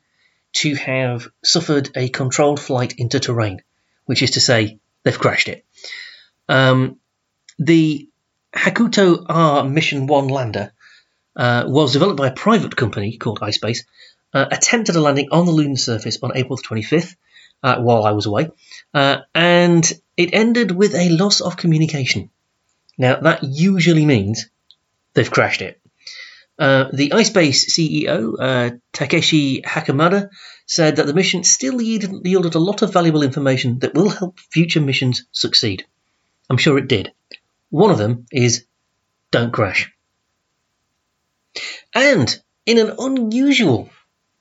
to 0.53 0.75
have 0.75 1.29
suffered 1.43 1.91
a 1.97 2.09
controlled 2.09 2.61
flight 2.61 2.95
into 2.99 3.21
terrain, 3.21 3.63
which 4.05 4.23
is 4.23 4.33
to 4.33 4.41
say, 4.41 4.79
they've 5.03 5.19
crashed 5.19 5.49
it. 5.49 5.65
Um, 6.49 6.99
the 7.59 8.09
Hakuto 8.53 9.25
R 9.29 9.65
Mission 9.65 10.07
1 10.07 10.29
lander 10.29 10.73
uh, 11.37 11.65
was 11.67 11.93
developed 11.93 12.19
by 12.19 12.29
a 12.29 12.33
private 12.33 12.77
company 12.77 13.17
called 13.17 13.41
iSpace, 13.41 13.81
uh, 14.35 14.47
attempted 14.51 14.97
a 14.97 15.01
landing 15.01 15.29
on 15.31 15.47
the 15.47 15.53
lunar 15.53 15.77
surface 15.77 16.19
on 16.23 16.37
April 16.37 16.59
25th 16.59 17.17
uh, 17.63 17.81
while 17.81 18.05
I 18.05 18.13
was 18.13 18.27
away, 18.27 18.51
uh, 18.93 19.19
and 19.35 19.91
it 20.17 20.35
ended 20.35 20.71
with 20.71 20.95
a 20.95 21.11
loss 21.11 21.41
of 21.41 21.57
communication. 21.57 22.31
Now, 22.99 23.21
that 23.21 23.43
usually 23.43 24.05
means 24.05 24.49
they've 25.15 25.31
crashed 25.31 25.63
it. 25.63 25.81
Uh, 26.63 26.89
the 26.93 27.09
iSpace 27.09 27.69
CEO, 27.71 28.37
uh, 28.39 28.71
Takeshi 28.93 29.63
Hakamada, 29.63 30.31
said 30.65 30.95
that 30.95 31.07
the 31.07 31.13
mission 31.13 31.43
still 31.43 31.83
yielded, 31.83 32.25
yielded 32.25 32.55
a 32.55 32.61
lot 32.61 32.83
of 32.83 32.93
valuable 32.93 33.25
information 33.25 33.81
that 33.81 33.95
will 33.95 34.09
help 34.09 34.39
future 34.39 34.81
missions 34.81 35.27
succeed. 35.33 35.85
I'm 36.49 36.59
sure 36.59 36.79
it 36.79 36.87
did. 36.87 37.13
One 37.71 37.91
of 37.91 37.99
them 37.99 38.27
is 38.31 38.65
don't 39.33 39.53
crash. 39.53 39.93
And 41.93 42.41
in 42.65 42.79
an 42.79 42.95
unusual 42.97 43.91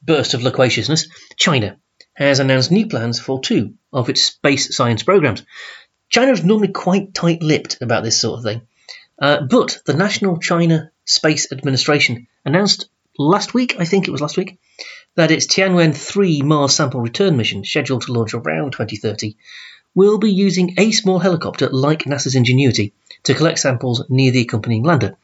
burst 0.04 0.36
of 0.36 0.44
loquaciousness, 0.44 1.08
China 1.38 1.78
has 2.14 2.40
announced 2.40 2.70
new 2.70 2.86
plans 2.86 3.20
for 3.20 3.40
two 3.40 3.74
of 3.92 4.10
its 4.10 4.22
space 4.22 4.76
science 4.76 5.02
programs. 5.02 5.44
China 6.08 6.34
is 6.34 6.44
normally 6.44 6.72
quite 6.72 7.16
tight 7.16 7.42
lipped 7.42 7.82
about 7.82 8.04
this 8.04 8.22
sort 8.22 8.38
of 8.38 8.44
thing, 8.44 8.62
uh, 9.20 9.42
but 9.42 9.80
the 9.88 9.96
National 9.96 10.38
China 10.38 10.92
Space 11.12 11.52
Administration 11.52 12.28
announced 12.46 12.88
last 13.20 13.54
week, 13.54 13.76
I 13.78 13.84
think 13.84 14.08
it 14.08 14.12
was 14.12 14.22
last 14.22 14.38
week, 14.38 14.58
that 15.16 15.30
its 15.30 15.46
Tianwen 15.46 15.94
3 15.94 16.42
Mars 16.42 16.74
sample 16.74 17.02
return 17.02 17.36
mission, 17.36 17.66
scheduled 17.66 18.04
to 18.04 18.14
launch 18.14 18.34
around 18.34 18.72
2030, 18.72 19.36
will 19.94 20.20
be 20.20 20.32
using 20.32 20.74
a 20.78 20.92
small 20.92 21.20
helicopter 21.20 21.68
like 21.68 22.06
NASA's 22.06 22.36
Ingenuity 22.36 22.94
to 23.24 23.34
collect 23.34 23.60
samples 23.60 24.06
near 24.08 24.32
the 24.32 24.44
accompanying 24.44 24.84
lander. 24.84 25.18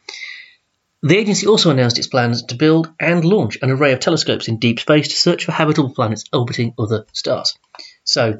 The 1.03 1.17
agency 1.17 1.47
also 1.47 1.69
announced 1.69 1.97
its 1.97 2.07
plans 2.07 2.43
to 2.43 2.55
build 2.55 2.91
and 2.99 3.23
launch 3.23 3.57
an 3.61 3.71
array 3.71 3.93
of 3.93 4.01
telescopes 4.01 4.49
in 4.49 4.57
deep 4.57 4.81
space 4.81 5.07
to 5.07 5.15
search 5.15 5.45
for 5.45 5.53
habitable 5.53 5.93
planets 5.93 6.25
orbiting 6.33 6.73
other 6.77 7.05
stars. 7.13 7.57
So, 8.03 8.39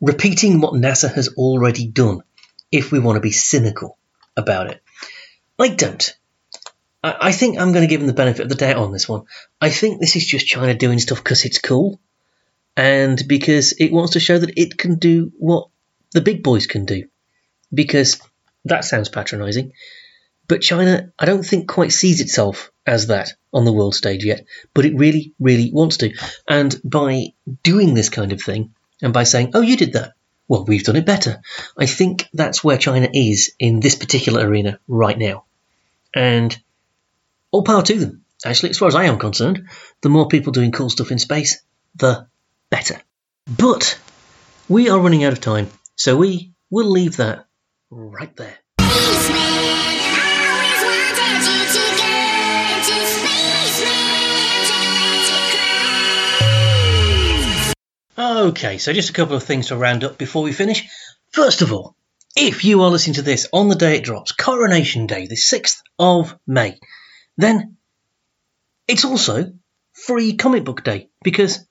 repeating 0.00 0.62
what 0.62 0.72
NASA 0.72 1.12
has 1.12 1.28
already 1.36 1.86
done, 1.88 2.22
if 2.70 2.90
we 2.90 3.00
want 3.00 3.16
to 3.16 3.20
be 3.20 3.32
cynical 3.32 3.98
about 4.34 4.70
it. 4.70 4.82
I 5.58 5.68
don't. 5.68 6.16
I, 7.02 7.32
think 7.32 7.58
I'm 7.58 7.72
going 7.72 7.82
to 7.82 7.88
give 7.88 8.00
them 8.00 8.06
the 8.06 8.12
benefit 8.12 8.42
of 8.42 8.48
the 8.48 8.54
doubt 8.54 8.76
on 8.76 8.92
this 8.92 9.08
one. 9.08 9.24
I 9.60 9.70
think 9.70 9.98
this 9.98 10.14
is 10.14 10.24
just 10.24 10.46
China 10.46 10.74
doing 10.74 11.00
stuff 11.00 11.18
because 11.18 11.44
it's 11.44 11.58
cool 11.58 12.00
and 12.76 13.20
because 13.26 13.72
it 13.72 13.92
wants 13.92 14.12
to 14.12 14.20
show 14.20 14.38
that 14.38 14.56
it 14.56 14.78
can 14.78 14.98
do 14.98 15.32
what 15.38 15.68
the 16.12 16.20
big 16.20 16.42
boys 16.42 16.66
can 16.66 16.84
do. 16.84 17.08
Because 17.74 18.20
that 18.66 18.84
sounds 18.84 19.08
patronizing. 19.08 19.72
But 20.46 20.62
China, 20.62 21.12
I 21.18 21.24
don't 21.24 21.44
think 21.44 21.68
quite 21.68 21.92
sees 21.92 22.20
itself 22.20 22.70
as 22.86 23.08
that 23.08 23.32
on 23.52 23.64
the 23.64 23.72
world 23.72 23.94
stage 23.94 24.24
yet, 24.24 24.44
but 24.74 24.84
it 24.84 24.96
really, 24.96 25.34
really 25.40 25.70
wants 25.72 25.98
to. 25.98 26.14
And 26.48 26.74
by 26.84 27.28
doing 27.62 27.94
this 27.94 28.08
kind 28.08 28.32
of 28.32 28.42
thing, 28.42 28.74
and 29.00 29.12
by 29.12 29.24
saying, 29.24 29.52
oh, 29.54 29.60
you 29.60 29.76
did 29.76 29.94
that, 29.94 30.12
well, 30.48 30.64
we've 30.64 30.84
done 30.84 30.96
it 30.96 31.06
better, 31.06 31.40
I 31.76 31.86
think 31.86 32.28
that's 32.32 32.62
where 32.62 32.78
China 32.78 33.08
is 33.12 33.52
in 33.58 33.80
this 33.80 33.94
particular 33.94 34.46
arena 34.46 34.78
right 34.86 35.18
now. 35.18 35.44
And 36.14 36.56
all 37.52 37.62
power 37.62 37.82
to 37.82 37.98
them. 37.98 38.24
Actually, 38.44 38.70
as 38.70 38.78
far 38.78 38.88
as 38.88 38.96
I 38.96 39.04
am 39.04 39.18
concerned, 39.18 39.68
the 40.00 40.08
more 40.08 40.26
people 40.26 40.52
doing 40.52 40.72
cool 40.72 40.90
stuff 40.90 41.12
in 41.12 41.20
space, 41.20 41.62
the 41.94 42.26
better. 42.70 43.00
But 43.46 44.00
we 44.68 44.88
are 44.88 44.98
running 44.98 45.22
out 45.22 45.32
of 45.32 45.40
time, 45.40 45.68
so 45.94 46.16
we 46.16 46.52
will 46.70 46.90
leave 46.90 47.18
that 47.18 47.46
right 47.90 48.34
there. 48.36 48.58
Okay, 58.18 58.78
so 58.78 58.92
just 58.92 59.10
a 59.10 59.12
couple 59.12 59.36
of 59.36 59.42
things 59.42 59.68
to 59.68 59.76
round 59.76 60.02
up 60.02 60.18
before 60.18 60.42
we 60.42 60.52
finish. 60.52 60.88
First 61.30 61.62
of 61.62 61.72
all, 61.72 61.94
if 62.34 62.64
you 62.64 62.82
are 62.82 62.90
listening 62.90 63.14
to 63.14 63.22
this 63.22 63.46
on 63.52 63.68
the 63.68 63.74
day 63.74 63.98
it 63.98 64.04
drops, 64.04 64.32
Coronation 64.32 65.06
Day, 65.06 65.26
the 65.26 65.36
6th 65.36 65.82
of 65.98 66.36
May, 66.46 66.78
then 67.36 67.76
it's 68.88 69.04
also 69.04 69.52
free 69.92 70.36
comic 70.36 70.64
book 70.64 70.84
day 70.84 71.08
because 71.22 71.66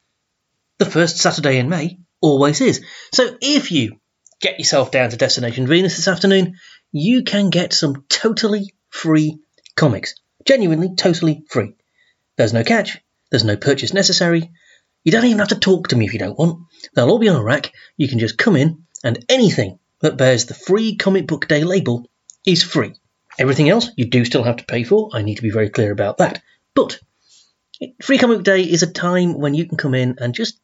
the 0.80 0.86
first 0.86 1.18
Saturday 1.18 1.58
in 1.58 1.70
May 1.70 2.00
always 2.22 2.62
is. 2.62 2.84
So 3.14 3.36
if 3.42 3.72
you 3.72 4.00
get 4.40 4.60
yourself 4.60 4.92
down 4.92 5.10
to 5.10 5.18
Destination 5.18 5.68
Venus 5.68 5.96
this 5.96 6.08
afternoon, 6.08 6.56
you 6.92 7.24
can 7.24 7.50
get 7.50 7.74
some 7.74 8.06
totally 8.10 8.74
free 8.90 9.40
comics. 9.76 10.16
Genuinely, 10.46 10.96
totally 10.96 11.44
free. 11.50 11.76
There's 12.38 12.54
no 12.54 12.64
catch, 12.64 12.98
there's 13.30 13.44
no 13.44 13.58
purchase 13.58 13.94
necessary, 13.94 14.52
you 15.04 15.12
don't 15.12 15.26
even 15.26 15.40
have 15.40 15.48
to 15.48 15.60
talk 15.60 15.88
to 15.88 15.96
me 15.96 16.06
if 16.06 16.14
you 16.14 16.20
don't 16.20 16.38
want. 16.38 16.60
They'll 16.94 17.10
all 17.10 17.20
be 17.20 17.30
on 17.30 17.36
a 17.36 17.44
rack. 17.44 17.74
You 17.98 18.08
can 18.08 18.20
just 18.20 18.38
come 18.38 18.56
in, 18.56 18.84
and 19.04 19.26
anything 19.30 19.80
that 20.02 20.18
bears 20.18 20.46
the 20.46 20.54
free 20.54 20.96
comic 20.96 21.26
book 21.26 21.48
day 21.48 21.64
label 21.64 22.08
is 22.46 22.64
free. 22.64 22.94
Everything 23.40 23.70
else 23.70 23.90
you 23.96 24.06
do 24.06 24.26
still 24.26 24.44
have 24.44 24.58
to 24.58 24.66
pay 24.66 24.84
for. 24.84 25.10
I 25.14 25.22
need 25.22 25.36
to 25.36 25.42
be 25.42 25.52
very 25.52 25.70
clear 25.70 25.92
about 25.92 26.18
that. 26.18 26.42
But 26.76 27.00
free 28.02 28.18
comic 28.18 28.40
book 28.40 28.46
day 28.46 28.62
is 28.62 28.84
a 28.84 28.92
time 28.92 29.40
when 29.40 29.54
you 29.54 29.66
can 29.66 29.78
come 29.78 29.96
in 29.96 30.18
and 30.20 30.36
just 30.36 30.60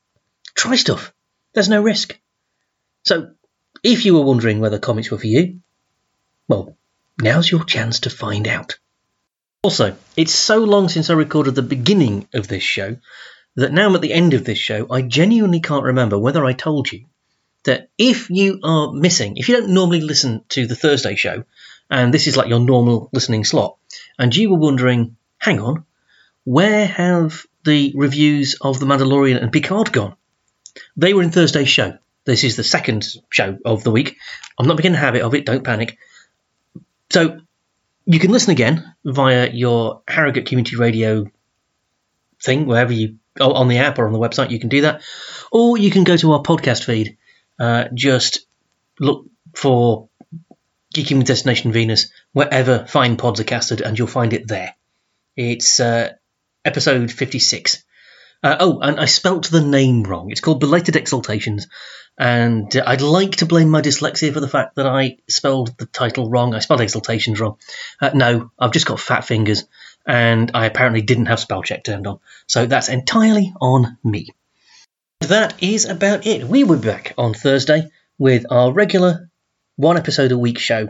try 0.56 0.76
stuff. 0.76 1.14
There's 1.54 1.70
no 1.70 1.82
risk. 1.82 2.20
So, 3.04 3.32
if 3.84 4.06
you 4.06 4.16
were 4.16 4.26
wondering 4.26 4.60
whether 4.60 4.80
comics 4.80 5.10
were 5.10 5.18
for 5.18 5.28
you, 5.28 5.62
well, 6.48 6.78
now's 7.22 7.50
your 7.50 7.64
chance 7.64 8.02
to 8.02 8.10
find 8.10 8.48
out. 8.48 8.78
Also, 9.64 9.96
it's 10.16 10.34
so 10.34 10.60
long 10.60 10.90
since 10.90 11.10
I 11.10 11.14
recorded 11.14 11.56
the 11.56 11.62
beginning 11.62 12.28
of 12.34 12.48
this 12.48 12.64
show 12.64 12.98
that 13.56 13.74
now 13.74 13.88
I'm 13.88 13.96
at 13.96 14.02
the 14.02 14.14
end 14.14 14.34
of 14.34 14.46
this 14.46 14.60
show, 14.60 14.88
I 14.90 15.02
genuinely 15.02 15.60
can't 15.60 15.84
remember 15.84 16.18
whether 16.18 16.46
I 16.46 16.54
told 16.54 16.92
you 16.92 17.06
that 17.66 17.90
if 17.98 18.30
you 18.30 18.60
are 18.64 18.94
missing, 18.94 19.38
if 19.38 19.50
you 19.50 19.58
don't 19.58 19.74
normally 19.74 20.02
listen 20.02 20.44
to 20.50 20.68
the 20.68 20.76
Thursday 20.76 21.16
show, 21.16 21.44
and 21.90 22.14
this 22.14 22.28
is 22.28 22.38
like 22.38 22.48
your 22.48 22.60
normal 22.60 23.10
listening 23.14 23.44
slot, 23.44 23.78
and 24.18 24.36
you 24.36 24.50
were 24.50 24.58
wondering, 24.58 25.16
hang 25.38 25.60
on, 25.60 25.86
where 26.44 26.86
have 26.86 27.46
the 27.64 27.94
reviews 27.96 28.58
of 28.62 28.80
The 28.80 28.86
Mandalorian 28.86 29.42
and 29.42 29.52
Picard 29.52 29.92
gone? 29.92 30.16
They 30.96 31.14
were 31.14 31.24
in 31.24 31.32
Thursday's 31.32 31.70
show. 31.70 31.98
This 32.26 32.44
is 32.44 32.56
the 32.56 32.64
second 32.64 33.06
show 33.30 33.58
of 33.66 33.84
the 33.84 33.92
week. 33.92 34.18
I'm 34.60 34.68
not 34.68 34.78
making 34.78 34.94
a 34.94 34.98
habit 34.98 35.22
of 35.22 35.34
it, 35.34 35.46
don't 35.46 35.64
panic. 35.64 35.98
So 37.10 37.40
you 38.06 38.20
can 38.20 38.32
listen 38.32 38.52
again 38.52 38.94
via 39.04 39.50
your 39.50 40.02
Harrogate 40.08 40.46
Community 40.46 40.76
Radio 40.76 41.32
thing, 42.42 42.66
wherever 42.66 42.94
you 42.94 43.18
Oh, 43.40 43.54
on 43.54 43.68
the 43.68 43.78
app 43.78 44.00
or 44.00 44.08
on 44.08 44.14
the 44.14 44.20
website, 44.20 44.50
you 44.50 44.60
can 44.60 44.70
do 44.70 44.82
that. 44.82 45.02
Or 45.52 45.78
you 45.78 45.92
can 45.92 46.04
go 46.04 46.18
to 46.18 46.34
our 46.34 46.42
podcast 46.42 46.84
feed. 46.84 47.18
Uh, 47.60 47.86
just 47.94 48.46
look 49.00 49.26
for 49.56 50.07
Geeking 50.94 51.18
with 51.18 51.28
Destination 51.28 51.72
Venus 51.72 52.12
wherever 52.32 52.86
fine 52.86 53.18
pods 53.18 53.40
are 53.40 53.46
casted, 53.46 53.82
and 53.82 53.98
you'll 53.98 54.08
find 54.08 54.34
it 54.34 54.48
there. 54.48 54.76
It's 55.36 55.80
uh, 55.80 56.14
episode 56.64 57.12
56. 57.12 57.84
Uh, 58.44 58.58
oh, 58.60 58.80
and 58.80 59.00
I 59.00 59.06
spelt 59.06 59.50
the 59.50 59.62
name 59.62 60.04
wrong. 60.04 60.32
It's 60.32 60.42
called 60.42 60.60
Belated 60.60 60.96
Exaltations, 60.96 61.68
and 62.18 62.76
uh, 62.76 62.84
I'd 62.86 63.02
like 63.02 63.38
to 63.38 63.46
blame 63.46 63.70
my 63.70 63.82
dyslexia 63.82 64.34
for 64.34 64.40
the 64.40 64.48
fact 64.48 64.76
that 64.76 64.86
I 64.86 65.18
spelled 65.28 65.78
the 65.78 65.88
title 65.88 66.30
wrong. 66.30 66.54
I 66.54 66.60
spelled 66.60 66.82
Exaltations 66.82 67.40
wrong. 67.40 67.58
Uh, 68.00 68.12
no, 68.14 68.52
I've 68.58 68.72
just 68.72 68.86
got 68.86 69.00
fat 69.00 69.26
fingers, 69.26 69.66
and 70.06 70.52
I 70.54 70.66
apparently 70.66 71.02
didn't 71.02 71.28
have 71.28 71.40
spell 71.40 71.64
check 71.64 71.84
turned 71.84 72.08
on. 72.08 72.20
So 72.48 72.66
that's 72.66 72.90
entirely 72.90 73.54
on 73.60 73.98
me. 74.04 74.30
That 75.22 75.62
is 75.62 75.86
about 75.86 76.26
it. 76.28 76.44
We 76.44 76.64
will 76.64 76.78
be 76.78 76.88
back 76.88 77.14
on 77.18 77.34
Thursday 77.34 77.90
with 78.20 78.46
our 78.52 78.72
regular 78.72 79.30
one 79.78 79.98
episode 79.98 80.34
a 80.34 80.38
week 80.38 80.60
show 80.60 80.90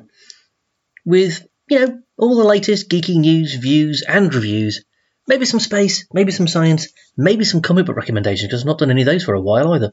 with, 1.06 1.48
you 1.70 1.80
know, 1.80 2.00
all 2.18 2.36
the 2.36 2.44
latest 2.44 2.90
geeky 2.90 3.18
news, 3.18 3.54
views, 3.54 4.02
and 4.02 4.34
reviews. 4.34 4.84
Maybe 5.28 5.46
some 5.46 5.60
space, 5.60 6.08
maybe 6.12 6.32
some 6.32 6.48
science, 6.48 6.88
maybe 7.16 7.44
some 7.44 7.62
comic 7.62 7.86
book 7.86 7.98
recommendations, 7.98 8.48
because 8.48 8.62
I've 8.62 8.68
not 8.68 8.80
done 8.80 8.90
any 8.90 9.02
of 9.02 9.06
those 9.06 9.24
for 9.24 9.36
a 9.36 9.42
while 9.42 9.74
either. 9.74 9.92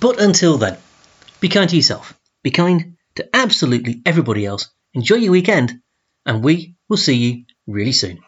But 0.00 0.20
until 0.20 0.58
then, 0.58 0.76
be 1.40 1.48
kind 1.48 1.70
to 1.70 1.76
yourself, 1.76 2.18
be 2.42 2.50
kind 2.50 2.96
to 3.14 3.28
absolutely 3.34 4.02
everybody 4.04 4.44
else, 4.44 4.68
enjoy 4.94 5.16
your 5.16 5.32
weekend, 5.32 5.80
and 6.26 6.42
we 6.42 6.74
will 6.88 6.96
see 6.96 7.14
you 7.14 7.44
really 7.66 7.92
soon. 7.92 8.20